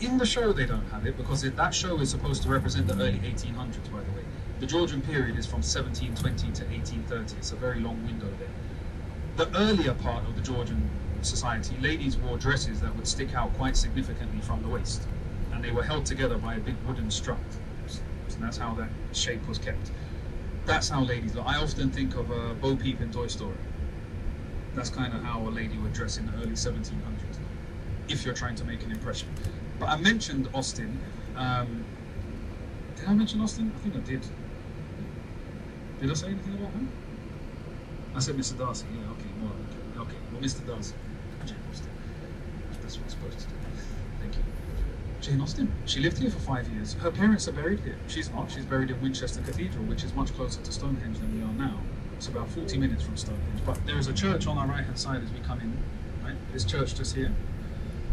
In 0.00 0.18
the 0.18 0.26
show, 0.26 0.52
they 0.52 0.66
don't 0.66 0.84
have 0.90 1.06
it 1.06 1.16
because 1.16 1.42
it, 1.42 1.56
that 1.56 1.74
show 1.74 1.98
is 2.00 2.10
supposed 2.10 2.42
to 2.42 2.50
represent 2.50 2.86
the 2.86 2.92
early 2.92 3.20
1800s, 3.20 3.90
by 3.90 4.00
the 4.00 4.12
way. 4.12 4.24
The 4.60 4.66
Georgian 4.66 5.00
period 5.00 5.38
is 5.38 5.46
from 5.46 5.62
1720 5.62 6.52
to 6.52 6.64
1830. 6.66 7.36
It's 7.38 7.52
a 7.52 7.56
very 7.56 7.80
long 7.80 8.04
window 8.04 8.28
there. 8.38 9.46
The 9.46 9.58
earlier 9.58 9.94
part 9.94 10.28
of 10.28 10.36
the 10.36 10.42
Georgian 10.42 10.90
society, 11.22 11.78
ladies 11.80 12.18
wore 12.18 12.36
dresses 12.36 12.82
that 12.82 12.94
would 12.94 13.08
stick 13.08 13.34
out 13.34 13.56
quite 13.56 13.78
significantly 13.78 14.42
from 14.42 14.60
the 14.62 14.68
waist, 14.68 15.08
and 15.54 15.64
they 15.64 15.70
were 15.70 15.82
held 15.82 16.04
together 16.04 16.36
by 16.36 16.56
a 16.56 16.58
big 16.58 16.76
wooden 16.86 17.10
strut. 17.10 17.38
So 18.42 18.46
that's 18.46 18.58
how 18.58 18.74
that 18.74 18.88
shape 19.12 19.46
was 19.46 19.58
kept. 19.58 19.92
That's 20.66 20.88
how 20.88 21.02
ladies 21.02 21.34
look. 21.36 21.46
I 21.46 21.62
often 21.62 21.90
think 21.90 22.16
of 22.16 22.30
uh, 22.32 22.54
Bo 22.54 22.74
Peep 22.74 23.00
in 23.00 23.12
Toy 23.12 23.28
Story. 23.28 23.54
That's 24.74 24.90
kind 24.90 25.14
of 25.14 25.22
how 25.22 25.46
a 25.46 25.50
lady 25.50 25.78
would 25.78 25.92
dress 25.92 26.18
in 26.18 26.26
the 26.26 26.32
early 26.38 26.56
1700s, 26.56 27.38
if 28.08 28.24
you're 28.24 28.34
trying 28.34 28.56
to 28.56 28.64
make 28.64 28.82
an 28.82 28.90
impression. 28.90 29.28
But 29.78 29.90
I 29.90 29.96
mentioned 29.96 30.48
Austen. 30.54 30.98
Um, 31.36 31.84
did 32.96 33.06
I 33.06 33.14
mention 33.14 33.40
Austen? 33.40 33.70
I 33.76 33.78
think 33.78 33.94
I 33.94 34.00
did. 34.00 34.26
Did 36.00 36.10
I 36.10 36.14
say 36.14 36.26
anything 36.26 36.54
about 36.54 36.72
him? 36.72 36.88
I 38.16 38.18
said 38.18 38.36
Mr. 38.36 38.58
Darcy. 38.58 38.86
Yeah, 38.92 39.10
okay, 39.12 39.30
more. 39.40 40.04
Okay, 40.04 40.16
well, 40.32 40.42
Mr. 40.42 40.66
Darcy. 40.66 40.94
Jane 41.46 41.56
Austen. 41.70 41.90
That's 42.80 42.96
what 42.96 43.04
I'm 43.04 43.10
supposed 43.10 43.38
to 43.38 43.46
do. 43.46 43.61
Jane 45.22 45.40
Austen. 45.40 45.72
She 45.84 46.00
lived 46.00 46.18
here 46.18 46.30
for 46.30 46.40
five 46.40 46.68
years. 46.70 46.94
Her 46.94 47.12
parents 47.12 47.46
are 47.46 47.52
buried 47.52 47.78
here. 47.78 47.96
She's 48.08 48.28
not. 48.30 48.50
She's 48.50 48.64
buried 48.64 48.90
in 48.90 49.00
Winchester 49.00 49.40
Cathedral, 49.40 49.84
which 49.84 50.02
is 50.02 50.12
much 50.14 50.34
closer 50.34 50.60
to 50.60 50.72
Stonehenge 50.72 51.18
than 51.18 51.38
we 51.38 51.44
are 51.44 51.68
now. 51.68 51.78
It's 52.16 52.26
about 52.26 52.50
40 52.50 52.76
minutes 52.78 53.04
from 53.04 53.16
Stonehenge. 53.16 53.60
But 53.64 53.86
there 53.86 53.98
is 53.98 54.08
a 54.08 54.12
church 54.12 54.48
on 54.48 54.58
our 54.58 54.66
right 54.66 54.84
hand 54.84 54.98
side 54.98 55.22
as 55.22 55.30
we 55.30 55.38
come 55.38 55.60
in. 55.60 55.76
Right? 56.24 56.34
This 56.52 56.64
church 56.64 56.96
just 56.96 57.14
here. 57.14 57.30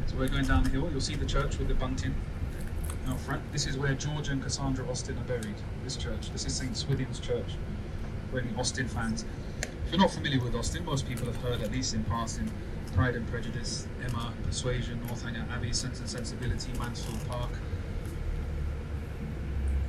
So 0.05 0.18
we're 0.18 0.28
going 0.28 0.45
down 0.45 0.64
the 0.64 0.70
hill. 0.70 0.88
You'll 0.91 1.01
see 1.01 1.16
the 1.16 1.26
church 1.26 1.57
with 1.57 1.68
the 1.68 1.74
bunting 1.74 2.14
out 3.07 3.20
front. 3.20 3.41
This 3.51 3.66
is 3.66 3.76
where 3.76 3.95
George 3.95 4.30
and 4.30 4.43
Cassandra 4.43 4.88
Austen 4.88 5.18
are 5.18 5.24
buried. 5.24 5.55
This 5.84 5.97
church. 5.97 6.30
This 6.32 6.45
is 6.45 6.53
St. 6.53 6.78
Swithin's 6.78 7.20
Church. 7.20 7.55
For 8.30 8.39
any 8.39 8.49
Austen 8.55 8.88
fans. 8.88 9.26
If 9.64 9.93
you're 9.93 9.99
not 9.99 10.12
familiar 10.12 10.39
with 10.43 10.53
Austen, 10.53 10.86
most 10.86 11.07
people 11.07 11.26
have 11.26 11.38
heard, 11.38 11.62
at 11.62 11.72
least 11.72 11.95
in 11.95 12.03
passing, 12.03 12.51
Pride 12.90 13.16
and 13.16 13.28
Prejudice, 13.28 13.88
Emma, 14.04 14.34
Persuasion, 14.44 15.00
Northanger 15.08 15.46
Abbey, 15.52 15.74
Sense 15.74 16.00
and 16.00 16.10
Sensibility, 16.10 16.72
Mansfield 16.78 17.20
Park, 17.28 17.52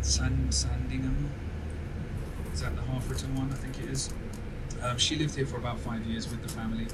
Sand 0.01 0.51
Sandingham. 0.51 1.31
Is 2.53 2.63
that 2.63 2.75
the 2.77 2.83
half-written 2.83 3.35
one? 3.37 3.51
I 3.53 3.55
think 3.55 3.79
it 3.79 3.91
is. 3.91 4.13
Um, 4.83 4.99
she 4.99 5.17
lived 5.17 5.35
here 5.35 5.47
for 5.47 5.57
about 5.57 5.79
five 5.79 6.05
years 6.07 6.31
with 6.31 6.43
the 6.43 6.49
family. 6.49 6.87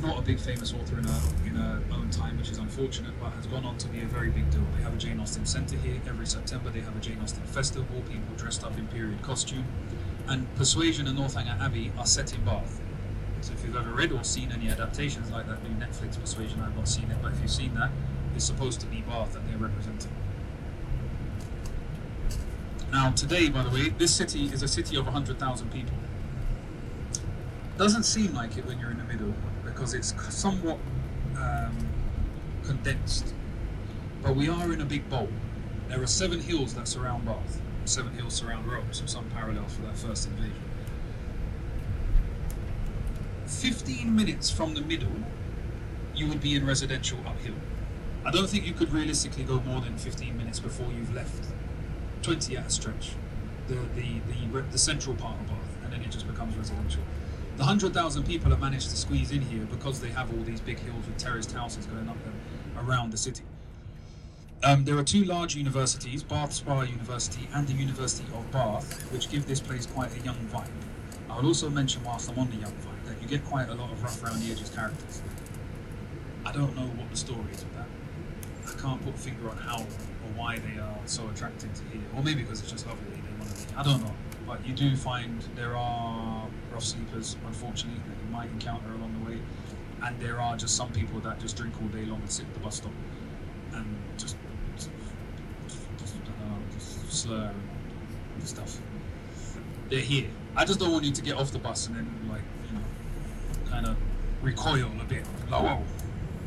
Not 0.00 0.18
a 0.18 0.22
big 0.22 0.40
famous 0.40 0.72
author 0.72 0.98
in 0.98 1.04
her 1.04 1.20
in 1.44 1.54
her 1.54 1.82
own 1.92 2.08
time, 2.10 2.38
which 2.38 2.50
is 2.50 2.58
unfortunate, 2.58 3.12
but 3.20 3.30
has 3.32 3.46
gone 3.46 3.64
on 3.64 3.76
to 3.78 3.88
be 3.88 4.00
a 4.00 4.06
very 4.06 4.30
big 4.30 4.50
deal. 4.50 4.62
They 4.76 4.82
have 4.82 4.94
a 4.94 4.96
Jane 4.96 5.20
Austen 5.20 5.44
Centre 5.44 5.76
here 5.76 6.00
every 6.08 6.26
September. 6.26 6.70
They 6.70 6.80
have 6.80 6.96
a 6.96 7.00
Jane 7.00 7.18
Austen 7.22 7.44
Festival. 7.44 8.00
People 8.02 8.34
dressed 8.36 8.64
up 8.64 8.78
in 8.78 8.86
period 8.88 9.20
costume 9.22 9.64
and 10.28 10.52
Persuasion 10.56 11.06
and 11.06 11.18
Northanger 11.18 11.58
Abbey 11.60 11.92
are 11.98 12.06
set 12.06 12.32
in 12.34 12.44
Bath. 12.44 12.80
So 13.42 13.52
if 13.52 13.64
you've 13.64 13.76
ever 13.76 13.90
read 13.90 14.12
or 14.12 14.22
seen 14.22 14.52
any 14.52 14.68
adaptations 14.68 15.30
like 15.32 15.48
that 15.48 15.62
new 15.64 15.70
Netflix 15.70 16.18
Persuasion, 16.18 16.60
I've 16.60 16.76
not 16.76 16.86
seen 16.86 17.10
it, 17.10 17.16
but 17.20 17.32
if 17.32 17.40
you've 17.40 17.50
seen 17.50 17.74
that, 17.74 17.90
it's 18.36 18.44
supposed 18.44 18.80
to 18.80 18.86
be 18.86 19.00
Bath 19.00 19.32
that 19.32 19.44
they're 19.48 19.58
representing. 19.58 20.12
Now, 22.92 23.10
today, 23.10 23.48
by 23.48 23.64
the 23.64 23.70
way, 23.70 23.88
this 23.88 24.14
city 24.14 24.44
is 24.44 24.62
a 24.62 24.68
city 24.68 24.96
of 24.96 25.06
100,000 25.06 25.72
people. 25.72 25.96
Doesn't 27.78 28.04
seem 28.04 28.32
like 28.32 28.56
it 28.58 28.64
when 28.64 28.78
you're 28.78 28.92
in 28.92 28.98
the 28.98 29.04
middle 29.04 29.34
because 29.64 29.92
it's 29.92 30.14
somewhat 30.32 30.78
um, 31.36 31.76
condensed. 32.62 33.34
But 34.22 34.36
we 34.36 34.48
are 34.48 34.72
in 34.72 34.80
a 34.80 34.84
big 34.84 35.08
bowl. 35.08 35.28
There 35.88 36.00
are 36.00 36.06
seven 36.06 36.40
hills 36.40 36.74
that 36.74 36.86
surround 36.86 37.24
Bath. 37.24 37.60
Seven 37.86 38.12
Hills 38.12 38.34
surround 38.34 38.70
Rome, 38.70 38.86
so 38.92 39.06
some 39.06 39.28
parallels 39.30 39.74
for 39.74 39.82
that 39.82 39.98
first 39.98 40.28
invasion. 40.28 40.54
15 43.52 44.14
minutes 44.14 44.50
from 44.50 44.74
the 44.74 44.80
middle, 44.80 45.12
you 46.14 46.28
would 46.28 46.40
be 46.40 46.54
in 46.54 46.66
residential 46.66 47.18
uphill. 47.26 47.54
I 48.24 48.30
don't 48.30 48.48
think 48.48 48.66
you 48.66 48.72
could 48.72 48.92
realistically 48.92 49.44
go 49.44 49.60
more 49.60 49.80
than 49.80 49.96
15 49.98 50.36
minutes 50.36 50.60
before 50.60 50.90
you've 50.92 51.14
left. 51.14 51.46
20 52.22 52.56
at 52.56 52.66
a 52.66 52.70
stretch. 52.70 53.12
The, 53.68 53.74
the, 53.94 54.20
the, 54.28 54.62
the 54.62 54.78
central 54.78 55.14
part 55.16 55.40
of 55.40 55.46
Bath, 55.48 55.76
and 55.84 55.92
then 55.92 56.02
it 56.02 56.10
just 56.10 56.26
becomes 56.26 56.56
residential. 56.56 57.02
The 57.56 57.62
100,000 57.62 58.24
people 58.24 58.50
have 58.50 58.60
managed 58.60 58.90
to 58.90 58.96
squeeze 58.96 59.30
in 59.30 59.42
here 59.42 59.64
because 59.66 60.00
they 60.00 60.08
have 60.08 60.32
all 60.32 60.42
these 60.42 60.60
big 60.60 60.78
hills 60.78 61.06
with 61.06 61.18
terraced 61.18 61.52
houses 61.52 61.86
going 61.86 62.08
up 62.08 62.16
around 62.78 63.10
the 63.10 63.16
city. 63.16 63.44
Um, 64.64 64.84
there 64.84 64.96
are 64.96 65.02
two 65.02 65.24
large 65.24 65.56
universities, 65.56 66.22
Bath 66.22 66.52
Spa 66.52 66.82
University 66.82 67.48
and 67.52 67.66
the 67.66 67.72
University 67.72 68.26
of 68.32 68.50
Bath, 68.52 69.10
which 69.12 69.28
give 69.28 69.46
this 69.46 69.60
place 69.60 69.86
quite 69.86 70.16
a 70.16 70.20
young 70.20 70.36
vibe. 70.52 70.68
I 71.32 71.36
will 71.36 71.46
also 71.46 71.70
mention, 71.70 72.04
whilst 72.04 72.30
I'm 72.30 72.38
on 72.38 72.50
the 72.50 72.56
young 72.56 72.72
vibe, 72.72 73.06
that 73.06 73.22
you 73.22 73.26
get 73.26 73.42
quite 73.46 73.70
a 73.70 73.74
lot 73.74 73.90
of 73.90 74.02
rough 74.02 74.22
around 74.22 74.40
the 74.40 74.52
edges 74.52 74.68
characters. 74.68 75.22
I 76.44 76.52
don't 76.52 76.76
know 76.76 76.82
what 76.82 77.10
the 77.10 77.16
story 77.16 77.50
is 77.52 77.64
with 77.64 77.74
that. 77.74 77.88
I 78.68 78.78
can't 78.78 79.02
put 79.02 79.14
a 79.14 79.18
finger 79.18 79.48
on 79.48 79.56
how 79.56 79.80
or 79.80 80.30
why 80.36 80.58
they 80.58 80.78
are 80.78 80.98
so 81.06 81.26
attracted 81.30 81.74
to 81.74 81.82
here, 81.84 82.02
or 82.14 82.22
maybe 82.22 82.42
because 82.42 82.60
it's 82.60 82.70
just 82.70 82.86
lovely. 82.86 83.06
They 83.10 83.38
want 83.38 83.56
to 83.56 83.66
be. 83.66 83.74
I 83.74 83.82
don't 83.82 84.02
know, 84.04 84.12
but 84.46 84.66
you 84.66 84.74
do 84.74 84.94
find 84.94 85.40
there 85.56 85.74
are 85.74 86.46
rough 86.70 86.84
sleepers, 86.84 87.36
unfortunately, 87.46 88.02
that 88.06 88.22
you 88.22 88.30
might 88.30 88.50
encounter 88.50 88.92
along 88.92 89.24
the 89.24 89.30
way, 89.30 89.38
and 90.02 90.20
there 90.20 90.38
are 90.38 90.54
just 90.58 90.76
some 90.76 90.92
people 90.92 91.18
that 91.20 91.40
just 91.40 91.56
drink 91.56 91.72
all 91.80 91.88
day 91.88 92.04
long 92.04 92.20
and 92.20 92.30
sit 92.30 92.44
at 92.44 92.52
the 92.52 92.60
bus 92.60 92.76
stop 92.76 92.92
and 93.72 93.96
just 94.18 94.36
uh, 95.96 97.08
slur 97.08 97.54
and 98.34 98.46
stuff. 98.46 98.78
They're 99.88 100.00
here. 100.00 100.28
I 100.56 100.64
just 100.64 100.78
don't 100.78 100.92
want 100.92 101.04
you 101.04 101.12
to 101.12 101.22
get 101.22 101.36
off 101.36 101.50
the 101.50 101.58
bus 101.58 101.86
and 101.86 101.96
then 101.96 102.28
like 102.30 102.42
you 102.70 102.78
know, 102.78 103.70
kind 103.70 103.86
of 103.86 103.96
recoil 104.42 104.90
a 105.00 105.04
bit. 105.04 105.24
Like, 105.50 105.62
whoa, 105.62 105.82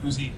who's 0.02 0.18
he? 0.18 0.32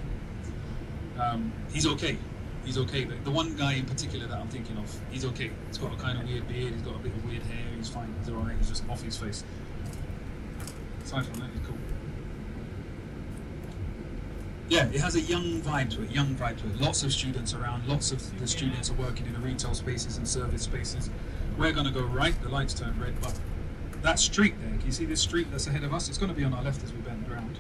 Um, 1.19 1.51
he's 1.71 1.85
okay. 1.87 2.17
He's 2.63 2.77
okay. 2.77 3.05
The, 3.05 3.15
the 3.23 3.31
one 3.31 3.55
guy 3.55 3.73
in 3.73 3.85
particular 3.85 4.27
that 4.27 4.37
I'm 4.37 4.49
thinking 4.49 4.77
of, 4.77 4.93
he's 5.11 5.25
okay. 5.25 5.51
He's 5.67 5.77
got 5.77 5.93
a 5.93 5.97
kind 5.97 6.19
of 6.19 6.27
weird 6.27 6.47
beard. 6.47 6.73
He's 6.73 6.81
got 6.81 6.95
a 6.95 6.99
bit 6.99 7.13
of 7.13 7.25
weird 7.25 7.43
hair. 7.43 7.65
He's 7.75 7.89
fine. 7.89 8.13
He's 8.19 8.29
alright. 8.29 8.55
He's 8.57 8.69
just 8.69 8.87
off 8.89 9.01
his 9.01 9.17
face. 9.17 9.43
Aside 11.03 11.25
from 11.25 11.39
that, 11.39 11.49
he's 11.51 11.65
cool. 11.65 11.77
Yeah, 14.69 14.87
it 14.87 14.99
has 14.99 15.15
a 15.15 15.21
young 15.21 15.61
vibe 15.61 15.91
to 15.95 16.03
it, 16.03 16.11
young 16.11 16.35
vibe 16.35 16.59
to 16.61 16.67
it. 16.67 16.81
Lots 16.81 17.03
of 17.03 17.13
students 17.13 17.53
around, 17.53 17.87
lots 17.87 18.11
of 18.11 18.39
the 18.39 18.47
students 18.47 18.89
are 18.89 18.95
working 18.95 19.25
in 19.25 19.31
the 19.31 19.39
retail 19.39 19.73
spaces 19.73 20.17
and 20.17 20.27
service 20.27 20.63
spaces. 20.63 21.09
We're 21.57 21.71
going 21.71 21.85
to 21.85 21.91
go 21.91 22.03
right, 22.03 22.39
the 22.41 22.49
lights 22.49 22.73
turned 22.73 22.99
red, 22.99 23.13
but 23.21 23.33
that 24.07 24.19
street 24.19 24.55
there, 24.61 24.69
can 24.69 24.85
you 24.85 24.91
see 24.93 25.03
this 25.03 25.19
street 25.19 25.47
that's 25.51 25.67
ahead 25.67 25.83
of 25.83 25.93
us? 25.93 26.07
It's 26.07 26.17
going 26.17 26.29
to 26.29 26.35
be 26.35 26.45
on 26.45 26.53
our 26.53 26.63
left 26.63 26.81
as 26.81 26.93
we 26.93 26.99
bend 26.99 27.29
around. 27.29 27.59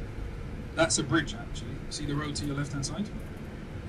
That's 0.75 0.97
a 0.97 1.03
bridge, 1.03 1.35
actually. 1.35 1.75
See 1.89 2.05
the 2.05 2.15
road 2.15 2.37
to 2.37 2.45
your 2.45 2.55
left 2.55 2.71
hand 2.71 2.85
side? 2.85 3.09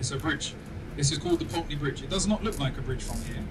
It's 0.00 0.10
a 0.10 0.16
bridge. 0.16 0.54
This 0.96 1.12
is 1.12 1.18
called 1.18 1.38
the 1.38 1.44
Pulteney 1.44 1.76
Bridge. 1.76 2.02
It 2.02 2.10
does 2.10 2.26
not 2.26 2.42
look 2.42 2.58
like 2.58 2.76
a 2.76 2.82
bridge 2.82 3.04
from 3.04 3.22
here, 3.22 3.44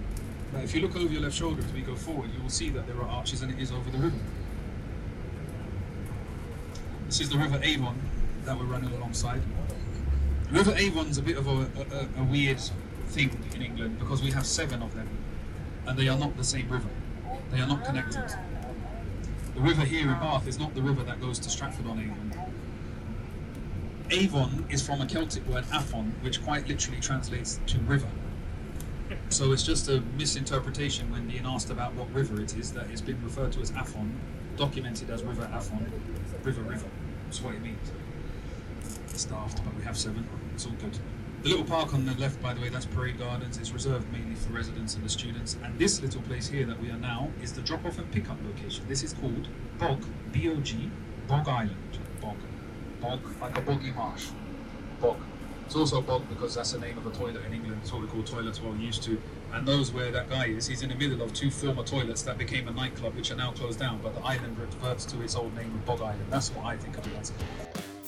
but 0.52 0.66
if 0.66 0.76
you 0.76 0.82
look 0.82 0.98
over 0.98 1.08
your 1.08 1.22
left 1.22 1.36
shoulder 1.36 1.64
as 1.64 1.72
we 1.72 1.80
go 1.80 1.96
forward, 1.96 2.32
you 2.36 2.42
will 2.42 2.50
see 2.50 2.70
that 2.72 2.86
there 2.86 2.98
are 2.98 3.08
arches 3.08 3.42
and 3.42 3.54
it 3.54 3.62
is 3.62 3.72
over 3.72 3.90
the 3.90 3.98
river. 3.98 4.20
This 7.06 7.22
is 7.22 7.30
the 7.30 7.38
River 7.38 7.62
Avon 7.64 7.98
that 8.44 8.60
we're 8.60 8.66
running 8.66 8.92
alongside. 8.92 9.42
River 10.52 10.74
Avon's 10.76 11.18
a 11.18 11.22
bit 11.22 11.38
of 11.38 11.48
a, 11.48 11.70
a, 11.96 12.22
a, 12.22 12.24
weird 12.26 12.60
thing 13.08 13.32
in 13.56 13.62
England 13.62 14.00
because 14.00 14.22
we 14.22 14.32
have 14.32 14.46
seven 14.46 14.82
of 14.82 14.94
them 14.96 15.08
and 15.86 15.98
they 15.98 16.10
are 16.10 16.20
not 16.20 16.36
the 16.36 16.44
same 16.44 16.68
river. 16.68 16.90
They 17.52 17.62
are 17.62 17.68
not 17.68 17.86
connected. 17.86 18.38
The 19.58 19.64
river 19.64 19.86
here 19.86 20.02
in 20.04 20.20
Bath 20.20 20.48
is 20.48 20.60
not 20.60 20.76
the 20.76 20.84
river 20.84 21.02
that 21.02 21.20
goes 21.20 21.40
to 21.40 21.50
Stratford 21.50 21.88
on 21.88 22.00
Avon. 22.00 22.32
Avon 24.12 24.68
is 24.70 24.86
from 24.86 25.02
a 25.02 25.08
Celtic 25.08 25.48
word 25.48 25.66
Afon, 25.74 26.14
which 26.22 26.44
quite 26.44 26.68
literally 26.68 27.02
translates 27.02 27.60
to 27.66 27.80
river. 27.80 28.08
So 29.30 29.54
it's 29.54 29.64
just 29.64 29.90
a 29.90 30.02
misinterpretation 30.16 31.12
when 31.12 31.28
being 31.28 31.48
asked 31.48 31.72
about 31.72 31.96
what 31.96 32.14
river 32.14 32.40
it 32.40 32.56
is 32.56 32.72
that 32.74 32.92
it's 32.92 33.02
been 33.02 33.20
referred 33.24 33.52
to 33.54 33.62
as 33.62 33.72
Afon, 33.72 34.16
documented 34.58 35.10
as 35.10 35.24
River 35.24 35.50
Afon, 35.52 35.92
River 36.44 36.62
River. 36.62 36.88
That's 37.26 37.42
what 37.42 37.56
it 37.56 37.64
means 37.64 37.92
It's 39.10 39.22
staffed, 39.24 39.64
but 39.66 39.74
we 39.74 39.84
have 39.86 39.98
seven. 39.98 40.30
It's 40.54 40.68
all 40.68 40.74
good. 40.74 41.00
The 41.44 41.50
little 41.50 41.66
park 41.66 41.94
on 41.94 42.06
the 42.06 42.14
left, 42.16 42.42
by 42.42 42.54
the 42.54 42.62
way, 42.62 42.70
that's 42.70 42.86
Parade 42.86 43.20
Gardens. 43.20 43.58
It's 43.58 43.72
reserved 43.72 44.12
mainly 44.12 44.36
for 44.36 44.52
residents 44.54 44.96
and 44.96 45.06
the 45.06 45.10
students. 45.10 45.56
And 45.64 45.78
this 45.78 46.02
little 46.02 46.22
place 46.24 46.48
here 46.48 46.66
that 46.66 46.82
we 46.82 46.90
are 46.90 46.98
now 46.98 47.30
is 47.42 47.54
the 47.54 47.62
drop-off 47.62 48.00
and 48.00 48.12
pick-up 48.12 48.38
location. 48.46 48.86
This 48.88 49.04
is 49.04 49.14
called 49.14 49.48
Bog, 49.78 50.04
B-O-G, 50.32 50.92
Bog 51.28 51.48
Island. 51.48 52.00
Bog. 52.20 52.38
Bog, 53.00 53.20
like 53.40 53.58
a 53.58 53.62
boggy 53.62 53.92
marsh. 53.92 54.30
Bog. 55.00 55.18
It's 55.68 55.76
also 55.76 56.02
Bog 56.02 56.28
because 56.28 56.56
that's 56.56 56.72
the 56.72 56.80
name 56.80 56.98
of 56.98 57.06
a 57.06 57.12
toilet 57.12 57.46
in 57.46 57.54
England. 57.54 57.82
It's 57.84 57.94
what 57.94 58.02
we 58.02 58.08
call 58.08 58.24
toilets 58.24 58.62
well 58.62 58.76
used 58.76 59.04
to. 59.04 59.22
And 59.54 59.68
those 59.68 59.92
where 59.92 60.12
that 60.12 60.30
guy 60.30 60.48
is, 60.48 60.66
he's 60.66 60.82
in 60.82 60.90
the 60.90 60.96
middle 60.96 61.22
of 61.22 61.34
two 61.34 61.52
former 61.52 61.84
toilets 61.84 62.24
that 62.24 62.38
became 62.38 62.68
a 62.68 62.72
nightclub, 62.72 63.16
which 63.16 63.32
are 63.32 63.36
now 63.36 63.52
closed 63.52 63.78
down. 63.78 64.00
But 64.02 64.16
the 64.16 64.22
island 64.22 64.58
reverts 64.58 65.06
to 65.06 65.22
its 65.22 65.36
old 65.36 65.56
name 65.56 65.74
of 65.76 65.86
Bog 65.86 66.02
Island. 66.02 66.26
That's 66.32 66.50
what 66.50 66.66
I 66.66 66.78
think 66.78 66.98
of 66.98 67.06
it 67.08 67.20
as. 67.20 67.32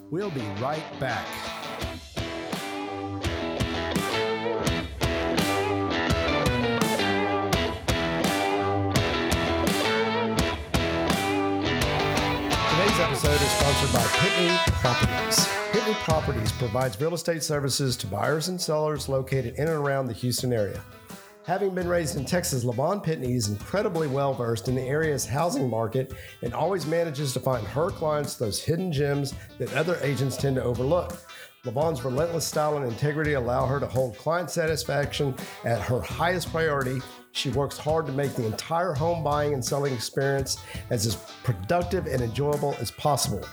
We'll 0.09 0.31
be 0.31 0.41
right 0.59 0.83
back. 0.99 1.27
Is 13.27 13.51
sponsored 13.51 13.91
by 13.91 14.01
Pitney 14.17 14.57
Properties. 14.81 15.45
Pitney 15.71 15.93
Properties 16.03 16.51
provides 16.53 16.99
real 17.01 17.13
estate 17.13 17.43
services 17.43 17.97
to 17.97 18.07
buyers 18.07 18.47
and 18.47 18.59
sellers 18.59 19.09
located 19.09 19.55
in 19.55 19.67
and 19.67 19.77
around 19.77 20.07
the 20.07 20.13
Houston 20.13 20.53
area. 20.53 20.81
Having 21.43 21.75
been 21.75 21.87
raised 21.87 22.15
in 22.15 22.23
Texas, 22.23 22.63
Levon 22.63 23.03
Pitney 23.03 23.35
is 23.35 23.49
incredibly 23.49 24.07
well 24.07 24.33
versed 24.33 24.69
in 24.69 24.75
the 24.75 24.81
area's 24.81 25.25
housing 25.25 25.69
market 25.69 26.13
and 26.43 26.53
always 26.53 26.85
manages 26.85 27.33
to 27.33 27.41
find 27.41 27.65
her 27.67 27.89
clients 27.89 28.35
those 28.35 28.63
hidden 28.63 28.91
gems 28.91 29.33
that 29.57 29.73
other 29.73 29.99
agents 30.01 30.37
tend 30.37 30.55
to 30.55 30.63
overlook. 30.63 31.21
Levon's 31.65 32.05
relentless 32.05 32.45
style 32.45 32.77
and 32.77 32.85
integrity 32.85 33.33
allow 33.33 33.65
her 33.65 33.81
to 33.81 33.87
hold 33.87 34.17
client 34.17 34.49
satisfaction 34.49 35.35
at 35.65 35.81
her 35.81 35.99
highest 35.99 36.51
priority. 36.51 37.01
She 37.31 37.49
works 37.49 37.77
hard 37.77 38.05
to 38.07 38.11
make 38.11 38.33
the 38.35 38.45
entire 38.45 38.93
home 38.93 39.23
buying 39.23 39.53
and 39.53 39.63
selling 39.63 39.93
experience 39.93 40.57
as, 40.89 41.05
as 41.05 41.15
productive 41.43 42.07
and 42.07 42.21
enjoyable 42.21 42.75
as 42.79 42.91
possible. 42.91 43.45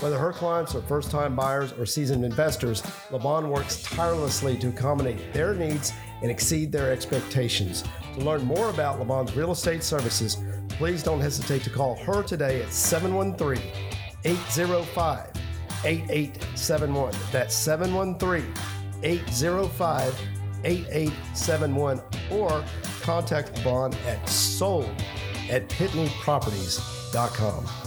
Whether 0.00 0.18
her 0.18 0.32
clients 0.32 0.74
are 0.74 0.82
first 0.82 1.10
time 1.10 1.36
buyers 1.36 1.72
or 1.72 1.86
seasoned 1.86 2.24
investors, 2.24 2.82
Levon 3.10 3.48
works 3.48 3.82
tirelessly 3.82 4.56
to 4.58 4.68
accommodate 4.68 5.32
their 5.32 5.54
needs 5.54 5.92
and 6.22 6.30
exceed 6.30 6.72
their 6.72 6.92
expectations. 6.92 7.84
To 8.14 8.20
learn 8.20 8.44
more 8.44 8.68
about 8.70 9.00
Levon's 9.00 9.36
real 9.36 9.52
estate 9.52 9.82
services, 9.82 10.38
please 10.70 11.02
don't 11.02 11.20
hesitate 11.20 11.62
to 11.64 11.70
call 11.70 11.96
her 11.96 12.22
today 12.22 12.62
at 12.62 12.72
713 12.72 13.62
805 14.24 15.30
8871. 15.84 17.14
That's 17.30 17.54
713 17.54 18.52
805 19.02 20.20
8871 20.64 22.00
or 22.30 22.64
contact 23.02 23.62
Bond 23.62 23.96
at 24.06 24.26
sold 24.28 24.90
at 25.50 25.68
pitneyproperties.com. 25.68 27.81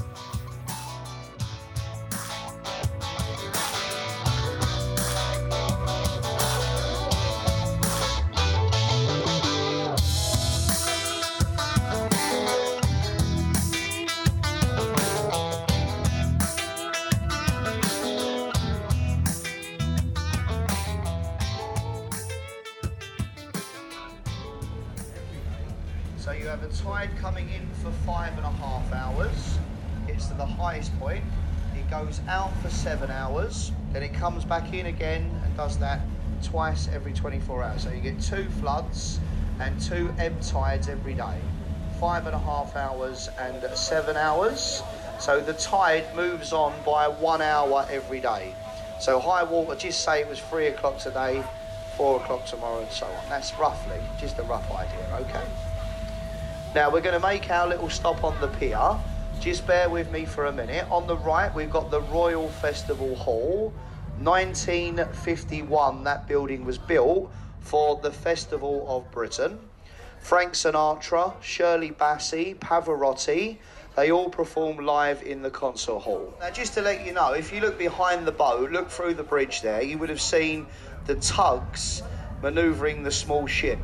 comes 34.15 34.45
back 34.45 34.73
in 34.73 34.87
again 34.87 35.29
and 35.43 35.57
does 35.57 35.77
that 35.79 36.01
twice 36.43 36.87
every 36.89 37.13
24 37.13 37.63
hours. 37.63 37.83
So 37.83 37.91
you 37.91 38.01
get 38.01 38.19
two 38.21 38.45
floods 38.61 39.19
and 39.59 39.79
two 39.79 40.13
ebb 40.17 40.41
tides 40.41 40.89
every 40.89 41.13
day. 41.13 41.39
Five 41.99 42.25
and 42.25 42.35
a 42.35 42.39
half 42.39 42.75
hours 42.75 43.29
and 43.39 43.63
seven 43.77 44.17
hours. 44.17 44.83
So 45.19 45.39
the 45.39 45.53
tide 45.53 46.13
moves 46.15 46.51
on 46.51 46.73
by 46.85 47.07
one 47.07 47.41
hour 47.41 47.87
every 47.89 48.19
day. 48.19 48.53
So 48.99 49.19
high 49.19 49.43
water, 49.43 49.75
just 49.75 50.03
say 50.03 50.21
it 50.21 50.27
was 50.27 50.39
three 50.39 50.67
o'clock 50.67 50.97
today, 50.97 51.43
four 51.95 52.21
o'clock 52.21 52.45
tomorrow, 52.45 52.81
and 52.81 52.91
so 52.91 53.05
on. 53.05 53.29
That's 53.29 53.53
roughly, 53.57 53.99
just 54.19 54.39
a 54.39 54.43
rough 54.43 54.69
idea, 54.71 55.07
okay? 55.21 55.45
Now 56.73 56.91
we're 56.91 57.01
going 57.01 57.19
to 57.19 57.25
make 57.25 57.49
our 57.49 57.67
little 57.67 57.89
stop 57.89 58.23
on 58.23 58.39
the 58.41 58.47
pier. 58.47 58.97
Just 59.39 59.67
bear 59.67 59.89
with 59.89 60.11
me 60.11 60.25
for 60.25 60.45
a 60.45 60.51
minute. 60.51 60.89
On 60.91 61.07
the 61.07 61.17
right, 61.17 61.53
we've 61.53 61.69
got 61.69 61.91
the 61.91 62.01
Royal 62.01 62.49
Festival 62.49 63.15
Hall. 63.15 63.73
1951, 64.19 66.03
that 66.03 66.27
building 66.27 66.65
was 66.65 66.77
built 66.77 67.31
for 67.59 67.99
the 68.01 68.11
Festival 68.11 68.85
of 68.87 69.09
Britain. 69.11 69.59
Frank 70.19 70.53
Sinatra, 70.53 71.33
Shirley 71.41 71.91
Bassey, 71.91 72.55
Pavarotti, 72.55 73.57
they 73.95 74.11
all 74.11 74.29
perform 74.29 74.77
live 74.85 75.23
in 75.23 75.41
the 75.41 75.49
concert 75.49 75.99
hall. 75.99 76.33
Now, 76.39 76.49
just 76.49 76.73
to 76.73 76.81
let 76.81 77.05
you 77.05 77.13
know, 77.13 77.31
if 77.31 77.53
you 77.53 77.61
look 77.61 77.77
behind 77.77 78.27
the 78.27 78.31
boat, 78.31 78.71
look 78.71 78.89
through 78.89 79.13
the 79.13 79.23
bridge 79.23 79.61
there, 79.61 79.81
you 79.81 79.97
would 79.97 80.09
have 80.09 80.21
seen 80.21 80.67
the 81.05 81.15
tugs 81.15 82.01
manoeuvring 82.41 83.03
the 83.03 83.11
small 83.11 83.47
ship. 83.47 83.79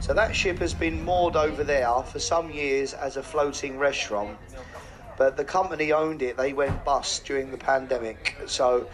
So 0.00 0.12
that 0.12 0.36
ship 0.36 0.58
has 0.58 0.74
been 0.74 1.04
moored 1.04 1.36
over 1.36 1.64
there 1.64 2.02
for 2.02 2.18
some 2.18 2.50
years 2.50 2.92
as 2.92 3.16
a 3.16 3.22
floating 3.22 3.78
restaurant. 3.78 4.36
But 5.16 5.36
the 5.36 5.44
company 5.44 5.92
owned 5.92 6.20
it, 6.20 6.36
they 6.36 6.52
went 6.52 6.84
bust 6.84 7.24
during 7.24 7.50
the 7.50 7.56
pandemic. 7.56 8.36
So 8.46 8.86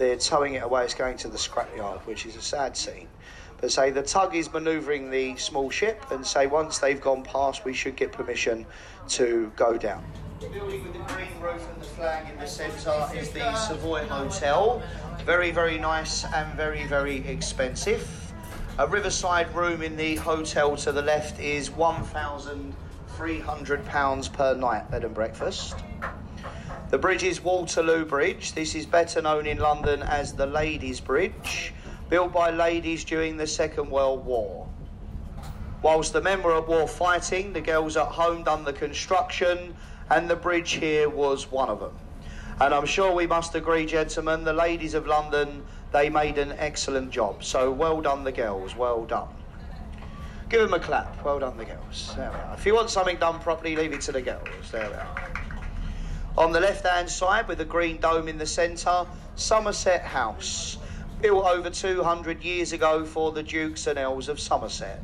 they're 0.00 0.16
towing 0.16 0.54
it 0.54 0.62
away, 0.62 0.84
it's 0.84 0.94
going 0.94 1.18
to 1.18 1.28
the 1.28 1.36
scrapyard, 1.36 2.00
which 2.06 2.24
is 2.24 2.34
a 2.34 2.40
sad 2.40 2.74
scene. 2.74 3.06
But 3.60 3.70
say 3.70 3.90
the 3.90 4.02
tug 4.02 4.34
is 4.34 4.50
manoeuvring 4.50 5.10
the 5.10 5.36
small 5.36 5.68
ship, 5.68 6.02
and 6.10 6.26
say 6.26 6.46
once 6.46 6.78
they've 6.78 7.00
gone 7.00 7.22
past, 7.22 7.66
we 7.66 7.74
should 7.74 7.96
get 7.96 8.10
permission 8.10 8.64
to 9.08 9.52
go 9.56 9.76
down. 9.76 10.02
The 10.40 10.48
building 10.48 10.84
with 10.84 10.94
the 10.94 11.00
green 11.00 11.38
roof 11.42 11.68
and 11.70 11.82
the 11.82 11.86
flag 11.86 12.32
in 12.32 12.38
the 12.38 12.46
centre 12.46 13.10
is 13.14 13.28
the 13.28 13.54
Savoy 13.54 14.06
Hotel. 14.06 14.82
Very, 15.26 15.50
very 15.50 15.78
nice 15.78 16.24
and 16.24 16.50
very, 16.54 16.86
very 16.86 17.18
expensive. 17.28 18.08
A 18.78 18.86
riverside 18.86 19.54
room 19.54 19.82
in 19.82 19.98
the 19.98 20.16
hotel 20.16 20.78
to 20.78 20.92
the 20.92 21.02
left 21.02 21.38
is 21.38 21.68
£1,300 21.68 24.32
per 24.32 24.54
night, 24.54 24.90
bed 24.90 25.04
and 25.04 25.14
breakfast. 25.14 25.74
The 26.90 26.98
bridge 26.98 27.22
is 27.22 27.40
Waterloo 27.40 28.04
Bridge. 28.04 28.52
This 28.52 28.74
is 28.74 28.84
better 28.84 29.22
known 29.22 29.46
in 29.46 29.58
London 29.58 30.02
as 30.02 30.32
the 30.32 30.46
Ladies 30.46 30.98
Bridge, 30.98 31.72
built 32.08 32.32
by 32.32 32.50
ladies 32.50 33.04
during 33.04 33.36
the 33.36 33.46
Second 33.46 33.88
World 33.88 34.26
War. 34.26 34.66
Whilst 35.82 36.12
the 36.12 36.20
men 36.20 36.42
were 36.42 36.56
at 36.56 36.66
war 36.66 36.88
fighting, 36.88 37.52
the 37.52 37.60
girls 37.60 37.96
at 37.96 38.08
home 38.08 38.42
done 38.42 38.64
the 38.64 38.72
construction, 38.72 39.76
and 40.10 40.28
the 40.28 40.34
bridge 40.34 40.72
here 40.72 41.08
was 41.08 41.48
one 41.52 41.68
of 41.68 41.78
them. 41.78 41.96
And 42.60 42.74
I'm 42.74 42.86
sure 42.86 43.14
we 43.14 43.24
must 43.28 43.54
agree, 43.54 43.86
gentlemen, 43.86 44.42
the 44.42 44.52
ladies 44.52 44.94
of 44.94 45.06
London, 45.06 45.64
they 45.92 46.10
made 46.10 46.38
an 46.38 46.54
excellent 46.58 47.12
job. 47.12 47.44
So 47.44 47.70
well 47.70 48.00
done, 48.00 48.24
the 48.24 48.32
girls, 48.32 48.74
well 48.74 49.04
done. 49.04 49.28
Give 50.48 50.60
them 50.60 50.74
a 50.74 50.80
clap. 50.80 51.24
Well 51.24 51.38
done, 51.38 51.56
the 51.56 51.66
girls. 51.66 52.12
There 52.16 52.30
we 52.30 52.36
are. 52.36 52.54
If 52.54 52.66
you 52.66 52.74
want 52.74 52.90
something 52.90 53.16
done 53.18 53.38
properly, 53.38 53.76
leave 53.76 53.92
it 53.92 54.00
to 54.02 54.12
the 54.12 54.22
girls. 54.22 54.72
There 54.72 54.88
we 54.88 54.94
are. 54.96 55.49
On 56.40 56.52
the 56.52 56.60
left 56.60 56.86
hand 56.86 57.10
side, 57.10 57.48
with 57.48 57.60
a 57.60 57.66
green 57.66 57.98
dome 57.98 58.26
in 58.26 58.38
the 58.38 58.46
centre, 58.46 59.04
Somerset 59.36 60.00
House, 60.00 60.78
built 61.20 61.44
over 61.44 61.68
200 61.68 62.42
years 62.42 62.72
ago 62.72 63.04
for 63.04 63.30
the 63.30 63.42
Dukes 63.42 63.86
and 63.86 63.98
Earls 63.98 64.30
of 64.30 64.40
Somerset. 64.40 65.02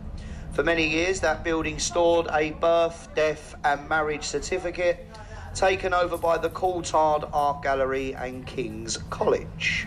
For 0.53 0.63
many 0.63 0.89
years, 0.89 1.21
that 1.21 1.45
building 1.45 1.79
stored 1.79 2.27
a 2.33 2.53
birth, 2.53 3.11
death, 3.15 3.55
and 3.65 3.87
marriage 3.87 4.25
certificate 4.25 5.07
taken 5.55 5.93
over 5.93 6.17
by 6.17 6.39
the 6.39 6.49
Courtauld 6.49 7.29
Art 7.35 7.63
Gallery 7.63 8.15
and 8.15 8.47
King's 8.47 8.97
College. 9.11 9.87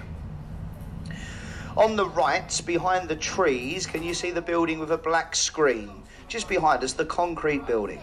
On 1.76 1.96
the 1.96 2.06
right, 2.06 2.62
behind 2.68 3.10
the 3.10 3.16
trees, 3.16 3.88
can 3.88 4.04
you 4.04 4.14
see 4.14 4.30
the 4.30 4.40
building 4.40 4.78
with 4.78 4.92
a 4.92 5.00
black 5.00 5.36
screen? 5.36 6.04
Just 6.28 6.48
behind 6.48 6.84
us, 6.84 6.94
the 6.94 7.06
concrete 7.06 7.66
building. 7.66 8.02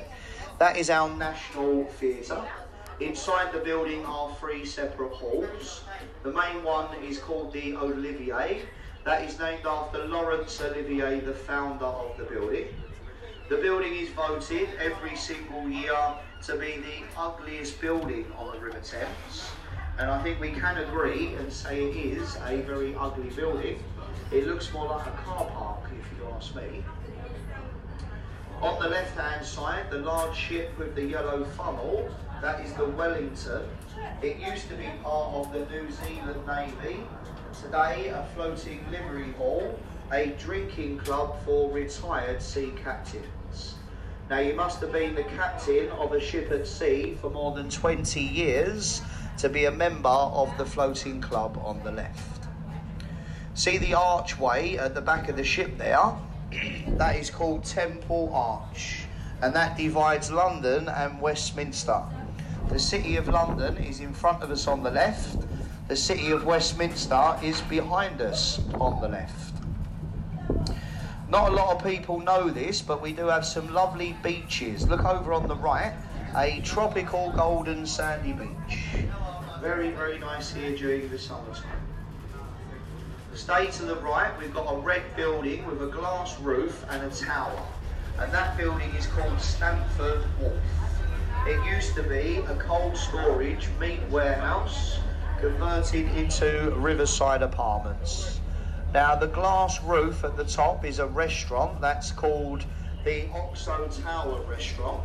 That 0.58 0.76
is 0.76 0.90
our 0.90 1.08
National 1.16 1.84
Theatre. 1.84 2.42
Inside 2.98 3.52
the 3.52 3.58
building 3.58 4.06
are 4.06 4.34
three 4.36 4.64
separate 4.64 5.12
halls. 5.12 5.84
The 6.22 6.32
main 6.32 6.64
one 6.64 6.94
is 7.04 7.18
called 7.18 7.52
the 7.52 7.76
Olivier. 7.76 8.62
That 9.04 9.22
is 9.22 9.38
named 9.38 9.66
after 9.66 10.06
Laurence 10.06 10.58
Olivier, 10.62 11.20
the 11.20 11.34
founder 11.34 11.84
of 11.84 12.16
the 12.16 12.24
building. 12.24 12.68
The 13.50 13.58
building 13.58 13.94
is 13.94 14.08
voted 14.08 14.70
every 14.80 15.14
single 15.14 15.68
year 15.68 15.94
to 16.46 16.56
be 16.56 16.78
the 16.78 17.20
ugliest 17.20 17.82
building 17.82 18.32
on 18.38 18.54
the 18.54 18.60
River 18.64 18.80
Thames. 18.80 19.50
And 19.98 20.10
I 20.10 20.22
think 20.22 20.40
we 20.40 20.50
can 20.50 20.78
agree 20.78 21.34
and 21.34 21.52
say 21.52 21.84
it 21.84 21.96
is 21.96 22.36
a 22.46 22.62
very 22.62 22.94
ugly 22.98 23.28
building. 23.28 23.78
It 24.32 24.46
looks 24.46 24.72
more 24.72 24.88
like 24.88 25.06
a 25.06 25.10
car 25.10 25.44
park, 25.44 25.90
if 25.92 26.18
you 26.18 26.26
ask 26.30 26.56
me. 26.56 26.82
On 28.62 28.82
the 28.82 28.88
left 28.88 29.18
hand 29.18 29.44
side, 29.44 29.90
the 29.90 29.98
large 29.98 30.34
ship 30.34 30.76
with 30.78 30.94
the 30.94 31.04
yellow 31.04 31.44
funnel, 31.44 32.10
that 32.42 32.60
is 32.60 32.72
the 32.74 32.84
Wellington. 32.84 33.62
It 34.22 34.38
used 34.38 34.68
to 34.68 34.74
be 34.74 34.88
part 35.02 35.34
of 35.34 35.52
the 35.52 35.66
New 35.66 35.90
Zealand 35.90 36.46
Navy. 36.46 37.00
Today, 37.62 38.08
a 38.08 38.26
floating 38.34 38.84
livery 38.90 39.32
hall, 39.32 39.78
a 40.12 40.34
drinking 40.38 40.98
club 40.98 41.36
for 41.44 41.70
retired 41.72 42.42
sea 42.42 42.72
captains. 42.82 43.76
Now, 44.28 44.40
you 44.40 44.54
must 44.54 44.80
have 44.80 44.92
been 44.92 45.14
the 45.14 45.24
captain 45.24 45.88
of 45.90 46.12
a 46.12 46.20
ship 46.20 46.50
at 46.50 46.66
sea 46.66 47.16
for 47.20 47.30
more 47.30 47.54
than 47.54 47.70
20 47.70 48.20
years 48.20 49.00
to 49.38 49.48
be 49.48 49.64
a 49.64 49.70
member 49.70 50.08
of 50.08 50.56
the 50.58 50.66
floating 50.66 51.20
club 51.20 51.60
on 51.64 51.82
the 51.84 51.92
left. 51.92 52.46
See 53.54 53.78
the 53.78 53.94
archway 53.94 54.76
at 54.76 54.94
the 54.94 55.00
back 55.00 55.28
of 55.28 55.36
the 55.36 55.44
ship 55.44 55.78
there? 55.78 56.12
that 56.98 57.16
is 57.16 57.30
called 57.30 57.64
Temple 57.64 58.30
Arch, 58.34 59.04
and 59.40 59.54
that 59.54 59.76
divides 59.76 60.30
London 60.30 60.88
and 60.88 61.20
Westminster. 61.20 62.02
The 62.68 62.78
City 62.78 63.16
of 63.16 63.28
London 63.28 63.76
is 63.78 64.00
in 64.00 64.12
front 64.12 64.42
of 64.42 64.50
us 64.50 64.66
on 64.66 64.82
the 64.82 64.90
left. 64.90 65.38
The 65.88 65.96
City 65.96 66.30
of 66.30 66.44
Westminster 66.44 67.38
is 67.42 67.60
behind 67.62 68.20
us 68.20 68.60
on 68.74 69.00
the 69.00 69.08
left. 69.08 69.54
Not 71.28 71.52
a 71.52 71.54
lot 71.54 71.76
of 71.76 71.84
people 71.84 72.20
know 72.20 72.50
this, 72.50 72.82
but 72.82 73.00
we 73.00 73.12
do 73.12 73.26
have 73.26 73.46
some 73.46 73.72
lovely 73.72 74.16
beaches. 74.22 74.86
Look 74.86 75.04
over 75.04 75.32
on 75.32 75.48
the 75.48 75.56
right, 75.56 75.94
a 76.36 76.60
tropical 76.62 77.32
golden 77.32 77.86
sandy 77.86 78.32
beach. 78.32 78.84
Very, 79.60 79.90
very 79.90 80.18
nice 80.18 80.52
here 80.52 80.76
during 80.76 81.08
the 81.08 81.18
summertime. 81.18 81.64
Stay 83.34 83.70
to 83.70 83.82
the 83.84 83.96
right, 83.96 84.32
we've 84.38 84.54
got 84.54 84.72
a 84.72 84.78
red 84.78 85.02
building 85.14 85.64
with 85.66 85.82
a 85.82 85.86
glass 85.86 86.38
roof 86.40 86.84
and 86.90 87.02
a 87.02 87.14
tower. 87.14 87.62
And 88.18 88.32
that 88.32 88.56
building 88.56 88.90
is 88.90 89.06
called 89.06 89.40
Stamford 89.40 90.24
Wharf. 90.40 90.85
It 91.46 91.64
used 91.64 91.94
to 91.94 92.02
be 92.02 92.38
a 92.38 92.56
cold 92.56 92.96
storage 92.96 93.68
meat 93.78 94.00
warehouse 94.10 94.98
converted 95.38 96.08
into 96.16 96.74
riverside 96.76 97.40
apartments. 97.40 98.40
Now, 98.92 99.14
the 99.14 99.28
glass 99.28 99.80
roof 99.84 100.24
at 100.24 100.36
the 100.36 100.44
top 100.44 100.84
is 100.84 100.98
a 100.98 101.06
restaurant 101.06 101.80
that's 101.80 102.10
called 102.10 102.64
the 103.04 103.28
Oxo 103.32 103.88
Tower 104.02 104.40
Restaurant, 104.42 105.04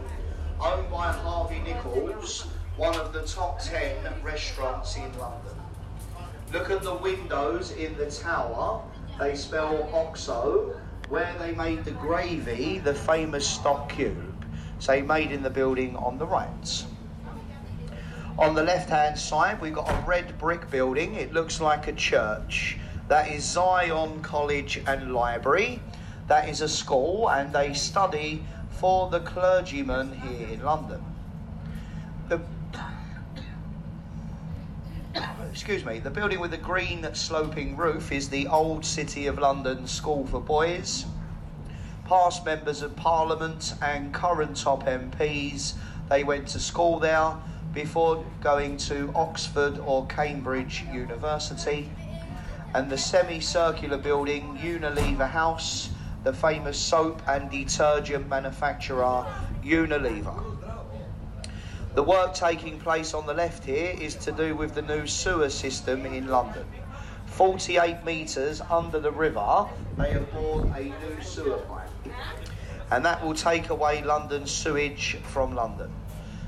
owned 0.60 0.90
by 0.90 1.12
Harvey 1.12 1.60
Nichols, 1.60 2.48
one 2.76 2.96
of 2.96 3.14
the 3.14 3.22
top 3.22 3.60
10 3.60 3.98
restaurants 4.24 4.96
in 4.96 5.16
London. 5.20 5.56
Look 6.52 6.72
at 6.72 6.82
the 6.82 6.96
windows 6.96 7.70
in 7.74 7.96
the 7.98 8.10
tower, 8.10 8.82
they 9.20 9.36
spell 9.36 9.88
Oxo, 9.94 10.76
where 11.10 11.36
they 11.38 11.54
made 11.54 11.86
the 11.86 11.92
gravy, 11.92 12.80
the 12.80 12.96
famous 12.96 13.48
stock 13.48 13.90
cube, 13.90 14.31
say 14.82 15.00
made 15.04 15.32
in 15.32 15.44
the 15.44 15.50
building 15.50 15.96
on 15.96 16.18
the 16.18 16.26
right. 16.26 16.84
On 18.40 18.56
the 18.56 18.64
left 18.64 18.90
hand 18.90 19.18
side, 19.18 19.62
we've 19.62 19.76
got 19.76 19.88
a 19.88 20.08
red 20.08 20.40
brick 20.40 20.72
building, 20.72 21.14
it 21.14 21.32
looks 21.32 21.62
like 21.62 21.88
a 21.88 21.94
church. 21.94 22.78
That 23.08 23.30
is 23.30 23.54
Sion 23.54 24.24
College 24.24 24.82
and 24.88 25.14
Library. 25.14 25.80
That 26.28 26.50
is 26.50 26.62
a 26.62 26.68
school 26.68 27.30
and 27.30 27.54
they 27.54 27.74
study 27.74 28.44
for 28.72 29.10
the 29.12 29.20
clergymen 29.20 30.14
here 30.14 30.48
in 30.48 30.64
London. 30.64 31.04
The, 32.30 32.42
excuse 35.52 35.86
me, 35.86 36.00
the 36.00 36.10
building 36.10 36.40
with 36.40 36.52
the 36.52 36.58
green 36.58 37.08
sloping 37.14 37.78
roof 37.78 38.12
is 38.12 38.30
the 38.30 38.48
Old 38.48 38.84
City 38.84 39.28
of 39.28 39.38
London 39.38 39.86
School 39.86 40.26
for 40.26 40.42
Boys. 40.42 41.06
Past 42.12 42.44
members 42.44 42.82
of 42.82 42.94
Parliament 42.98 43.74
and 43.82 44.14
current 44.14 44.58
top 44.58 44.84
MPs, 44.84 45.76
they 46.10 46.26
went 46.26 46.46
to 46.50 46.60
school 46.60 47.00
there 47.00 47.38
before 47.74 48.26
going 48.42 48.76
to 48.80 49.14
Oxford 49.16 49.80
or 49.80 50.06
Cambridge 50.08 50.84
University 50.92 51.90
and 52.74 52.90
the 52.90 52.98
semicircular 52.98 53.98
building 53.98 54.58
Unilever 54.58 55.30
House, 55.30 55.90
the 56.26 56.34
famous 56.34 56.78
soap 56.78 57.22
and 57.30 57.50
detergent 57.50 58.28
manufacturer 58.28 59.26
Unilever. 59.64 60.44
The 61.96 62.04
work 62.04 62.34
taking 62.34 62.78
place 62.78 63.14
on 63.14 63.26
the 63.26 63.34
left 63.34 63.64
here 63.64 63.96
is 63.98 64.16
to 64.16 64.34
do 64.34 64.54
with 64.54 64.76
the 64.76 64.82
new 64.82 65.08
sewer 65.08 65.50
system 65.50 66.06
in 66.06 66.28
London. 66.28 66.66
48 67.28 68.04
metres 68.04 68.60
under 68.70 69.00
the 69.00 69.12
river, 69.12 69.66
they 69.98 70.12
have 70.12 70.30
bored 70.34 70.66
a 70.76 70.82
new 70.82 71.22
sewer 71.22 71.60
pipe. 71.60 71.91
And 72.92 73.06
that 73.06 73.24
will 73.24 73.34
take 73.34 73.70
away 73.70 74.04
London's 74.04 74.52
sewage 74.52 75.18
from 75.24 75.56
London. 75.56 75.92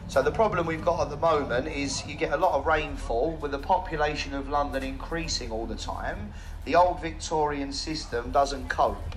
So 0.10 0.22
the 0.22 0.32
problem 0.32 0.68
we've 0.68 0.84
got 0.84 1.00
at 1.02 1.10
the 1.10 1.18
moment 1.18 1.68
is 1.68 2.06
you 2.06 2.16
get 2.16 2.34
a 2.34 2.38
lot 2.38 2.54
of 2.54 2.66
rainfall 2.66 3.38
with 3.42 3.52
the 3.52 3.60
population 3.60 4.34
of 4.34 4.50
London 4.50 4.84
increasing 4.84 5.52
all 5.52 5.66
the 5.66 5.76
time. 5.76 6.34
The 6.66 6.76
old 6.76 7.02
Victorian 7.02 7.72
system 7.72 8.32
doesn't 8.32 8.68
cope. 8.68 9.16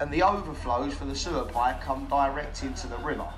And 0.00 0.12
the 0.12 0.22
overflows 0.22 0.94
for 0.94 1.04
the 1.04 1.14
sewer 1.14 1.44
pipe 1.44 1.80
come 1.80 2.06
direct 2.06 2.62
into 2.62 2.88
the 2.88 2.98
river. 2.98 3.28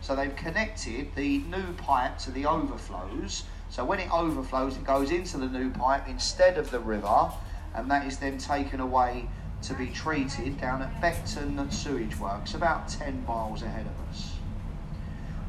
So 0.00 0.14
they've 0.14 0.36
connected 0.36 1.14
the 1.16 1.38
new 1.38 1.72
pipe 1.78 2.18
to 2.18 2.30
the 2.30 2.46
overflows. 2.46 3.42
So 3.70 3.84
when 3.84 3.98
it 3.98 4.10
overflows, 4.12 4.76
it 4.76 4.84
goes 4.84 5.10
into 5.10 5.38
the 5.38 5.48
new 5.48 5.70
pipe 5.70 6.08
instead 6.08 6.58
of 6.58 6.70
the 6.70 6.78
river, 6.78 7.30
and 7.74 7.90
that 7.90 8.06
is 8.06 8.18
then 8.18 8.38
taken 8.38 8.78
away 8.78 9.28
to 9.62 9.74
be 9.74 9.88
treated 9.88 10.60
down 10.60 10.82
at 10.82 11.00
Beckton 11.00 11.72
Sewage 11.72 12.18
Works, 12.18 12.54
about 12.54 12.88
10 12.88 13.24
miles 13.26 13.62
ahead 13.62 13.86
of 13.86 14.08
us. 14.10 14.32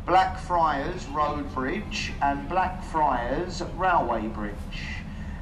Blackfriars 0.06 1.06
Road 1.08 1.54
Bridge 1.54 2.14
and 2.22 2.48
Blackfriars 2.48 3.62
Railway 3.76 4.28
Bridge. 4.28 4.56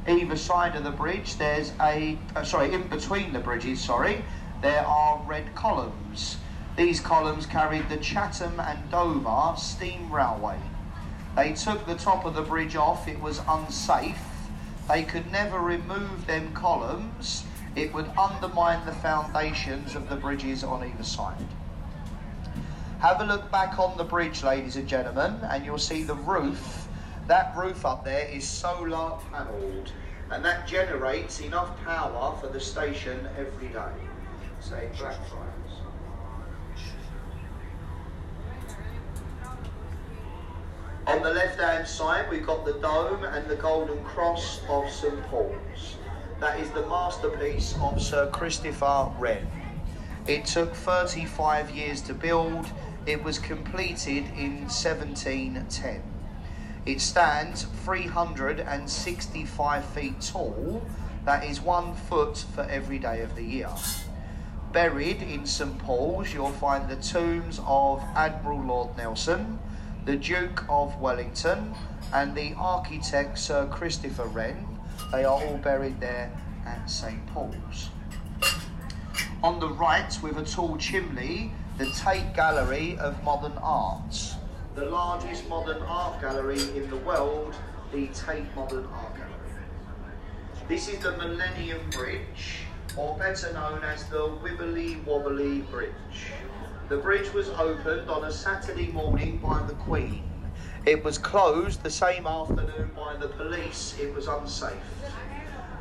Either 0.08 0.36
side 0.36 0.76
of 0.76 0.84
the 0.84 0.92
bridge, 0.92 1.36
there's 1.38 1.72
a 1.82 2.18
uh, 2.36 2.44
sorry, 2.44 2.74
in 2.74 2.88
between 2.88 3.32
the 3.32 3.40
bridges, 3.40 3.80
sorry, 3.80 4.24
there 4.62 4.86
are 4.86 5.24
red 5.28 5.54
columns. 5.54 6.38
These 6.78 7.00
columns 7.00 7.46
carried 7.46 7.88
the 7.90 7.98
Chatham 7.98 8.60
and 8.60 8.90
Dover 8.90 9.54
steam 9.58 10.12
railway. 10.12 10.60
They 11.36 11.54
took 11.54 11.86
the 11.86 11.96
top 11.96 12.26
of 12.26 12.34
the 12.34 12.42
bridge 12.42 12.76
off, 12.76 13.08
it 13.08 13.22
was 13.22 13.42
unsafe. 13.48 14.18
They 14.88 15.04
could 15.04 15.32
never 15.32 15.60
remove 15.60 16.26
them 16.28 16.54
columns, 16.54 17.44
it 17.76 17.94
would 17.94 18.10
undermine 18.18 18.86
the 18.86 18.92
foundations 18.94 19.96
of 19.96 20.08
the 20.10 20.16
bridges 20.16 20.64
on 20.64 20.84
either 20.86 21.04
side. 21.04 21.48
Have 23.00 23.20
a 23.20 23.26
look 23.26 23.52
back 23.52 23.78
on 23.78 23.98
the 23.98 24.04
bridge, 24.04 24.44
ladies 24.44 24.78
and 24.78 24.88
gentlemen, 24.88 25.38
and 25.44 25.66
you'll 25.66 25.78
see 25.78 26.04
the 26.04 26.16
roof. 26.16 26.88
That 27.28 27.56
roof 27.58 27.86
up 27.86 28.06
there 28.06 28.28
is 28.28 28.48
solar 28.48 29.18
panelled, 29.32 29.92
and 30.32 30.44
that 30.46 30.68
generates 30.68 31.42
enough 31.42 31.78
power 31.84 32.38
for 32.40 32.48
the 32.48 32.60
station 32.60 33.28
every 33.38 33.68
day. 33.68 33.92
Say 34.62 34.90
Blackfriars. 34.98 35.52
On 41.08 41.22
the 41.22 41.32
left 41.32 41.60
hand 41.60 41.88
side, 41.88 42.28
we've 42.32 42.46
got 42.46 42.66
the 42.66 42.74
dome 42.74 43.24
and 43.26 43.48
the 43.48 43.58
golden 43.58 44.04
cross 44.04 44.62
of 44.70 44.90
St 44.90 45.22
Paul's. 45.26 45.98
That 46.42 46.60
is 46.60 46.70
the 46.72 46.86
masterpiece 46.86 47.78
of 47.82 48.02
Sir 48.02 48.30
Christopher 48.30 49.10
Wren. 49.18 49.48
It 50.28 50.46
took 50.46 50.76
35 50.76 51.72
years 51.72 52.02
to 52.02 52.14
build. 52.14 52.66
It 53.06 53.24
was 53.24 53.40
completed 53.40 54.26
in 54.38 54.64
1710. 54.64 56.04
It 56.86 57.00
stands 57.00 57.64
365 57.86 59.86
feet 59.86 60.20
tall. 60.20 60.86
That 61.24 61.46
is 61.46 61.62
one 61.62 61.96
foot 61.96 62.40
for 62.54 62.64
every 62.64 63.00
day 63.00 63.22
of 63.22 63.36
the 63.36 63.44
year. 63.44 63.70
Buried 64.74 65.22
in 65.22 65.46
St 65.46 65.80
Paul's, 65.80 66.34
you'll 66.34 66.52
find 66.52 66.90
the 66.90 66.98
tombs 66.98 67.62
of 67.66 68.04
Admiral 68.14 68.62
Lord 68.62 68.98
Nelson, 68.98 69.58
the 70.04 70.18
Duke 70.18 70.66
of 70.68 71.00
Wellington, 71.00 71.74
and 72.12 72.36
the 72.36 72.54
architect 72.58 73.40
Sir 73.40 73.68
Christopher 73.68 74.26
Wren. 74.26 74.75
They 75.12 75.24
are 75.24 75.42
all 75.42 75.58
buried 75.58 76.00
there 76.00 76.32
at 76.66 76.90
St 76.90 77.26
Paul's. 77.28 77.90
On 79.44 79.60
the 79.60 79.70
right, 79.70 80.18
with 80.24 80.38
a 80.38 80.44
tall 80.44 80.78
chimney, 80.78 81.52
the 81.78 81.86
Tate 81.92 82.34
Gallery 82.36 82.98
of 82.98 83.22
Modern 83.24 83.58
Art, 83.62 84.36
the 84.76 84.86
largest 84.86 85.48
modern 85.48 85.82
art 85.84 86.20
gallery 86.22 86.60
in 86.76 86.90
the 86.90 86.98
world, 86.98 87.54
the 87.94 88.08
Tate 88.08 88.54
Modern 88.56 88.86
Art 88.88 89.16
Gallery. 89.16 89.32
This 90.68 90.90
is 90.90 91.00
the 91.00 91.12
Millennium 91.12 91.90
Bridge, 91.92 92.62
or 92.98 93.18
better 93.18 93.54
known 93.54 93.84
as 93.84 94.10
the 94.10 94.18
Wibbly 94.18 95.06
Wobbly 95.06 95.62
Bridge. 95.72 96.34
The 96.90 96.98
bridge 96.98 97.32
was 97.34 97.50
opened 97.50 98.10
on 98.10 98.26
a 98.26 98.32
Saturday 98.32 98.88
morning 98.88 99.38
by 99.38 99.62
the 99.68 99.74
Queen. 99.76 100.24
It 100.86 101.04
was 101.04 101.18
closed 101.18 101.82
the 101.82 101.90
same 101.90 102.28
afternoon 102.28 102.92
by 102.96 103.16
the 103.16 103.28
police. 103.30 103.96
It 104.00 104.14
was 104.14 104.28
unsafe. 104.28 104.74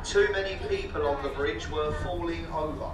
Too 0.03 0.27
many 0.31 0.57
people 0.67 1.05
on 1.05 1.21
the 1.21 1.29
bridge 1.29 1.69
were 1.69 1.93
falling 2.03 2.47
over. 2.47 2.89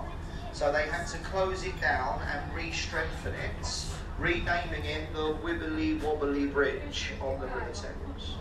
So 0.51 0.73
they 0.73 0.87
had 0.87 1.05
to 1.07 1.17
close 1.19 1.63
it 1.63 1.79
down 1.79 2.19
and 2.21 2.53
re-strengthen 2.53 3.33
it, 3.33 3.85
renaming 4.19 4.83
it 4.83 5.13
the 5.13 5.37
Wibbly 5.41 6.03
Wobbly 6.03 6.47
Bridge 6.47 7.13
on 7.21 7.39
the 7.39 7.47
River 7.47 7.71
Thames. 7.73 8.35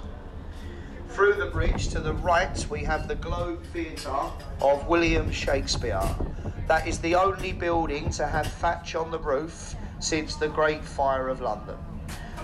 Through 1.11 1.35
the 1.35 1.47
bridge 1.47 1.89
to 1.91 2.01
the 2.01 2.14
right, 2.14 2.66
we 2.71 2.83
have 2.83 3.07
the 3.07 3.14
Globe 3.14 3.64
Theatre 3.66 4.33
of 4.61 4.89
William 4.89 5.31
Shakespeare. 5.31 6.03
That 6.66 6.89
is 6.89 6.99
the 6.99 7.14
only 7.14 7.53
building 7.53 8.11
to 8.11 8.27
have 8.27 8.49
thatch 8.49 8.97
on 8.97 9.12
the 9.12 9.18
roof 9.21 9.77
since 10.01 10.35
the 10.35 10.49
Great 10.49 10.85
Fire 10.85 11.29
of 11.29 11.41
London. 11.41 11.77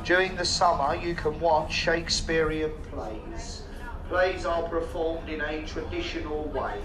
During 0.06 0.36
the 0.36 0.44
summer, 0.44 0.94
you 0.94 1.16
can 1.16 1.40
watch 1.40 1.72
Shakespearean 1.72 2.70
plays. 2.92 3.62
Plays 4.08 4.46
are 4.46 4.62
performed 4.68 5.28
in 5.28 5.40
a 5.40 5.66
traditional 5.66 6.44
way. 6.44 6.78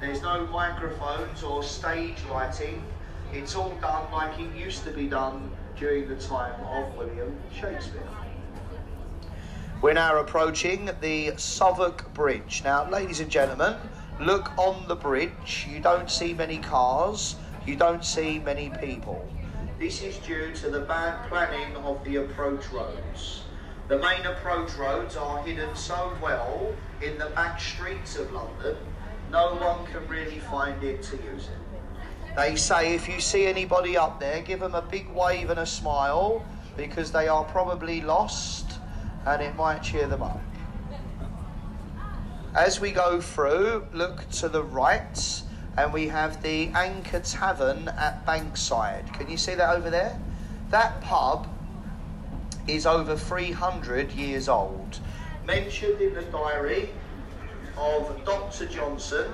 There's 0.00 0.22
no 0.22 0.46
microphones 0.46 1.42
or 1.42 1.62
stage 1.62 2.16
lighting. 2.30 2.82
It's 3.34 3.54
all 3.54 3.74
done 3.82 4.10
like 4.10 4.40
it 4.40 4.56
used 4.56 4.82
to 4.84 4.92
be 4.92 5.06
done 5.08 5.50
during 5.76 6.08
the 6.08 6.16
time 6.16 6.58
of 6.64 6.96
William 6.96 7.36
Shakespeare. 7.54 8.08
We're 9.82 9.92
now 9.92 10.18
approaching 10.18 10.88
the 11.02 11.34
Southwark 11.36 12.14
Bridge. 12.14 12.62
Now, 12.64 12.88
ladies 12.88 13.20
and 13.20 13.30
gentlemen, 13.30 13.76
look 14.18 14.56
on 14.56 14.88
the 14.88 14.96
bridge. 14.96 15.66
You 15.70 15.80
don't 15.80 16.10
see 16.10 16.32
many 16.32 16.56
cars, 16.56 17.36
you 17.66 17.76
don't 17.76 18.06
see 18.06 18.38
many 18.38 18.70
people. 18.80 19.22
This 19.78 20.02
is 20.02 20.18
due 20.18 20.52
to 20.54 20.70
the 20.70 20.80
bad 20.80 21.28
planning 21.28 21.76
of 21.76 22.02
the 22.04 22.16
approach 22.16 22.70
roads. 22.70 23.42
The 23.88 23.98
main 23.98 24.24
approach 24.24 24.74
roads 24.76 25.16
are 25.16 25.42
hidden 25.42 25.74
so 25.74 26.12
well 26.22 26.74
in 27.02 27.18
the 27.18 27.26
back 27.26 27.60
streets 27.60 28.16
of 28.16 28.32
London, 28.32 28.76
no 29.30 29.56
one 29.56 29.84
can 29.86 30.06
really 30.06 30.38
find 30.38 30.82
it 30.82 31.02
to 31.02 31.16
use 31.16 31.48
it. 31.48 32.36
They 32.36 32.56
say 32.56 32.94
if 32.94 33.08
you 33.08 33.20
see 33.20 33.46
anybody 33.46 33.96
up 33.96 34.20
there, 34.20 34.40
give 34.42 34.60
them 34.60 34.74
a 34.74 34.82
big 34.82 35.08
wave 35.10 35.50
and 35.50 35.58
a 35.58 35.66
smile 35.66 36.44
because 36.76 37.10
they 37.10 37.28
are 37.28 37.44
probably 37.44 38.00
lost 38.00 38.78
and 39.26 39.42
it 39.42 39.54
might 39.56 39.82
cheer 39.82 40.06
them 40.06 40.22
up. 40.22 40.40
As 42.54 42.80
we 42.80 42.92
go 42.92 43.20
through, 43.20 43.86
look 43.92 44.28
to 44.30 44.48
the 44.48 44.62
right 44.62 45.42
and 45.76 45.92
we 45.92 46.08
have 46.08 46.42
the 46.42 46.68
Anchor 46.68 47.20
Tavern 47.20 47.88
at 47.88 48.24
Bankside. 48.26 49.12
Can 49.14 49.28
you 49.28 49.36
see 49.36 49.54
that 49.54 49.74
over 49.74 49.90
there? 49.90 50.18
That 50.70 51.00
pub 51.00 51.48
is 52.66 52.86
over 52.86 53.16
300 53.16 54.12
years 54.12 54.48
old. 54.48 55.00
Mentioned 55.46 56.00
in 56.00 56.14
the 56.14 56.22
diary 56.22 56.90
of 57.76 58.24
Dr. 58.24 58.66
Johnson 58.66 59.30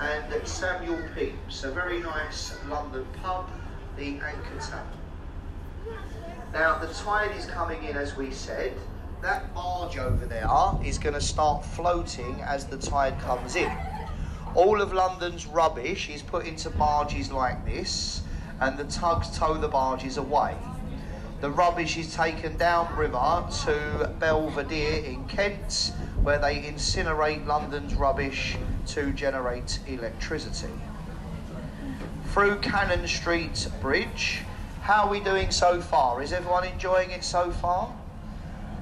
and 0.00 0.46
Samuel 0.46 0.98
Pepys, 1.14 1.64
a 1.64 1.70
very 1.70 2.00
nice 2.00 2.56
London 2.68 3.06
pub, 3.22 3.48
the 3.96 4.18
Anchor 4.18 4.58
Tavern. 4.58 4.86
Now, 6.52 6.78
the 6.78 6.92
tide 6.92 7.36
is 7.36 7.46
coming 7.46 7.84
in 7.84 7.96
as 7.96 8.16
we 8.16 8.30
said. 8.30 8.72
That 9.22 9.54
barge 9.54 9.98
over 9.98 10.26
there 10.26 10.48
is 10.84 10.98
going 10.98 11.14
to 11.14 11.20
start 11.20 11.64
floating 11.64 12.40
as 12.40 12.66
the 12.66 12.76
tide 12.76 13.18
comes 13.20 13.54
in. 13.54 13.70
All 14.54 14.82
of 14.82 14.92
London's 14.92 15.46
rubbish 15.46 16.10
is 16.10 16.20
put 16.20 16.46
into 16.46 16.68
barges 16.68 17.32
like 17.32 17.64
this, 17.64 18.22
and 18.60 18.76
the 18.76 18.84
tugs 18.84 19.36
tow 19.36 19.54
the 19.54 19.68
barges 19.68 20.18
away. 20.18 20.54
The 21.40 21.50
rubbish 21.50 21.96
is 21.96 22.14
taken 22.14 22.56
downriver 22.58 23.46
to 23.64 24.14
Belvedere 24.20 25.04
in 25.04 25.24
Kent, 25.26 25.92
where 26.22 26.38
they 26.38 26.62
incinerate 26.62 27.46
London's 27.46 27.94
rubbish 27.94 28.56
to 28.88 29.12
generate 29.12 29.80
electricity. 29.88 30.72
Through 32.26 32.60
Cannon 32.60 33.08
Street 33.08 33.68
Bridge, 33.80 34.42
how 34.82 35.04
are 35.06 35.10
we 35.10 35.20
doing 35.20 35.50
so 35.50 35.80
far? 35.80 36.22
Is 36.22 36.32
everyone 36.32 36.64
enjoying 36.64 37.10
it 37.10 37.24
so 37.24 37.50
far? 37.52 37.92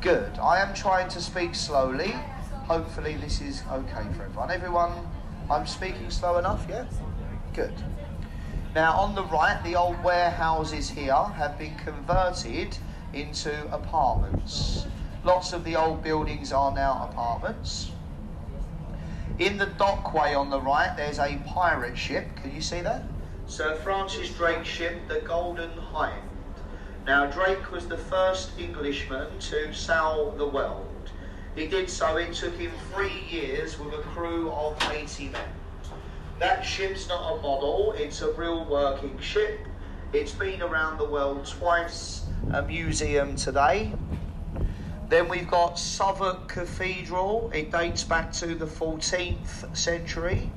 Good. 0.00 0.38
I 0.38 0.60
am 0.60 0.74
trying 0.74 1.08
to 1.10 1.20
speak 1.20 1.54
slowly. 1.54 2.14
Hopefully, 2.66 3.16
this 3.16 3.40
is 3.40 3.62
okay 3.70 4.06
for 4.16 4.24
everyone. 4.24 4.50
Everyone, 4.50 4.92
I'm 5.50 5.66
speaking 5.66 6.10
slow 6.10 6.38
enough, 6.38 6.64
yeah? 6.68 6.84
Good. 7.52 7.74
Now, 8.74 8.92
on 8.98 9.16
the 9.16 9.24
right, 9.24 9.60
the 9.64 9.74
old 9.74 10.02
warehouses 10.04 10.88
here 10.88 11.12
have 11.12 11.58
been 11.58 11.74
converted 11.76 12.78
into 13.12 13.52
apartments. 13.72 14.86
Lots 15.24 15.52
of 15.52 15.64
the 15.64 15.74
old 15.74 16.04
buildings 16.04 16.52
are 16.52 16.72
now 16.72 17.08
apartments. 17.10 17.90
In 19.40 19.58
the 19.58 19.66
dockway 19.66 20.38
on 20.38 20.50
the 20.50 20.60
right, 20.60 20.96
there's 20.96 21.18
a 21.18 21.40
pirate 21.46 21.98
ship. 21.98 22.28
Can 22.36 22.54
you 22.54 22.60
see 22.60 22.80
that? 22.82 23.02
Sir 23.46 23.74
Francis 23.76 24.30
Drake's 24.30 24.68
ship, 24.68 25.08
the 25.08 25.20
Golden 25.20 25.70
Hind. 25.70 26.22
Now, 27.06 27.26
Drake 27.26 27.72
was 27.72 27.88
the 27.88 27.96
first 27.96 28.56
Englishman 28.56 29.26
to 29.40 29.72
sail 29.74 30.30
the 30.36 30.46
world. 30.46 30.89
He 31.56 31.66
did 31.66 31.90
so, 31.90 32.16
it 32.16 32.32
took 32.32 32.56
him 32.56 32.70
three 32.94 33.24
years 33.28 33.78
with 33.78 33.92
a 33.92 34.02
crew 34.02 34.50
of 34.52 34.80
80 34.92 35.30
men. 35.30 35.48
That 36.38 36.64
ship's 36.64 37.08
not 37.08 37.38
a 37.38 37.42
model, 37.42 37.92
it's 37.96 38.22
a 38.22 38.32
real 38.32 38.64
working 38.64 39.18
ship. 39.18 39.58
It's 40.12 40.32
been 40.32 40.62
around 40.62 40.98
the 40.98 41.04
world 41.04 41.46
twice, 41.46 42.26
a 42.52 42.62
museum 42.62 43.34
today. 43.34 43.92
Then 45.08 45.28
we've 45.28 45.50
got 45.50 45.76
Southwark 45.76 46.48
Cathedral, 46.48 47.50
it 47.52 47.72
dates 47.72 48.04
back 48.04 48.32
to 48.34 48.54
the 48.54 48.66
14th 48.66 49.76
century. 49.76 50.50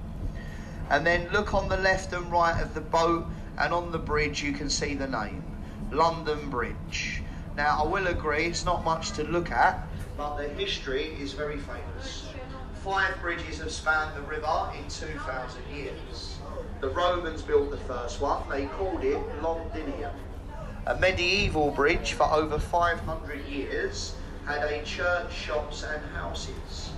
And 0.92 1.06
then 1.06 1.28
look 1.34 1.56
on 1.56 1.70
the 1.70 1.78
left 1.78 2.14
and 2.14 2.32
right 2.32 2.62
of 2.62 2.76
the 2.76 2.82
boat, 2.82 3.26
and 3.58 3.74
on 3.74 3.92
the 3.92 4.00
bridge 4.00 4.44
you 4.44 4.54
can 4.54 4.70
see 4.70 4.94
the 4.94 5.08
name 5.08 5.44
London 5.92 6.50
Bridge. 6.52 7.24
Now, 7.56 7.84
I 7.84 7.88
will 7.88 8.08
agree, 8.08 8.46
it's 8.46 8.66
not 8.66 8.84
much 8.86 9.12
to 9.14 9.24
look 9.24 9.52
at, 9.52 9.88
but 10.18 10.38
the 10.38 10.48
history 10.50 11.16
is 11.20 11.34
very 11.34 11.58
famous. 11.58 12.28
Five 12.84 13.20
bridges 13.22 13.60
have 13.60 13.72
spanned 13.72 14.16
the 14.16 14.22
river 14.22 14.72
in 14.78 14.88
2,000 14.90 15.62
years. 15.74 16.40
The 16.82 16.90
Romans 16.90 17.42
built 17.42 17.72
the 17.72 17.78
first 17.78 18.22
one, 18.22 18.48
they 18.50 18.66
called 18.66 19.04
it 19.04 19.20
Londinium. 19.42 20.12
A 20.86 20.96
medieval 21.00 21.72
bridge 21.72 22.14
for 22.14 22.32
over 22.32 22.60
500 22.60 23.46
years 23.46 24.16
had 24.46 24.64
a 24.64 24.84
church, 24.84 25.34
shops, 25.34 25.84
and 25.84 26.04
houses. 26.14 26.92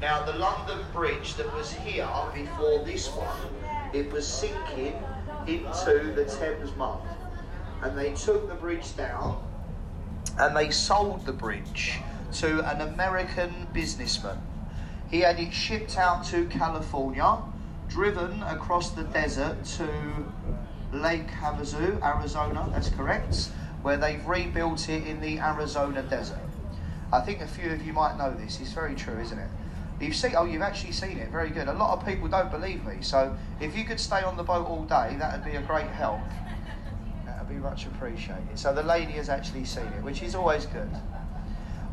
Now, 0.00 0.24
the 0.24 0.32
London 0.32 0.78
Bridge 0.94 1.34
that 1.34 1.54
was 1.54 1.72
here 1.72 2.08
before 2.32 2.82
this 2.86 3.08
one, 3.08 3.36
it 3.92 4.10
was 4.10 4.26
sinking 4.26 4.94
into 5.46 6.12
the 6.14 6.24
Thames 6.24 6.74
mud. 6.76 7.00
And 7.82 7.96
they 7.98 8.14
took 8.14 8.48
the 8.48 8.54
bridge 8.54 8.96
down 8.96 9.42
and 10.38 10.56
they 10.56 10.70
sold 10.70 11.26
the 11.26 11.32
bridge 11.32 11.98
to 12.32 12.60
an 12.70 12.80
American 12.80 13.66
businessman 13.72 14.40
he 15.10 15.20
had 15.20 15.40
it 15.40 15.52
shipped 15.52 15.98
out 15.98 16.24
to 16.26 16.46
California, 16.46 17.38
driven 17.88 18.42
across 18.44 18.90
the 18.90 19.02
desert 19.04 19.64
to 19.64 19.88
Lake 20.92 21.26
Havasu, 21.26 22.00
Arizona, 22.02 22.68
that's 22.72 22.90
correct, 22.90 23.50
where 23.82 23.96
they've 23.96 24.24
rebuilt 24.24 24.88
it 24.88 25.04
in 25.06 25.20
the 25.20 25.40
Arizona 25.40 26.02
desert. 26.02 26.38
I 27.12 27.20
think 27.20 27.40
a 27.40 27.46
few 27.46 27.72
of 27.72 27.84
you 27.84 27.92
might 27.92 28.16
know 28.18 28.32
this. 28.32 28.60
It's 28.60 28.72
very 28.72 28.94
true, 28.94 29.18
isn't 29.18 29.38
it? 29.38 29.48
You've 30.00 30.14
seen, 30.14 30.34
oh, 30.36 30.44
you've 30.44 30.62
actually 30.62 30.92
seen 30.92 31.18
it. 31.18 31.28
Very 31.30 31.50
good. 31.50 31.66
A 31.66 31.72
lot 31.72 31.98
of 31.98 32.06
people 32.06 32.28
don't 32.28 32.50
believe 32.50 32.84
me. 32.84 32.98
So 33.00 33.36
if 33.60 33.76
you 33.76 33.84
could 33.84 33.98
stay 33.98 34.22
on 34.22 34.36
the 34.36 34.44
boat 34.44 34.66
all 34.66 34.84
day, 34.84 35.16
that 35.18 35.32
would 35.32 35.44
be 35.44 35.56
a 35.56 35.62
great 35.62 35.88
help. 35.88 36.20
That 37.26 37.40
would 37.40 37.48
be 37.48 37.60
much 37.60 37.86
appreciated. 37.86 38.56
So 38.56 38.72
the 38.72 38.84
lady 38.84 39.12
has 39.12 39.28
actually 39.28 39.64
seen 39.64 39.86
it, 39.86 40.02
which 40.04 40.22
is 40.22 40.36
always 40.36 40.66
good. 40.66 40.88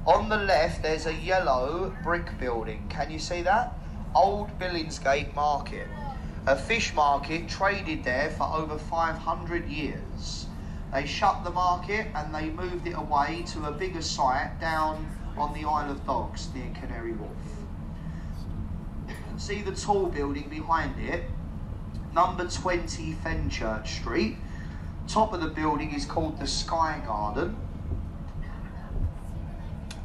On 0.08 0.30
the 0.30 0.38
left, 0.38 0.84
there's 0.84 1.06
a 1.06 1.14
yellow 1.14 1.94
brick 2.02 2.40
building. 2.40 2.88
Can 2.88 3.12
you 3.12 3.20
see 3.20 3.42
that? 3.42 3.78
Old 4.16 4.58
Billingsgate 4.58 5.36
Market. 5.36 5.86
A 6.46 6.56
fish 6.56 6.94
market 6.94 7.50
traded 7.50 8.06
there 8.06 8.30
for 8.30 8.50
over 8.56 8.78
500 8.78 9.68
years. 9.68 10.46
They 10.94 11.06
shut 11.06 11.44
the 11.44 11.50
market 11.50 12.08
and 12.16 12.34
they 12.34 12.50
moved 12.50 12.88
it 12.88 12.94
away 12.94 13.44
to 13.48 13.66
a 13.66 13.72
bigger 13.74 14.02
site 14.02 14.62
down 14.62 15.06
on 15.36 15.54
the 15.54 15.68
Isle 15.68 15.92
of 15.92 16.06
Dogs 16.06 16.48
near 16.56 16.72
Canary 16.74 17.12
Wharf. 17.12 17.36
See 19.36 19.62
the 19.62 19.74
tall 19.74 20.06
building 20.06 20.48
behind 20.48 20.98
it? 21.02 21.26
Number 22.14 22.48
20 22.48 23.12
Fenchurch 23.26 23.88
Street. 23.88 24.38
Top 25.10 25.34
of 25.34 25.42
the 25.42 25.50
building 25.50 25.94
is 25.94 26.06
called 26.06 26.40
the 26.40 26.48
Sky 26.48 27.02
Garden 27.06 27.58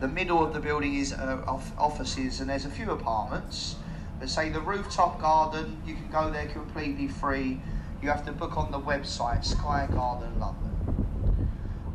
the 0.03 0.09
middle 0.09 0.45
of 0.45 0.53
the 0.53 0.59
building 0.59 0.97
is 0.97 1.13
uh, 1.13 1.41
offices, 1.79 2.41
and 2.41 2.51
there's 2.51 2.65
a 2.65 2.71
few 2.71 2.91
apartments. 2.91 3.77
But 4.19 4.29
say 4.29 4.49
the 4.49 4.61
rooftop 4.61 5.21
garden, 5.21 5.81
you 5.87 5.95
can 5.95 6.09
go 6.11 6.29
there 6.29 6.47
completely 6.47 7.07
free. 7.07 7.61
You 8.03 8.09
have 8.09 8.27
to 8.27 8.33
book 8.33 8.57
on 8.57 8.73
the 8.73 8.81
website 8.81 9.45
Sky 9.45 9.89
Garden 9.95 10.41
London. 10.41 10.73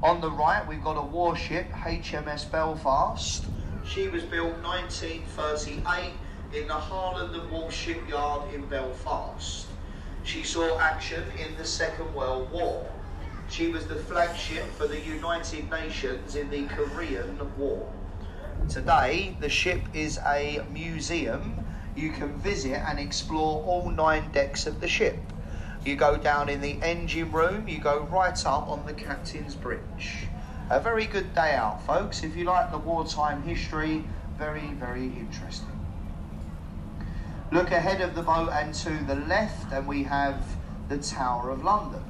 On 0.01 0.21
the 0.21 0.31
right, 0.31 0.65
we've 0.65 0.81
got 0.81 0.95
a 0.95 1.01
warship, 1.01 1.69
HMS 1.73 2.49
Belfast. 2.49 3.43
She 3.85 4.07
was 4.07 4.23
built 4.23 4.55
1938 4.63 6.13
in 6.53 6.67
the 6.69 6.73
Harland 6.73 7.35
and 7.35 7.51
Wolff 7.51 7.73
shipyard 7.73 8.53
in 8.53 8.65
Belfast. 8.67 9.67
She 10.23 10.43
saw 10.43 10.79
action 10.79 11.23
in 11.37 11.57
the 11.57 11.65
Second 11.65 12.13
World 12.15 12.49
War. 12.51 12.89
She 13.49 13.67
was 13.67 13.85
the 13.85 13.95
flagship 13.95 14.65
for 14.75 14.87
the 14.87 14.99
United 14.99 15.69
Nations 15.69 16.37
in 16.37 16.49
the 16.49 16.67
Korean 16.67 17.37
War. 17.57 17.91
Today, 18.69 19.33
the 19.39 19.47
ship 19.47 19.81
is 19.93 20.19
a 20.25 20.61
museum. 20.69 21.55
You 21.95 22.11
can 22.11 22.37
visit 22.37 22.81
and 22.85 22.99
explore 22.99 23.63
all 23.63 23.89
nine 23.89 24.29
decks 24.33 24.67
of 24.67 24.81
the 24.81 24.89
ship. 24.89 25.19
You 25.85 25.95
go 25.95 26.17
down 26.17 26.49
in 26.49 26.59
the 26.59 26.77
engine 26.81 27.31
room, 27.31 27.69
you 27.69 27.79
go 27.79 28.01
right 28.11 28.45
up 28.45 28.67
on 28.67 28.85
the 28.85 28.93
captain's 28.93 29.55
bridge. 29.55 30.27
A 30.69 30.81
very 30.81 31.05
good 31.05 31.33
day 31.33 31.53
out, 31.55 31.81
folks. 31.85 32.23
If 32.23 32.35
you 32.35 32.43
like 32.43 32.71
the 32.71 32.77
wartime 32.77 33.41
history, 33.43 34.03
very, 34.37 34.67
very 34.73 35.05
interesting. 35.05 35.79
Look 37.53 37.71
ahead 37.71 38.01
of 38.01 38.15
the 38.15 38.23
boat 38.23 38.49
and 38.51 38.73
to 38.73 38.89
the 39.05 39.15
left, 39.15 39.71
and 39.71 39.87
we 39.87 40.03
have 40.03 40.43
the 40.89 40.97
Tower 40.97 41.51
of 41.51 41.63
London. 41.63 42.03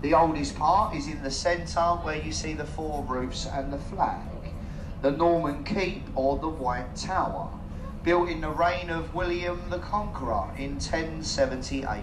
The 0.00 0.14
oldest 0.14 0.56
part 0.56 0.96
is 0.96 1.08
in 1.08 1.22
the 1.22 1.30
centre 1.30 1.98
where 2.02 2.16
you 2.16 2.32
see 2.32 2.54
the 2.54 2.64
four 2.64 3.04
roofs 3.04 3.46
and 3.46 3.70
the 3.70 3.78
flag. 3.78 4.29
The 5.02 5.10
Norman 5.10 5.64
Keep 5.64 6.08
or 6.14 6.38
the 6.38 6.48
White 6.48 6.94
Tower, 6.94 7.48
built 8.02 8.28
in 8.28 8.42
the 8.42 8.50
reign 8.50 8.90
of 8.90 9.14
William 9.14 9.70
the 9.70 9.78
Conqueror 9.78 10.52
in 10.56 10.72
1078. 10.72 12.02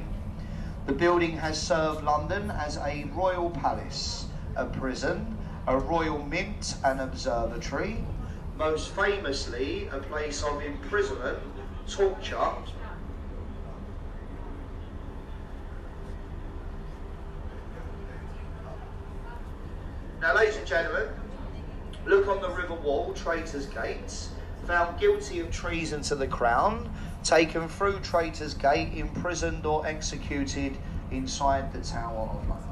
The 0.88 0.94
building 0.94 1.38
has 1.38 1.62
served 1.62 2.04
London 2.04 2.50
as 2.50 2.78
a 2.78 3.06
royal 3.14 3.52
palace, 3.52 4.28
a 4.56 4.66
prison, 4.66 5.38
a 5.68 5.78
royal 5.78 6.24
mint, 6.24 6.76
and 6.84 7.00
observatory, 7.00 8.04
most 8.58 8.90
famously 8.96 9.88
a 9.90 10.00
place 10.00 10.42
of 10.42 10.64
imprisonment, 10.64 11.40
torture, 11.88 12.52
Now, 20.20 20.36
ladies 20.36 20.58
and 20.58 20.66
gentlemen, 20.66 21.08
look 22.08 22.28
on 22.28 22.42
the 22.42 22.50
river 22.50 22.76
wall, 22.76 23.14
Traitors' 23.14 23.66
Gates, 23.66 24.30
found 24.66 25.00
guilty 25.00 25.40
of 25.42 25.52
treason 25.52 26.02
to 26.04 26.16
the 26.16 26.28
crown, 26.28 26.90
taken 27.24 27.68
through 27.68 28.00
Traitors' 28.00 28.54
Gate, 28.54 28.94
imprisoned 28.96 29.66
or 29.66 29.86
executed 29.86 30.78
inside 31.12 31.72
the 31.74 31.82
Tower 31.82 32.30
of 32.30 32.48
London. 32.48 32.68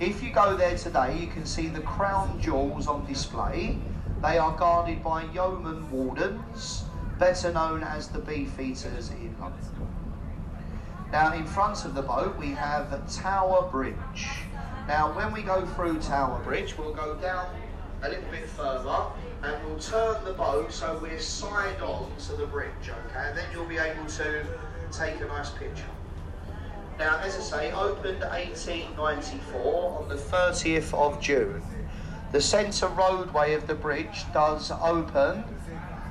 If 0.00 0.22
you 0.22 0.32
go 0.32 0.56
there 0.56 0.76
today, 0.76 1.18
you 1.18 1.26
can 1.26 1.44
see 1.44 1.68
the 1.68 1.80
crown 1.80 2.40
jewels 2.40 2.86
on 2.86 3.06
display. 3.06 3.78
They 4.22 4.38
are 4.38 4.56
guarded 4.56 5.02
by 5.04 5.24
yeoman 5.32 5.90
wardens, 5.90 6.84
better 7.18 7.52
known 7.52 7.82
as 7.82 8.08
the 8.08 8.18
Beefeaters 8.18 9.10
in 9.10 9.36
London. 9.38 9.88
Now, 11.10 11.34
in 11.34 11.44
front 11.44 11.84
of 11.84 11.94
the 11.94 12.02
boat, 12.02 12.36
we 12.38 12.48
have 12.52 13.14
Tower 13.14 13.68
Bridge. 13.70 14.28
Now, 14.88 15.14
when 15.14 15.32
we 15.32 15.42
go 15.42 15.66
through 15.66 16.00
Tower 16.00 16.40
Bridge, 16.42 16.78
we'll 16.78 16.94
go 16.94 17.14
down 17.16 17.54
a 18.02 18.08
little 18.08 18.30
bit 18.30 18.48
further 18.48 19.06
and 19.42 19.64
we'll 19.64 19.78
turn 19.78 20.24
the 20.24 20.32
boat 20.32 20.72
so 20.72 20.98
we're 21.02 21.18
side 21.18 21.80
on 21.80 22.10
to 22.26 22.32
the 22.34 22.46
bridge, 22.46 22.70
okay? 22.80 23.28
And 23.28 23.38
then 23.38 23.44
you'll 23.52 23.64
be 23.64 23.78
able 23.78 24.06
to 24.06 24.44
take 24.90 25.20
a 25.20 25.26
nice 25.26 25.50
picture. 25.50 25.84
Now, 26.98 27.18
as 27.18 27.36
I 27.36 27.40
say, 27.40 27.72
opened 27.72 28.20
1894 28.20 29.98
on 30.02 30.08
the 30.08 30.14
30th 30.14 30.94
of 30.94 31.20
June. 31.20 31.62
The 32.32 32.40
centre 32.40 32.88
roadway 32.88 33.54
of 33.54 33.66
the 33.66 33.74
bridge 33.74 34.24
does 34.32 34.70
open 34.70 35.44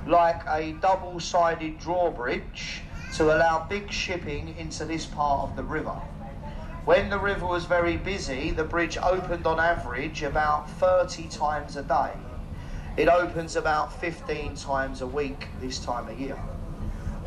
like 0.08 0.42
a 0.48 0.74
double-sided 0.74 1.80
drawbridge 1.80 2.82
to 3.16 3.26
allow 3.26 3.66
big 3.70 3.92
shipping 3.92 4.56
into 4.58 4.86
this 4.86 5.06
part 5.06 5.50
of 5.50 5.56
the 5.56 5.64
river. 5.64 6.00
When 6.86 7.12
the 7.12 7.20
river 7.20 7.46
was 7.46 7.66
very 7.66 7.98
busy, 7.98 8.50
the 8.50 8.64
bridge 8.64 8.98
opened 8.98 9.46
on 9.46 9.60
average 9.60 10.24
about 10.24 10.68
30 10.72 11.28
times 11.28 11.76
a 11.76 11.84
day. 11.84 12.12
It 12.98 13.08
opens 13.08 13.56
about 13.56 13.94
15 14.02 14.56
times 14.56 15.02
a 15.02 15.08
week 15.08 15.48
this 15.60 15.78
time 15.78 16.10
of 16.10 16.20
year. 16.20 16.40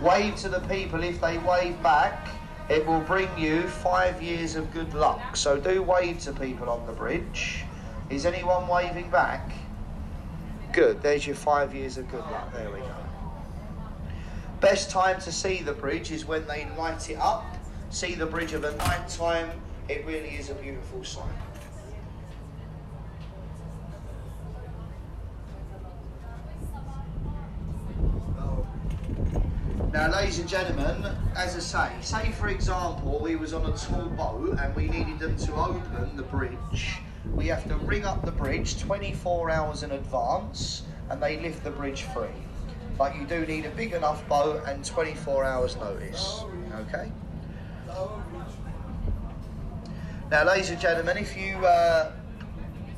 Wave 0.01 0.35
to 0.37 0.49
the 0.49 0.59
people 0.61 1.05
if 1.05 1.21
they 1.21 1.39
wave 1.39 1.81
back, 1.85 2.29
it 2.69 2.85
will 2.85 3.01
bring 3.01 3.29
you 3.39 3.63
five 3.63 4.21
years 4.21 4.57
of 4.57 4.73
good 4.73 4.93
luck. 4.93 5.37
So 5.37 5.61
do 5.61 5.83
wave 5.83 6.19
to 6.23 6.33
people 6.33 6.69
on 6.69 6.85
the 6.87 6.93
bridge. 6.93 7.65
Is 8.11 8.27
anyone 8.27 8.67
waving 8.67 9.09
back? 9.09 9.53
Good, 10.73 11.01
there's 11.01 11.29
your 11.29 11.37
five 11.37 11.73
years 11.73 11.97
of 11.97 12.11
good 12.11 12.25
luck. 12.25 12.53
There 12.53 12.71
we 12.73 12.81
go. 12.81 12.97
Best 14.61 14.91
time 14.91 15.21
to 15.21 15.31
see 15.31 15.63
the 15.63 15.75
bridge 15.75 16.11
is 16.11 16.25
when 16.25 16.45
they 16.49 16.67
light 16.77 17.09
it 17.09 17.19
up 17.19 17.45
see 17.95 18.15
the 18.17 18.27
bridge 18.27 18.53
of 18.55 18.65
a 18.65 18.75
night 18.77 19.09
time, 19.09 19.49
it 19.89 20.05
really 20.05 20.31
is 20.31 20.51
a 20.51 20.55
beautiful 20.55 21.05
sight. 21.05 21.25
Now, 29.93 30.11
ladies 30.11 30.41
and 30.41 30.49
gentlemen, 30.49 31.05
as 31.37 31.55
I 31.55 31.61
say, 31.61 31.93
say 32.01 32.33
for 32.33 32.49
example, 32.49 33.21
we 33.23 33.37
was 33.37 33.55
on 33.55 33.65
a 33.65 33.77
tall 33.77 34.07
boat 34.07 34.59
and 34.59 34.75
we 34.75 34.89
needed 34.89 35.21
them 35.21 35.37
to 35.37 35.55
open 35.55 36.17
the 36.17 36.25
bridge. 36.25 36.99
We 37.33 37.47
have 37.47 37.69
to 37.69 37.77
ring 37.77 38.05
up 38.05 38.25
the 38.25 38.33
bridge 38.33 38.81
24 38.81 39.51
hours 39.51 39.85
in 39.85 39.93
advance 39.93 40.83
and 41.11 41.23
they 41.23 41.39
lift 41.39 41.63
the 41.63 41.71
bridge 41.71 42.03
free. 42.03 42.27
But 42.99 43.15
you 43.15 43.25
do 43.25 43.47
need 43.47 43.67
a 43.67 43.71
big 43.71 43.93
enough 43.93 44.27
boat 44.29 44.65
and 44.67 44.85
24 44.85 45.45
hours 45.45 45.77
notice, 45.77 46.43
okay? 46.75 47.13
Now, 50.31 50.45
ladies 50.45 50.71
and 50.71 50.81
gentlemen, 50.81 51.17
if 51.17 51.37
you 51.37 51.55
uh, 51.65 52.11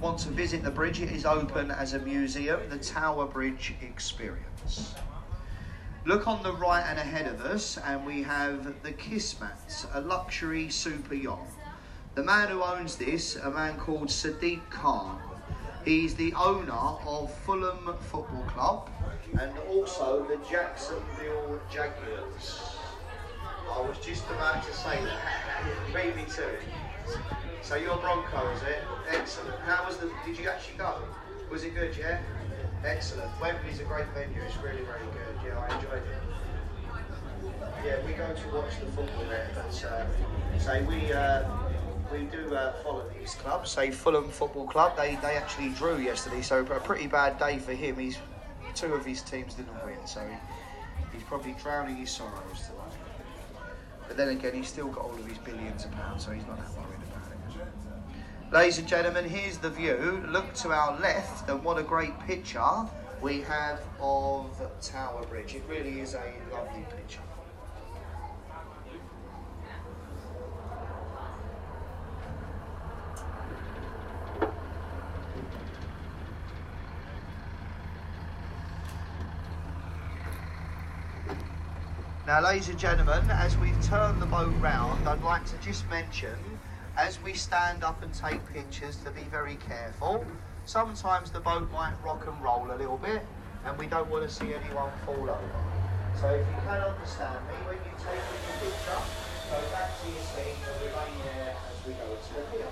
want 0.00 0.18
to 0.20 0.30
visit 0.30 0.62
the 0.62 0.70
bridge, 0.70 1.02
it 1.02 1.10
is 1.10 1.26
open 1.26 1.70
as 1.70 1.92
a 1.92 1.98
museum, 1.98 2.60
the 2.70 2.78
Tower 2.78 3.26
Bridge 3.26 3.74
Experience. 3.82 4.94
Look 6.06 6.26
on 6.26 6.42
the 6.42 6.52
right 6.52 6.84
and 6.88 6.98
ahead 6.98 7.26
of 7.26 7.42
us, 7.42 7.76
and 7.84 8.06
we 8.06 8.22
have 8.22 8.82
the 8.82 8.92
Kismet, 8.92 9.86
a 9.92 10.00
luxury 10.00 10.70
super 10.70 11.14
yacht. 11.14 11.46
The 12.14 12.22
man 12.22 12.48
who 12.48 12.62
owns 12.62 12.96
this, 12.96 13.36
a 13.36 13.50
man 13.50 13.76
called 13.76 14.08
Sadiq 14.08 14.60
Khan, 14.70 15.20
he's 15.84 16.14
the 16.14 16.32
owner 16.34 16.72
of 16.72 17.30
Fulham 17.44 17.94
Football 18.00 18.44
Club 18.48 18.88
and 19.38 19.52
also 19.68 20.24
the 20.24 20.38
Jacksonville 20.48 21.60
Jaguars. 21.70 22.75
I 23.70 23.80
was 23.80 23.98
just 23.98 24.24
about 24.30 24.64
to 24.64 24.72
say 24.72 24.98
that. 25.04 25.94
Beat 25.94 26.16
me 26.16 26.24
to 26.36 26.48
it. 26.48 26.62
So 27.62 27.76
your 27.76 27.96
Bronco, 27.98 28.48
is 28.50 28.62
it? 28.62 28.82
Excellent. 29.10 29.58
How 29.60 29.86
was 29.86 29.98
the? 29.98 30.10
Did 30.24 30.38
you 30.38 30.48
actually 30.48 30.78
go? 30.78 31.02
Was 31.50 31.64
it 31.64 31.74
good? 31.74 31.96
Yeah. 31.96 32.20
Excellent. 32.84 33.30
Wembley's 33.40 33.80
a 33.80 33.84
great 33.84 34.06
venue. 34.14 34.40
It's 34.42 34.56
really, 34.58 34.82
really 34.82 35.10
good. 35.12 35.46
Yeah, 35.46 35.58
I 35.58 35.74
enjoyed 35.76 36.02
it. 36.02 36.22
Yeah, 37.84 38.06
we 38.06 38.12
go 38.12 38.32
to 38.32 38.56
watch 38.56 38.78
the 38.80 38.86
football 38.86 39.24
there, 39.28 39.50
but 39.54 39.84
uh, 39.84 40.58
say 40.58 40.82
we. 40.84 41.12
Uh, 41.12 41.48
we 42.12 42.24
do 42.26 42.54
uh, 42.54 42.72
follow 42.84 43.04
these 43.18 43.34
clubs. 43.34 43.70
Say 43.72 43.90
Fulham 43.90 44.28
Football 44.28 44.66
Club, 44.68 44.96
they, 44.96 45.16
they 45.16 45.34
actually 45.34 45.70
drew 45.70 45.98
yesterday, 45.98 46.40
so 46.40 46.60
a 46.60 46.80
pretty 46.80 47.08
bad 47.08 47.38
day 47.38 47.58
for 47.58 47.72
him. 47.72 47.98
He's 47.98 48.18
two 48.74 48.94
of 48.94 49.04
his 49.04 49.22
teams 49.22 49.54
didn't 49.54 49.84
win, 49.84 49.98
so 50.06 50.20
he, 50.20 50.36
he's 51.12 51.24
probably 51.24 51.56
drowning 51.60 51.96
his 51.96 52.10
sorrows 52.10 52.68
tonight. 52.68 52.85
But 54.08 54.16
then 54.16 54.28
again, 54.28 54.54
he's 54.54 54.68
still 54.68 54.88
got 54.88 55.04
all 55.04 55.14
of 55.14 55.26
his 55.26 55.38
billions 55.38 55.84
of 55.84 55.92
pounds, 55.92 56.24
so 56.24 56.30
he's 56.32 56.46
not 56.46 56.58
that 56.58 56.70
worried 56.76 57.00
about 57.10 57.30
it. 57.30 58.54
Ladies 58.54 58.78
and 58.78 58.86
gentlemen, 58.86 59.28
here's 59.28 59.58
the 59.58 59.70
view. 59.70 60.24
Look 60.28 60.54
to 60.54 60.70
our 60.70 60.98
left, 61.00 61.48
and 61.48 61.62
what 61.64 61.78
a 61.78 61.82
great 61.82 62.18
picture 62.20 62.86
we 63.20 63.40
have 63.42 63.80
of 64.00 64.46
Tower 64.80 65.24
Bridge. 65.26 65.54
It 65.54 65.62
really 65.68 66.00
is 66.00 66.14
a 66.14 66.32
lovely 66.52 66.82
picture. 66.82 66.95
Now, 82.26 82.40
ladies 82.40 82.68
and 82.68 82.76
gentlemen, 82.76 83.22
as 83.30 83.56
we've 83.58 83.80
turned 83.84 84.20
the 84.20 84.26
boat 84.26 84.52
round, 84.58 85.08
I'd 85.08 85.22
like 85.22 85.44
to 85.44 85.56
just 85.58 85.88
mention, 85.88 86.34
as 86.96 87.22
we 87.22 87.34
stand 87.34 87.84
up 87.84 88.02
and 88.02 88.12
take 88.12 88.44
pictures, 88.52 88.96
to 89.04 89.12
be 89.12 89.20
very 89.30 89.54
careful. 89.68 90.26
Sometimes 90.64 91.30
the 91.30 91.38
boat 91.38 91.70
might 91.70 91.94
rock 92.04 92.26
and 92.26 92.42
roll 92.42 92.66
a 92.72 92.74
little 92.74 92.96
bit, 92.96 93.24
and 93.64 93.78
we 93.78 93.86
don't 93.86 94.10
want 94.10 94.28
to 94.28 94.34
see 94.34 94.54
anyone 94.54 94.90
fall 95.04 95.22
over. 95.22 95.50
So 96.20 96.26
if 96.30 96.44
you 96.48 96.56
can 96.66 96.80
understand 96.80 97.46
me, 97.46 97.54
when 97.64 97.76
you 97.76 97.94
take 97.94 98.18
your 98.18 98.58
picture, 98.58 98.98
go 99.48 99.60
back 99.70 99.94
to 100.02 100.10
your 100.10 100.22
seat 100.34 100.58
and 100.66 100.80
remain 100.82 101.14
there 101.30 101.54
as 101.54 101.86
we 101.86 101.92
go 101.92 102.10
to 102.10 102.34
the 102.34 102.58
pier. 102.58 102.66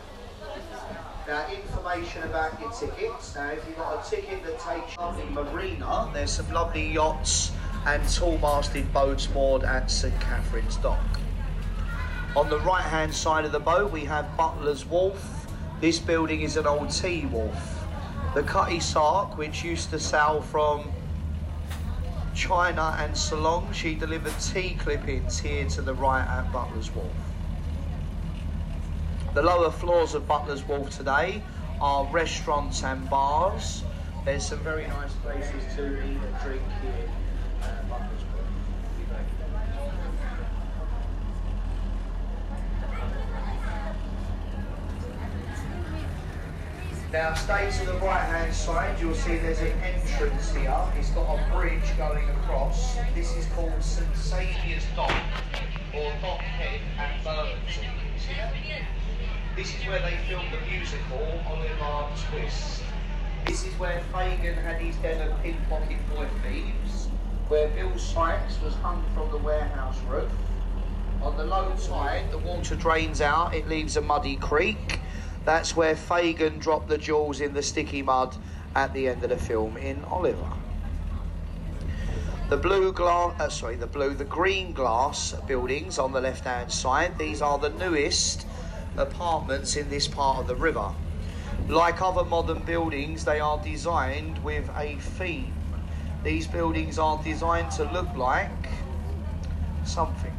Now, 1.29 1.47
information 1.49 2.25
about 2.25 2.61
your 2.61 2.73
tickets. 2.73 3.37
Now, 3.37 3.51
if 3.51 3.65
you've 3.69 3.77
got 3.77 4.05
a 4.05 4.11
ticket 4.11 4.43
that 4.43 4.59
takes 4.59 4.91
you 4.91 4.97
to 4.99 5.15
the 5.17 5.31
marina, 5.31 6.11
there's 6.13 6.33
some 6.33 6.53
lovely 6.53 6.93
yachts 6.93 7.53
and 7.87 8.09
tall-masted 8.09 8.93
boats 8.93 9.29
moored 9.31 9.65
at 9.65 9.91
St 9.91 10.19
Catherine's 10.21 10.77
Dock. 10.77 11.21
On 12.37 12.49
the 12.49 12.59
right-hand 12.61 13.15
side 13.15 13.45
of 13.45 13.53
the 13.53 13.61
boat, 13.61 13.93
we 13.93 14.05
have 14.05 14.37
Butler's 14.37 14.85
Wharf. 14.85 15.47
This 15.81 15.99
building 15.99 16.41
is 16.41 16.57
an 16.57 16.67
old 16.67 16.91
tea 16.91 17.27
wharf. 17.27 17.85
The 18.35 18.43
Cutty 18.43 18.81
Sark, 18.81 19.37
which 19.37 19.63
used 19.63 19.91
to 19.91 20.01
sail 20.01 20.41
from 20.41 20.91
China 22.35 22.97
and 22.99 23.17
Ceylon, 23.17 23.73
she 23.73 23.95
delivered 23.95 24.35
tea 24.41 24.77
clippings 24.81 25.39
here 25.39 25.69
to 25.69 25.83
the 25.83 25.95
right 25.95 26.27
at 26.27 26.51
Butler's 26.53 26.91
Wharf. 26.93 27.13
The 29.35 29.43
lower 29.43 29.71
floors 29.71 30.15
of 30.15 30.27
Butler's 30.27 30.67
Wharf 30.67 30.91
today 30.91 31.43
are 31.81 32.07
restaurants 32.07 32.83
and 32.83 33.09
bars. 33.11 33.85
There's 34.25 34.47
some 34.47 34.61
very 34.61 34.87
nice 34.87 35.13
places 35.15 35.75
to 35.77 35.99
eat 36.03 36.17
and 36.17 36.41
drink 36.43 36.63
here. 36.83 37.11
Now 47.15 47.33
stay 47.35 47.71
to 47.79 47.87
the 47.87 47.99
right 47.99 48.25
hand 48.25 48.53
side, 48.53 48.99
you'll 48.99 49.15
see 49.15 49.37
there's 49.37 49.61
an 49.61 49.71
entrance 49.83 50.53
here. 50.53 50.77
It's 50.99 51.11
got 51.11 51.39
a 51.39 51.53
bridge 51.55 51.97
going 51.97 52.29
across. 52.29 52.97
This 53.15 53.37
is 53.37 53.47
called 53.55 53.73
St 53.81 54.17
Saviour's 54.17 54.83
Dock 54.97 55.13
or 55.95 56.13
Dock 56.21 56.41
Head 56.41 56.81
at 56.99 57.23
Bermondsey. 57.23 57.87
This 59.55 59.69
is 59.79 59.87
where 59.87 60.01
they 60.03 60.19
filmed 60.29 60.49
the 60.51 60.59
musical 60.69 61.41
Oliver 61.47 62.11
Twist. 62.33 62.83
This 63.47 63.65
is 63.65 63.73
where 63.79 64.03
Fagin 64.13 64.57
had 64.57 64.81
his 64.81 64.97
den 64.97 65.31
of 65.31 65.41
pickpocket 65.41 65.99
boy 66.11 66.27
thieves, 66.43 67.07
where 67.47 67.69
Bill 67.69 67.97
Sikes 67.97 68.61
was 68.61 68.75
hung 68.83 69.05
from 69.15 69.31
the 69.31 69.39
warehouse 69.39 70.01
roof. 70.09 70.33
On 71.23 71.37
the 71.37 71.45
low 71.45 71.77
tide, 71.81 72.33
the 72.33 72.39
water 72.39 72.75
drains 72.75 73.21
out, 73.21 73.55
it 73.55 73.69
leaves 73.69 73.97
a 73.97 74.01
muddy 74.01 74.35
creek. 74.35 74.99
That's 75.45 75.77
where 75.77 75.95
Fagin 75.95 76.59
dropped 76.59 76.89
the 76.89 76.99
jewels 76.99 77.41
in 77.41 77.53
the 77.53 77.63
sticky 77.63 78.03
mud 78.03 78.37
at 78.75 78.93
the 78.95 79.09
end 79.09 79.23
of 79.23 79.31
the 79.31 79.37
film 79.37 79.77
in 79.77 80.03
Oliver. 80.05 80.51
The 82.49 82.57
blue 82.57 82.93
glass, 82.93 83.41
uh, 83.41 83.49
sorry, 83.49 83.77
the 83.77 83.87
blue, 83.87 84.15
the 84.15 84.25
green 84.25 84.73
glass 84.73 85.35
buildings 85.47 85.99
on 85.99 86.13
the 86.13 86.21
left-hand 86.21 86.71
side. 86.71 87.19
These 87.19 87.41
are 87.41 87.59
the 87.59 87.71
newest 87.71 88.47
apartments 88.97 89.77
in 89.77 89.89
this 89.91 90.07
part 90.07 90.39
of 90.39 90.47
the 90.47 90.55
river. 90.55 90.93
Like 91.69 92.03
other 92.03 92.25
modern 92.25 92.63
buildings, 92.63 93.25
they 93.25 93.41
are 93.41 93.59
designed 93.63 94.43
with 94.45 94.69
a 94.77 94.97
theme. 94.97 95.55
These 96.23 96.47
buildings 96.47 96.99
are 96.99 97.23
designed 97.23 97.71
to 97.73 97.85
look 97.93 98.15
like 98.15 98.51
something. 99.85 100.37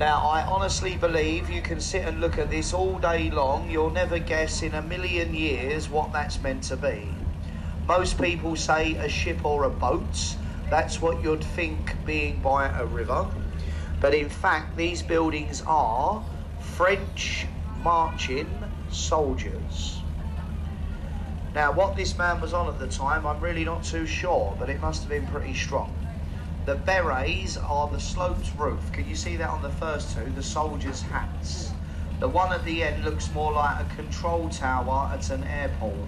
Now, 0.00 0.26
I 0.26 0.40
honestly 0.46 0.96
believe 0.96 1.50
you 1.50 1.60
can 1.60 1.78
sit 1.78 2.06
and 2.06 2.22
look 2.22 2.38
at 2.38 2.48
this 2.48 2.72
all 2.72 2.98
day 2.98 3.30
long. 3.30 3.70
You'll 3.70 3.90
never 3.90 4.18
guess 4.18 4.62
in 4.62 4.72
a 4.72 4.80
million 4.80 5.34
years 5.34 5.90
what 5.90 6.10
that's 6.10 6.40
meant 6.40 6.62
to 6.64 6.76
be. 6.78 7.06
Most 7.86 8.18
people 8.18 8.56
say 8.56 8.94
a 8.94 9.10
ship 9.10 9.44
or 9.44 9.64
a 9.64 9.68
boat. 9.68 10.36
That's 10.70 11.02
what 11.02 11.22
you'd 11.22 11.44
think 11.44 11.94
being 12.06 12.40
by 12.40 12.68
a 12.78 12.86
river. 12.86 13.26
But 14.00 14.14
in 14.14 14.30
fact, 14.30 14.74
these 14.74 15.02
buildings 15.02 15.62
are 15.66 16.24
French 16.60 17.46
marching 17.82 18.48
soldiers. 18.90 20.00
Now, 21.54 21.72
what 21.72 21.94
this 21.94 22.16
man 22.16 22.40
was 22.40 22.54
on 22.54 22.68
at 22.68 22.78
the 22.78 22.88
time, 22.88 23.26
I'm 23.26 23.40
really 23.40 23.66
not 23.66 23.84
too 23.84 24.06
sure, 24.06 24.56
but 24.58 24.70
it 24.70 24.80
must 24.80 25.02
have 25.02 25.10
been 25.10 25.26
pretty 25.26 25.52
strong. 25.52 25.94
The 26.66 26.74
berets 26.74 27.56
are 27.56 27.88
the 27.88 27.98
sloped 27.98 28.52
roof. 28.58 28.92
Can 28.92 29.08
you 29.08 29.16
see 29.16 29.36
that 29.36 29.48
on 29.48 29.62
the 29.62 29.70
first 29.70 30.14
two? 30.14 30.30
The 30.30 30.42
soldiers' 30.42 31.00
hats. 31.00 31.72
The 32.18 32.28
one 32.28 32.52
at 32.52 32.66
the 32.66 32.82
end 32.82 33.02
looks 33.02 33.32
more 33.32 33.50
like 33.52 33.80
a 33.80 33.94
control 33.94 34.50
tower 34.50 35.10
at 35.10 35.30
an 35.30 35.42
airport. 35.44 36.06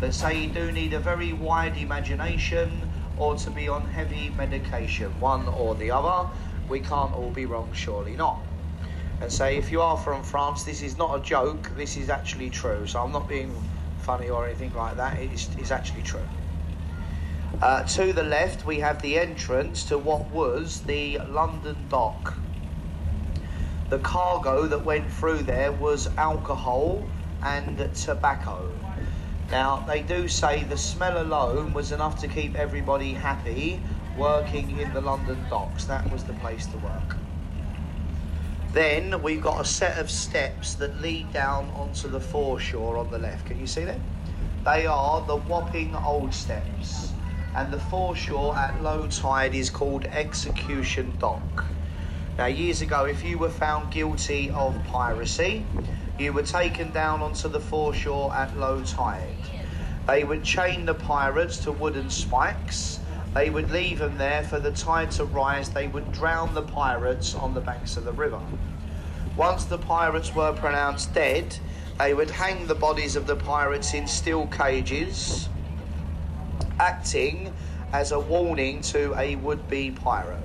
But 0.00 0.12
say 0.12 0.42
you 0.42 0.50
do 0.50 0.72
need 0.72 0.94
a 0.94 0.98
very 0.98 1.32
wide 1.32 1.76
imagination 1.76 2.90
or 3.16 3.36
to 3.36 3.50
be 3.50 3.68
on 3.68 3.82
heavy 3.82 4.30
medication, 4.30 5.12
one 5.20 5.46
or 5.46 5.76
the 5.76 5.92
other. 5.92 6.28
We 6.68 6.80
can't 6.80 7.12
all 7.14 7.30
be 7.30 7.46
wrong, 7.46 7.70
surely 7.72 8.16
not. 8.16 8.40
And 9.20 9.30
say 9.30 9.56
if 9.56 9.70
you 9.70 9.80
are 9.80 9.96
from 9.96 10.24
France, 10.24 10.64
this 10.64 10.82
is 10.82 10.98
not 10.98 11.16
a 11.16 11.22
joke, 11.22 11.70
this 11.76 11.96
is 11.96 12.10
actually 12.10 12.50
true. 12.50 12.84
So 12.88 13.00
I'm 13.00 13.12
not 13.12 13.28
being 13.28 13.54
funny 13.98 14.28
or 14.28 14.44
anything 14.44 14.74
like 14.74 14.96
that, 14.96 15.20
it's, 15.20 15.48
it's 15.56 15.70
actually 15.70 16.02
true. 16.02 16.26
Uh, 17.62 17.84
to 17.84 18.12
the 18.12 18.22
left, 18.22 18.66
we 18.66 18.80
have 18.80 19.00
the 19.00 19.16
entrance 19.18 19.84
to 19.84 19.96
what 19.96 20.28
was 20.30 20.80
the 20.82 21.18
London 21.28 21.76
Dock. 21.88 22.34
The 23.90 24.00
cargo 24.00 24.66
that 24.66 24.84
went 24.84 25.10
through 25.12 25.44
there 25.44 25.70
was 25.70 26.08
alcohol 26.16 27.06
and 27.44 27.78
tobacco. 27.94 28.72
Now, 29.52 29.84
they 29.86 30.02
do 30.02 30.26
say 30.26 30.64
the 30.64 30.76
smell 30.76 31.22
alone 31.22 31.72
was 31.72 31.92
enough 31.92 32.20
to 32.22 32.28
keep 32.28 32.56
everybody 32.56 33.12
happy 33.12 33.80
working 34.18 34.80
in 34.80 34.92
the 34.92 35.00
London 35.00 35.38
docks. 35.48 35.84
That 35.84 36.10
was 36.10 36.24
the 36.24 36.32
place 36.34 36.66
to 36.66 36.78
work. 36.78 37.16
Then 38.72 39.22
we've 39.22 39.42
got 39.42 39.60
a 39.60 39.64
set 39.64 39.98
of 39.98 40.10
steps 40.10 40.74
that 40.74 41.00
lead 41.00 41.32
down 41.32 41.70
onto 41.76 42.08
the 42.08 42.20
foreshore 42.20 42.96
on 42.96 43.12
the 43.12 43.18
left. 43.18 43.46
Can 43.46 43.60
you 43.60 43.68
see 43.68 43.84
them? 43.84 44.02
They 44.64 44.86
are 44.86 45.24
the 45.24 45.36
Wapping 45.36 45.94
Old 45.94 46.34
Steps 46.34 47.13
and 47.54 47.72
the 47.72 47.78
foreshore 47.78 48.56
at 48.56 48.82
low 48.82 49.06
tide 49.06 49.54
is 49.54 49.70
called 49.70 50.04
Execution 50.06 51.12
Dock. 51.18 51.64
Now, 52.36 52.46
years 52.46 52.82
ago, 52.82 53.04
if 53.04 53.24
you 53.24 53.38
were 53.38 53.50
found 53.50 53.92
guilty 53.92 54.50
of 54.50 54.76
piracy, 54.86 55.64
you 56.18 56.32
were 56.32 56.42
taken 56.42 56.90
down 56.90 57.22
onto 57.22 57.48
the 57.48 57.60
foreshore 57.60 58.34
at 58.34 58.56
low 58.58 58.82
tide. 58.82 59.36
They 60.06 60.24
would 60.24 60.42
chain 60.42 60.84
the 60.84 60.94
pirates 60.94 61.58
to 61.58 61.72
wooden 61.72 62.10
spikes. 62.10 62.98
They 63.34 63.50
would 63.50 63.70
leave 63.70 64.00
them 64.00 64.18
there 64.18 64.42
for 64.42 64.58
the 64.58 64.72
tide 64.72 65.12
to 65.12 65.24
rise. 65.24 65.70
They 65.70 65.86
would 65.86 66.10
drown 66.12 66.54
the 66.54 66.62
pirates 66.62 67.36
on 67.36 67.54
the 67.54 67.60
banks 67.60 67.96
of 67.96 68.04
the 68.04 68.12
river. 68.12 68.40
Once 69.36 69.64
the 69.64 69.78
pirates 69.78 70.34
were 70.34 70.52
pronounced 70.52 71.14
dead, 71.14 71.56
they 71.98 72.14
would 72.14 72.30
hang 72.30 72.66
the 72.66 72.74
bodies 72.74 73.14
of 73.14 73.28
the 73.28 73.36
pirates 73.36 73.94
in 73.94 74.08
steel 74.08 74.48
cages 74.48 75.48
acting 76.78 77.52
as 77.92 78.12
a 78.12 78.18
warning 78.18 78.80
to 78.80 79.14
a 79.18 79.36
would 79.36 79.68
be 79.68 79.90
pirate. 79.90 80.42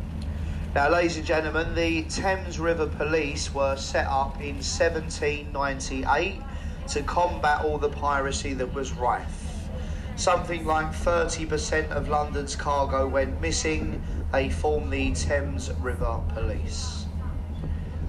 Now, 0.76 0.90
ladies 0.90 1.18
and 1.18 1.26
gentlemen, 1.26 1.74
the 1.74 2.04
Thames 2.04 2.60
River 2.60 2.86
Police 2.86 3.52
were 3.54 3.76
set 3.76 4.06
up 4.06 4.40
in 4.40 4.58
1798 4.58 6.42
to 6.90 7.02
combat 7.04 7.66
all 7.66 7.80
the 7.80 7.90
piracy 7.90 8.54
that 8.54 8.72
was 8.74 8.92
rife. 8.92 9.68
Something 10.16 10.66
like 10.66 10.92
30% 10.92 11.89
of 11.89 12.10
London's 12.10 12.56
cargo 12.56 13.08
went 13.08 13.42
missing. 13.42 14.04
They 14.32 14.50
formed 14.50 14.93
the 14.93 15.12
Thames 15.14 15.72
River 15.80 16.22
Police. 16.36 17.06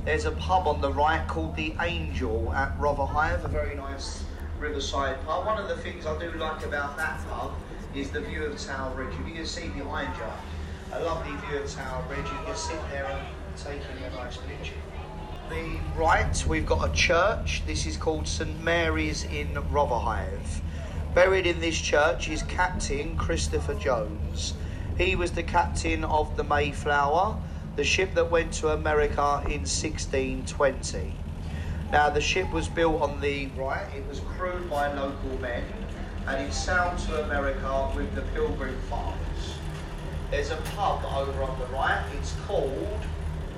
There's 0.05 0.27
a 0.27 0.33
pub 0.33 0.67
on 0.67 0.83
the 0.83 0.93
right 0.93 1.27
called 1.29 1.57
the 1.57 1.75
Angel 1.81 2.53
at 2.53 2.79
Rotherhithe, 2.79 3.45
a 3.45 3.49
very 3.49 3.75
nice 3.75 4.25
riverside 4.59 5.25
pub. 5.25 5.47
One 5.47 5.57
of 5.57 5.69
the 5.69 5.77
things 5.77 6.05
I 6.05 6.19
do 6.19 6.31
like 6.33 6.63
about 6.67 6.99
that 6.99 7.27
pub 7.31 7.53
is 7.95 8.11
the 8.11 8.21
view 8.21 8.45
of 8.45 8.59
Tower 8.59 8.95
Bridge. 8.95 9.15
If 9.21 9.29
you 9.29 9.35
can 9.35 9.47
see 9.47 9.69
behind 9.69 10.17
you, 10.17 10.23
a 10.93 11.01
lovely 11.03 11.33
view 11.49 11.59
of 11.59 11.73
Tower 11.73 12.05
Bridge, 12.07 12.19
you 12.19 12.39
can 12.45 12.55
sit 12.55 12.79
there 12.91 13.07
and 13.07 13.57
take 13.57 13.81
in 13.97 14.03
a 14.05 14.17
nice 14.17 14.37
picture. 14.37 14.75
The 15.49 15.79
right, 15.97 16.47
we've 16.47 16.67
got 16.67 16.89
a 16.89 16.93
church. 16.93 17.62
This 17.67 17.87
is 17.87 17.97
called 17.97 18.29
St 18.29 18.62
Mary's 18.62 19.25
in 19.25 19.55
Rotherhithe. 19.71 20.62
Buried 21.15 21.47
in 21.47 21.59
this 21.59 21.77
church 21.81 22.29
is 22.29 22.45
Captain 22.45 23.17
Christopher 23.17 23.75
Jones. 23.75 24.55
He 24.97 25.17
was 25.17 25.33
the 25.33 25.43
captain 25.43 26.05
of 26.05 26.37
the 26.37 26.45
Mayflower, 26.45 27.37
the 27.75 27.83
ship 27.83 28.15
that 28.15 28.31
went 28.31 28.53
to 28.55 28.69
America 28.69 29.41
in 29.47 29.62
1620. 29.67 31.15
Now, 31.91 32.09
the 32.11 32.21
ship 32.21 32.53
was 32.53 32.69
built 32.69 33.03
on 33.03 33.21
the 33.21 33.49
right, 33.57 33.87
it 33.97 34.07
was 34.07 34.21
crewed 34.21 34.71
by 34.71 34.93
local 34.93 35.37
men 35.41 35.65
and 36.27 36.47
it 36.47 36.53
sailed 36.53 36.99
to 36.99 37.25
America 37.25 37.91
with 37.97 38.15
the 38.15 38.23
Pilgrim 38.35 38.77
Fathers. 38.89 39.55
There's 40.31 40.51
a 40.51 40.57
pub 40.77 41.05
over 41.05 41.43
on 41.43 41.59
the 41.59 41.67
right, 41.67 42.05
it's 42.19 42.35
called 42.47 43.01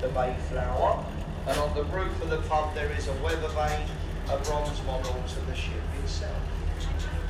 the 0.00 0.08
Mayflower, 0.08 1.04
and 1.46 1.58
on 1.58 1.74
the 1.74 1.84
roof 1.84 2.22
of 2.22 2.30
the 2.30 2.38
pub 2.48 2.74
there 2.74 2.90
is 2.92 3.08
a 3.08 3.12
weather 3.22 3.48
vane, 3.48 3.88
a 4.30 4.38
bronze 4.44 4.82
model 4.86 5.22
to 5.28 5.40
the 5.46 5.54
ship 5.54 5.82
itself. 6.02 6.36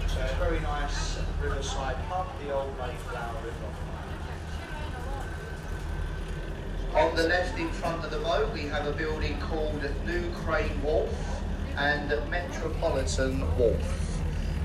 So 0.07 0.21
a 0.21 0.45
very 0.45 0.61
nice 0.61 1.19
riverside 1.43 1.97
pub, 2.09 2.27
the 2.45 2.55
old 2.55 2.77
Mayflower 2.79 3.37
River. 3.45 3.73
On 6.95 7.17
the 7.17 7.23
left 7.23 7.59
in 7.59 7.71
front 7.71 8.05
of 8.05 8.11
the 8.11 8.19
boat 8.19 8.53
we 8.53 8.63
have 8.63 8.87
a 8.87 8.93
building 8.93 9.41
called 9.41 9.83
New 10.07 10.31
Crane 10.45 10.83
Wharf 10.83 11.11
and 11.77 12.11
Metropolitan 12.31 13.41
Wharf. 13.57 14.12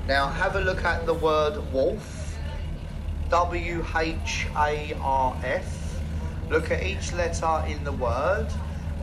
Now 0.07 0.27
have 0.27 0.55
a 0.55 0.61
look 0.61 0.85
at 0.85 1.05
the 1.05 1.13
word 1.13 1.57
wharf, 1.73 2.37
W 3.29 3.85
H 3.93 4.47
A 4.55 4.93
R 5.01 5.35
F. 5.43 5.99
Look 6.49 6.71
at 6.71 6.81
each 6.81 7.11
letter 7.11 7.61
in 7.67 7.83
the 7.83 7.91
word, 7.91 8.47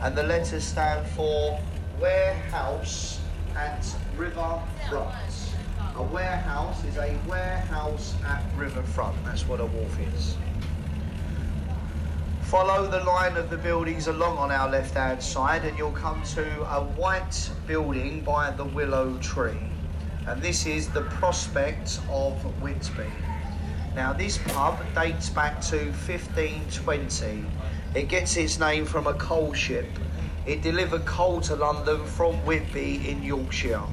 and 0.01 0.17
the 0.17 0.23
letters 0.23 0.63
stand 0.63 1.05
for 1.09 1.59
warehouse 2.01 3.19
at 3.55 3.85
riverfront. 4.17 5.13
A 5.95 6.01
warehouse 6.01 6.83
is 6.85 6.97
a 6.97 7.15
warehouse 7.27 8.15
at 8.25 8.43
riverfront. 8.57 9.15
That's 9.25 9.47
what 9.47 9.59
a 9.59 9.65
wharf 9.67 9.99
is. 10.15 10.35
Follow 12.41 12.87
the 12.89 13.03
line 13.03 13.37
of 13.37 13.51
the 13.51 13.57
buildings 13.57 14.07
along 14.07 14.39
on 14.39 14.49
our 14.49 14.71
left 14.71 14.95
hand 14.95 15.21
side, 15.21 15.65
and 15.65 15.77
you'll 15.77 15.91
come 15.91 16.23
to 16.33 16.63
a 16.75 16.83
white 16.97 17.51
building 17.67 18.21
by 18.21 18.49
the 18.49 18.65
willow 18.65 19.15
tree 19.19 19.74
and 20.27 20.41
this 20.41 20.65
is 20.65 20.89
the 20.89 21.01
Prospect 21.01 21.99
of 22.09 22.33
Whitby. 22.61 23.11
Now 23.95 24.11
this 24.11 24.39
pub 24.39 24.79
dates 24.95 25.29
back 25.29 25.61
to 25.69 25.77
1520. 25.77 27.45
It 27.93 28.07
gets 28.09 28.35
its 28.35 28.59
name 28.59 28.85
from 28.85 29.07
a 29.07 29.13
coal 29.13 29.53
ship. 29.53 29.87
It 30.45 30.61
delivered 30.61 31.05
coal 31.05 31.41
to 31.41 31.55
London 31.55 32.05
from 32.05 32.35
Whitby 32.45 33.07
in 33.07 33.21
Yorkshire. 33.23 33.83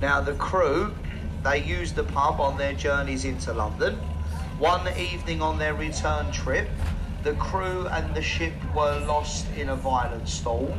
Now 0.00 0.20
the 0.20 0.34
crew 0.34 0.94
They 1.42 1.62
used 1.62 1.96
the 1.96 2.04
pub 2.04 2.38
on 2.38 2.58
their 2.58 2.74
journeys 2.74 3.24
into 3.24 3.54
London. 3.54 3.94
One 4.58 4.86
evening 4.98 5.40
on 5.40 5.58
their 5.58 5.72
return 5.72 6.30
trip, 6.32 6.68
the 7.22 7.32
crew 7.34 7.86
and 7.88 8.14
the 8.14 8.20
ship 8.20 8.52
were 8.74 9.02
lost 9.06 9.46
in 9.56 9.70
a 9.70 9.76
violent 9.76 10.28
storm. 10.28 10.78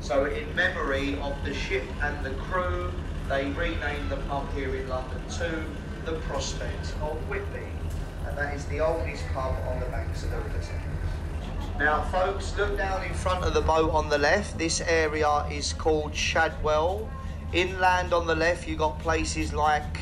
So, 0.00 0.24
in 0.24 0.54
memory 0.56 1.20
of 1.20 1.34
the 1.44 1.52
ship 1.52 1.84
and 2.02 2.24
the 2.24 2.30
crew, 2.30 2.90
they 3.30 3.48
renamed 3.52 4.10
the 4.10 4.16
pub 4.28 4.52
here 4.54 4.74
in 4.74 4.88
London 4.88 5.22
to 5.38 5.64
the 6.04 6.18
Prospect 6.22 6.92
of 7.00 7.16
Whitby. 7.28 7.68
And 8.26 8.36
that 8.36 8.54
is 8.56 8.64
the 8.66 8.80
oldest 8.80 9.24
pub 9.32 9.54
on 9.68 9.78
the 9.78 9.86
banks 9.86 10.24
of 10.24 10.32
the 10.32 10.36
River 10.38 10.58
Thames. 10.58 11.78
Now, 11.78 12.02
folks, 12.10 12.56
look 12.58 12.76
down 12.76 13.04
in 13.04 13.14
front 13.14 13.44
of 13.44 13.54
the 13.54 13.60
boat 13.60 13.92
on 13.92 14.08
the 14.08 14.18
left. 14.18 14.58
This 14.58 14.80
area 14.80 15.46
is 15.48 15.72
called 15.72 16.12
Shadwell. 16.12 17.08
Inland 17.52 18.12
on 18.12 18.26
the 18.26 18.34
left, 18.34 18.66
you've 18.66 18.78
got 18.78 18.98
places 18.98 19.52
like 19.52 19.98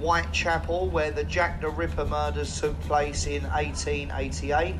Whitechapel, 0.00 0.88
where 0.88 1.12
the 1.12 1.22
Jack 1.22 1.60
the 1.60 1.70
Ripper 1.70 2.04
murders 2.04 2.60
took 2.60 2.78
place 2.80 3.28
in 3.28 3.44
1888. 3.44 4.74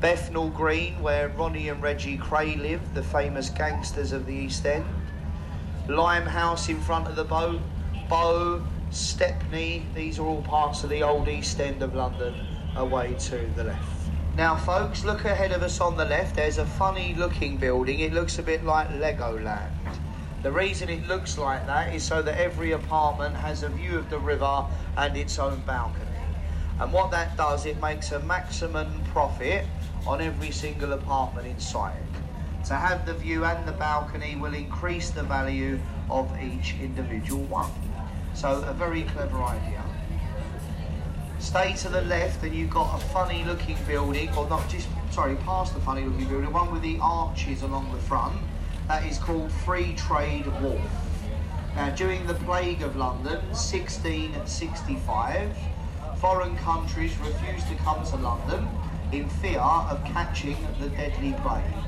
Bethnal 0.00 0.48
Green, 0.48 1.02
where 1.02 1.28
Ronnie 1.28 1.68
and 1.68 1.82
Reggie 1.82 2.16
Kray 2.16 2.58
lived, 2.58 2.94
the 2.94 3.02
famous 3.02 3.50
gangsters 3.50 4.12
of 4.12 4.24
the 4.24 4.32
East 4.34 4.64
End. 4.64 4.86
Limehouse 5.88 6.68
in 6.68 6.78
front 6.82 7.08
of 7.08 7.16
the 7.16 7.24
boat, 7.24 7.60
Bow, 8.10 8.62
Stepney, 8.90 9.86
these 9.94 10.18
are 10.18 10.26
all 10.26 10.42
parts 10.42 10.84
of 10.84 10.90
the 10.90 11.02
old 11.02 11.28
East 11.28 11.58
End 11.60 11.82
of 11.82 11.94
London 11.94 12.34
away 12.76 13.14
to 13.20 13.50
the 13.56 13.64
left. 13.64 14.10
Now, 14.36 14.54
folks, 14.54 15.04
look 15.04 15.24
ahead 15.24 15.50
of 15.50 15.62
us 15.62 15.80
on 15.80 15.96
the 15.96 16.04
left. 16.04 16.36
There's 16.36 16.58
a 16.58 16.66
funny 16.66 17.14
looking 17.14 17.56
building. 17.56 18.00
It 18.00 18.12
looks 18.12 18.38
a 18.38 18.42
bit 18.42 18.64
like 18.64 18.90
Legoland. 18.90 19.72
The 20.42 20.52
reason 20.52 20.90
it 20.90 21.08
looks 21.08 21.38
like 21.38 21.66
that 21.66 21.94
is 21.94 22.04
so 22.04 22.20
that 22.20 22.38
every 22.38 22.72
apartment 22.72 23.34
has 23.36 23.62
a 23.62 23.70
view 23.70 23.96
of 23.96 24.10
the 24.10 24.18
river 24.18 24.66
and 24.98 25.16
its 25.16 25.38
own 25.38 25.60
balcony. 25.66 26.04
And 26.78 26.92
what 26.92 27.10
that 27.12 27.36
does, 27.36 27.64
it 27.64 27.80
makes 27.80 28.12
a 28.12 28.20
maximum 28.20 29.02
profit 29.06 29.64
on 30.06 30.20
every 30.20 30.50
single 30.50 30.92
apartment 30.92 31.48
inside. 31.48 31.96
To 32.66 32.74
have 32.74 33.06
the 33.06 33.14
view 33.14 33.44
and 33.44 33.66
the 33.66 33.72
balcony 33.72 34.36
will 34.36 34.54
increase 34.54 35.10
the 35.10 35.22
value 35.22 35.78
of 36.10 36.30
each 36.40 36.74
individual 36.80 37.44
one. 37.44 37.70
So 38.34 38.62
a 38.62 38.72
very 38.72 39.02
clever 39.02 39.42
idea. 39.42 39.82
Stay 41.38 41.74
to 41.76 41.88
the 41.88 42.02
left 42.02 42.42
and 42.42 42.54
you've 42.54 42.70
got 42.70 43.00
a 43.00 43.04
funny 43.06 43.44
looking 43.44 43.76
building, 43.86 44.28
or 44.36 44.48
not 44.48 44.68
just, 44.68 44.88
sorry, 45.10 45.36
past 45.36 45.72
the 45.72 45.80
funny 45.80 46.04
looking 46.04 46.28
building, 46.28 46.52
one 46.52 46.72
with 46.72 46.82
the 46.82 46.98
arches 47.00 47.62
along 47.62 47.92
the 47.92 48.00
front. 48.00 48.36
That 48.88 49.06
is 49.06 49.18
called 49.18 49.52
Free 49.52 49.94
Trade 49.94 50.46
Wharf. 50.60 50.80
Now, 51.76 51.94
during 51.94 52.26
the 52.26 52.34
plague 52.34 52.82
of 52.82 52.96
London, 52.96 53.40
1665, 53.50 55.56
foreign 56.18 56.56
countries 56.56 57.16
refused 57.18 57.68
to 57.68 57.76
come 57.76 58.04
to 58.06 58.16
London 58.16 58.68
in 59.12 59.28
fear 59.28 59.60
of 59.60 60.02
catching 60.04 60.56
the 60.80 60.88
deadly 60.88 61.34
plague. 61.42 61.87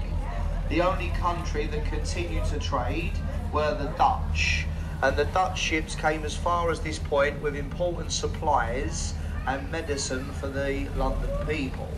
The 0.70 0.82
only 0.82 1.08
country 1.18 1.66
that 1.66 1.84
continued 1.84 2.44
to 2.44 2.58
trade 2.60 3.14
were 3.52 3.74
the 3.74 3.88
Dutch, 3.98 4.66
and 5.02 5.16
the 5.16 5.24
Dutch 5.24 5.58
ships 5.58 5.96
came 5.96 6.24
as 6.24 6.36
far 6.36 6.70
as 6.70 6.78
this 6.78 6.96
point 6.96 7.42
with 7.42 7.56
important 7.56 8.12
supplies 8.12 9.14
and 9.48 9.68
medicine 9.72 10.26
for 10.34 10.46
the 10.46 10.88
London 10.94 11.28
people. 11.44 11.88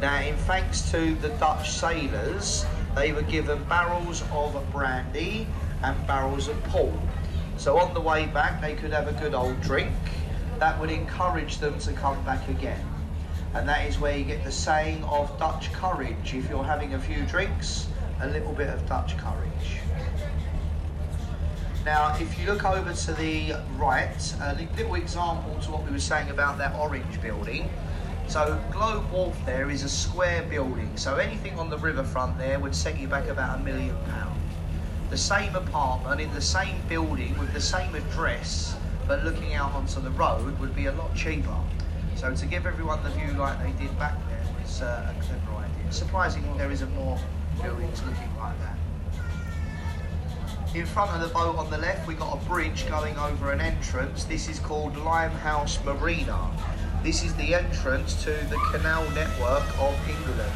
Now, 0.00 0.22
in 0.22 0.36
thanks 0.36 0.90
to 0.90 1.14
the 1.16 1.28
Dutch 1.38 1.70
sailors, 1.70 2.64
they 2.94 3.12
were 3.12 3.22
given 3.22 3.62
barrels 3.64 4.22
of 4.32 4.58
brandy 4.72 5.46
and 5.82 6.06
barrels 6.06 6.48
of 6.48 6.64
port. 6.64 6.94
So 7.58 7.78
on 7.78 7.92
the 7.92 8.00
way 8.00 8.24
back, 8.24 8.62
they 8.62 8.74
could 8.74 8.92
have 8.92 9.06
a 9.06 9.20
good 9.20 9.34
old 9.34 9.60
drink. 9.60 9.92
That 10.58 10.80
would 10.80 10.90
encourage 10.90 11.58
them 11.58 11.78
to 11.80 11.92
come 11.92 12.24
back 12.24 12.48
again. 12.48 12.91
And 13.54 13.68
that 13.68 13.86
is 13.86 13.98
where 13.98 14.16
you 14.16 14.24
get 14.24 14.44
the 14.44 14.52
saying 14.52 15.04
of 15.04 15.38
Dutch 15.38 15.72
courage. 15.72 16.34
If 16.34 16.48
you're 16.48 16.64
having 16.64 16.94
a 16.94 16.98
few 16.98 17.22
drinks, 17.24 17.86
a 18.20 18.28
little 18.28 18.52
bit 18.52 18.68
of 18.68 18.86
Dutch 18.88 19.16
courage. 19.18 19.80
Now, 21.84 22.16
if 22.20 22.38
you 22.38 22.46
look 22.46 22.64
over 22.64 22.92
to 22.92 23.12
the 23.14 23.54
right, 23.76 24.34
a 24.40 24.54
little 24.54 24.94
example 24.94 25.58
to 25.62 25.70
what 25.72 25.84
we 25.84 25.90
were 25.90 25.98
saying 25.98 26.30
about 26.30 26.56
that 26.58 26.74
orange 26.76 27.20
building. 27.20 27.68
So, 28.28 28.58
Globe 28.70 29.10
Wharf 29.10 29.36
there 29.44 29.68
is 29.68 29.82
a 29.82 29.88
square 29.88 30.44
building. 30.44 30.96
So, 30.96 31.16
anything 31.16 31.58
on 31.58 31.68
the 31.68 31.78
riverfront 31.78 32.38
there 32.38 32.60
would 32.60 32.74
set 32.74 32.98
you 32.98 33.08
back 33.08 33.26
about 33.26 33.58
a 33.58 33.62
million 33.62 33.96
pounds. 34.06 34.38
The 35.10 35.18
same 35.18 35.54
apartment 35.56 36.20
in 36.20 36.32
the 36.32 36.40
same 36.40 36.76
building 36.88 37.36
with 37.38 37.52
the 37.52 37.60
same 37.60 37.94
address, 37.96 38.76
but 39.06 39.24
looking 39.24 39.54
out 39.54 39.72
onto 39.72 40.00
the 40.00 40.10
road 40.10 40.58
would 40.60 40.74
be 40.74 40.86
a 40.86 40.92
lot 40.92 41.14
cheaper. 41.14 41.58
So, 42.22 42.32
to 42.32 42.46
give 42.46 42.66
everyone 42.66 43.02
the 43.02 43.10
view 43.10 43.32
like 43.32 43.58
they 43.64 43.72
did 43.84 43.98
back 43.98 44.14
there 44.28 44.44
was 44.62 44.80
uh, 44.80 45.12
a 45.12 45.22
clever 45.24 45.56
idea. 45.56 45.90
Surprising 45.92 46.56
there 46.56 46.70
isn't 46.70 46.94
more 46.94 47.18
buildings 47.60 48.00
looking 48.04 48.36
like 48.38 48.54
that. 48.60 48.78
In 50.72 50.86
front 50.86 51.10
of 51.10 51.20
the 51.20 51.34
boat 51.34 51.56
on 51.56 51.68
the 51.68 51.78
left, 51.78 52.06
we've 52.06 52.20
got 52.20 52.40
a 52.40 52.48
bridge 52.48 52.88
going 52.88 53.18
over 53.18 53.50
an 53.50 53.60
entrance. 53.60 54.22
This 54.22 54.48
is 54.48 54.60
called 54.60 54.96
Limehouse 54.98 55.84
Marina. 55.84 56.48
This 57.02 57.24
is 57.24 57.34
the 57.34 57.56
entrance 57.56 58.22
to 58.22 58.30
the 58.30 58.58
canal 58.70 59.02
network 59.10 59.66
of 59.80 59.98
England. 60.08 60.52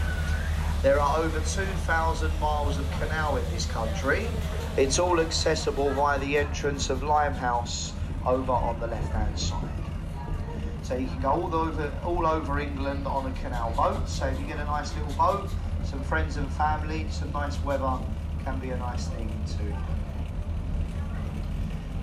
There 0.83 1.01
are 1.01 1.19
over 1.19 1.41
2,000 1.41 2.31
miles 2.39 2.79
of 2.79 2.89
canal 3.01 3.39
in 3.39 3.45
this 3.51 3.67
country. 3.67 4.29
It's 4.77 5.01
all 5.01 5.19
accessible 5.19 5.91
via 5.95 6.21
the 6.21 6.39
entrance 6.39 6.91
of 6.91 7.03
Limehouse 7.03 7.93
over 8.25 8.53
on 8.53 8.79
the 8.79 8.87
left-hand 8.87 9.37
side. 9.37 9.76
So 10.87 10.95
you 10.95 11.09
can 11.09 11.21
go 11.21 11.31
all 11.31 11.53
over, 11.53 11.93
all 12.05 12.25
over 12.25 12.61
England 12.61 13.09
on 13.09 13.27
a 13.27 13.35
canal 13.41 13.73
boat. 13.77 14.09
So 14.09 14.27
if 14.27 14.39
you 14.39 14.47
get 14.47 14.61
a 14.61 14.65
nice 14.67 14.95
little 14.95 15.13
boat, 15.15 15.51
some 15.83 16.01
friends 16.05 16.37
and 16.37 16.49
family, 16.53 17.09
some 17.11 17.33
nice 17.33 17.61
weather, 17.65 17.99
can 18.45 18.61
be 18.61 18.71
a 18.71 18.77
nice 18.77 19.09
thing 19.09 19.29
too. 19.59 19.75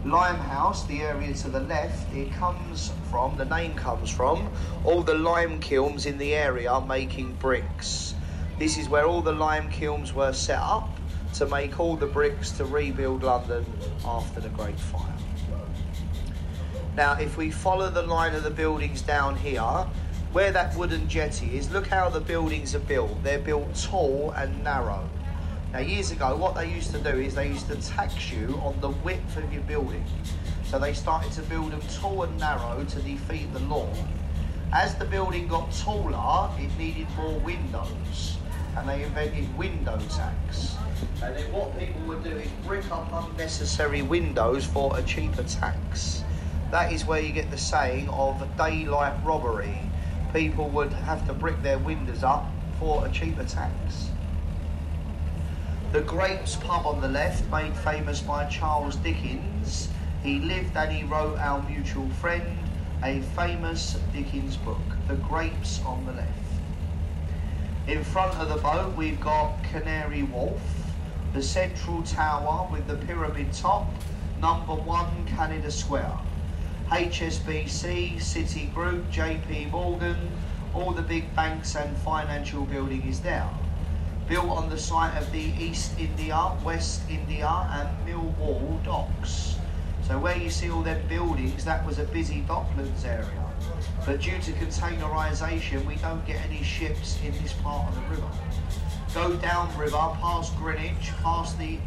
Limehouse, 0.03 0.85
the 0.88 1.01
area 1.01 1.34
to 1.34 1.47
the 1.47 1.61
left, 1.61 2.14
it 2.14 2.34
comes 2.34 2.91
from, 3.10 3.38
the 3.38 3.45
name 3.45 3.73
comes 3.73 4.10
from, 4.10 4.51
all 4.84 5.01
the 5.01 5.15
lime 5.15 5.61
kilns 5.61 6.05
in 6.05 6.18
the 6.18 6.35
area 6.35 6.69
are 6.69 6.85
making 6.85 7.35
bricks. 7.35 8.15
This 8.60 8.77
is 8.77 8.89
where 8.89 9.05
all 9.05 9.22
the 9.22 9.31
lime 9.31 9.72
kilns 9.72 10.14
were 10.14 10.34
set 10.34 10.60
up 10.60 10.89
to 11.35 11.45
make 11.45 11.80
all 11.80 11.95
the 11.95 12.07
bricks 12.07 12.51
to 12.57 12.65
rebuild 12.65 13.23
London 13.23 13.65
after 14.03 14.41
the 14.41 14.49
Great 14.49 14.77
Fire. 14.77 15.07
Now, 16.95 17.13
if 17.13 17.37
we 17.37 17.49
follow 17.49 17.89
the 17.89 18.03
line 18.03 18.35
of 18.35 18.43
the 18.43 18.51
buildings 18.51 19.01
down 19.01 19.35
here, 19.35 19.87
where 20.31 20.51
that 20.51 20.75
wooden 20.75 21.07
jetty 21.09 21.57
is, 21.57 21.71
look 21.71 21.87
how 21.87 22.09
the 22.09 22.19
buildings 22.19 22.75
are 22.75 22.79
built. 22.79 23.23
They're 23.23 23.39
built 23.39 23.73
tall 23.75 24.31
and 24.37 24.63
narrow. 24.63 25.09
Now, 25.71 25.79
years 25.79 26.11
ago, 26.11 26.35
what 26.35 26.53
they 26.53 26.71
used 26.71 26.91
to 26.91 26.99
do 26.99 27.09
is 27.09 27.33
they 27.33 27.47
used 27.47 27.67
to 27.69 27.75
tax 27.77 28.31
you 28.31 28.61
on 28.63 28.79
the 28.79 28.89
width 28.89 29.37
of 29.37 29.51
your 29.51 29.63
building. 29.63 30.05
So 30.65 30.77
they 30.77 30.93
started 30.93 31.31
to 31.33 31.41
build 31.41 31.71
them 31.71 31.81
tall 31.91 32.23
and 32.23 32.39
narrow 32.39 32.83
to 32.83 32.99
defeat 33.01 33.51
the 33.53 33.59
law. 33.61 33.91
As 34.71 34.95
the 34.95 35.05
building 35.05 35.47
got 35.47 35.71
taller, 35.71 36.51
it 36.59 36.75
needed 36.77 37.07
more 37.15 37.39
windows, 37.39 38.37
and 38.77 38.87
they 38.87 39.03
invented 39.03 39.55
window 39.57 39.99
tax. 40.09 40.75
And 41.23 41.35
then 41.35 41.51
what 41.51 41.77
people 41.77 42.01
were 42.05 42.19
doing, 42.19 42.51
brick 42.65 42.89
up 42.91 43.11
unnecessary 43.11 44.03
windows 44.03 44.65
for 44.65 44.95
a 44.97 45.01
cheaper 45.03 45.43
tax. 45.43 46.22
That 46.73 46.91
is 46.91 47.05
where 47.05 47.19
you 47.19 47.31
get 47.31 47.51
the 47.51 47.57
saying 47.59 48.09
of 48.09 48.43
daylight 48.57 49.13
robbery. 49.23 49.77
People 50.33 50.69
would 50.69 50.91
have 50.91 51.23
to 51.27 51.33
brick 51.33 51.61
their 51.61 51.77
windows 51.77 52.23
up 52.23 52.47
for 52.79 53.05
a 53.05 53.11
cheaper 53.11 53.43
tax. 53.43 54.09
The 55.91 56.01
Grapes 56.01 56.55
pub 56.55 56.87
on 56.87 56.99
the 56.99 57.07
left, 57.07 57.47
made 57.51 57.77
famous 57.77 58.21
by 58.21 58.45
Charles 58.45 58.95
Dickens. 58.95 59.87
He 60.23 60.39
lived 60.39 60.75
and 60.75 60.91
he 60.91 61.03
wrote 61.03 61.37
Our 61.37 61.61
Mutual 61.69 62.09
Friend, 62.19 62.57
a 63.03 63.21
famous 63.35 63.99
Dickens 64.11 64.57
book. 64.57 64.81
The 65.07 65.17
Grapes 65.17 65.79
on 65.85 66.03
the 66.07 66.13
left. 66.13 66.31
In 67.85 68.03
front 68.03 68.33
of 68.39 68.49
the 68.49 68.59
boat, 68.59 68.95
we've 68.97 69.21
got 69.21 69.63
Canary 69.65 70.23
Wharf, 70.23 70.59
the 71.35 71.43
central 71.43 72.01
tower 72.01 72.67
with 72.71 72.87
the 72.87 72.95
pyramid 73.05 73.53
top, 73.53 73.85
number 74.41 74.73
one 74.73 75.27
Canada 75.27 75.69
Square. 75.69 76.17
HSBC, 76.89 78.18
Citigroup, 78.18 79.03
JP 79.11 79.72
Morgan, 79.72 80.18
all 80.73 80.91
the 80.91 81.01
big 81.01 81.35
banks 81.35 81.76
and 81.76 81.95
financial 81.97 82.65
building 82.65 83.01
is 83.03 83.19
there 83.22 83.49
built 84.27 84.49
on 84.49 84.69
the 84.69 84.77
site 84.77 85.15
of 85.22 85.31
the 85.31 85.51
East 85.60 85.91
India, 85.99 86.51
West 86.64 87.01
India 87.10 87.47
and 87.47 88.07
Millwall 88.07 88.84
docks. 88.84 89.57
So 90.07 90.18
where 90.19 90.38
you 90.38 90.49
see 90.49 90.69
all 90.69 90.81
them 90.81 91.05
buildings, 91.07 91.64
that 91.65 91.85
was 91.85 91.99
a 91.99 92.03
busy 92.05 92.41
docklands 92.47 93.05
area. 93.05 93.27
But 94.05 94.22
due 94.22 94.39
to 94.39 94.51
containerisation, 94.53 95.85
we 95.85 95.95
don't 95.95 96.26
get 96.26 96.41
any 96.47 96.64
ships 96.64 97.19
in 97.26 97.31
this 97.41 97.53
part 97.53 97.89
of 97.89 97.95
the 97.95 98.01
river. 98.10 98.30
Go 99.14 99.35
down 99.38 99.76
river, 99.77 99.97
past 99.97 100.55
Greenwich, 100.57 101.11
past 101.22 101.57
the 101.57 101.77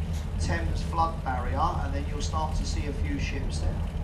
Thames 0.41 0.83
flood 0.83 1.23
barrier, 1.25 1.59
and 1.83 1.95
then 1.95 2.05
you'll 2.11 2.21
start 2.21 2.55
to 2.57 2.65
see 2.65 2.87
a 2.87 2.93
few 2.93 3.19
ships 3.19 3.59
there. 3.59 3.96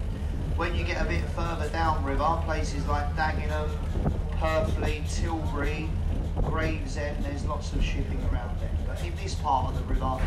When 0.56 0.76
you 0.76 0.84
get 0.84 1.00
a 1.00 1.04
bit 1.08 1.24
further 1.30 1.68
downriver, 1.70 2.42
places 2.44 2.86
like 2.86 3.16
Dagenham, 3.16 3.70
Purfleet, 4.32 5.10
Tilbury, 5.10 5.88
Gravesend, 6.42 7.24
there's 7.24 7.44
lots 7.46 7.72
of 7.72 7.82
shipping 7.82 8.22
around 8.30 8.60
there. 8.60 8.70
But 8.86 9.02
in 9.02 9.14
this 9.16 9.34
part 9.34 9.72
of 9.72 9.78
the 9.78 9.94
river, 9.94 10.20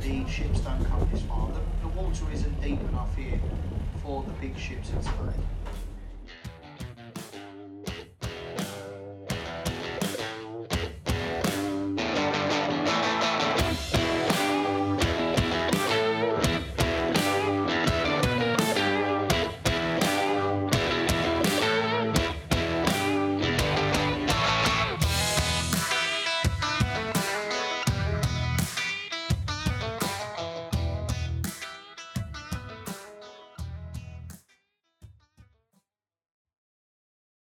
the 0.00 0.26
ships 0.28 0.60
don't 0.60 0.84
come 0.84 1.08
this 1.12 1.22
far. 1.22 1.48
The, 1.48 1.88
the 1.88 1.88
water 1.88 2.24
isn't 2.32 2.62
deep 2.62 2.80
enough 2.80 3.14
here 3.16 3.40
for 4.02 4.22
the 4.22 4.32
big 4.34 4.56
ships 4.56 4.90
to 4.90 4.96
today. 4.96 5.38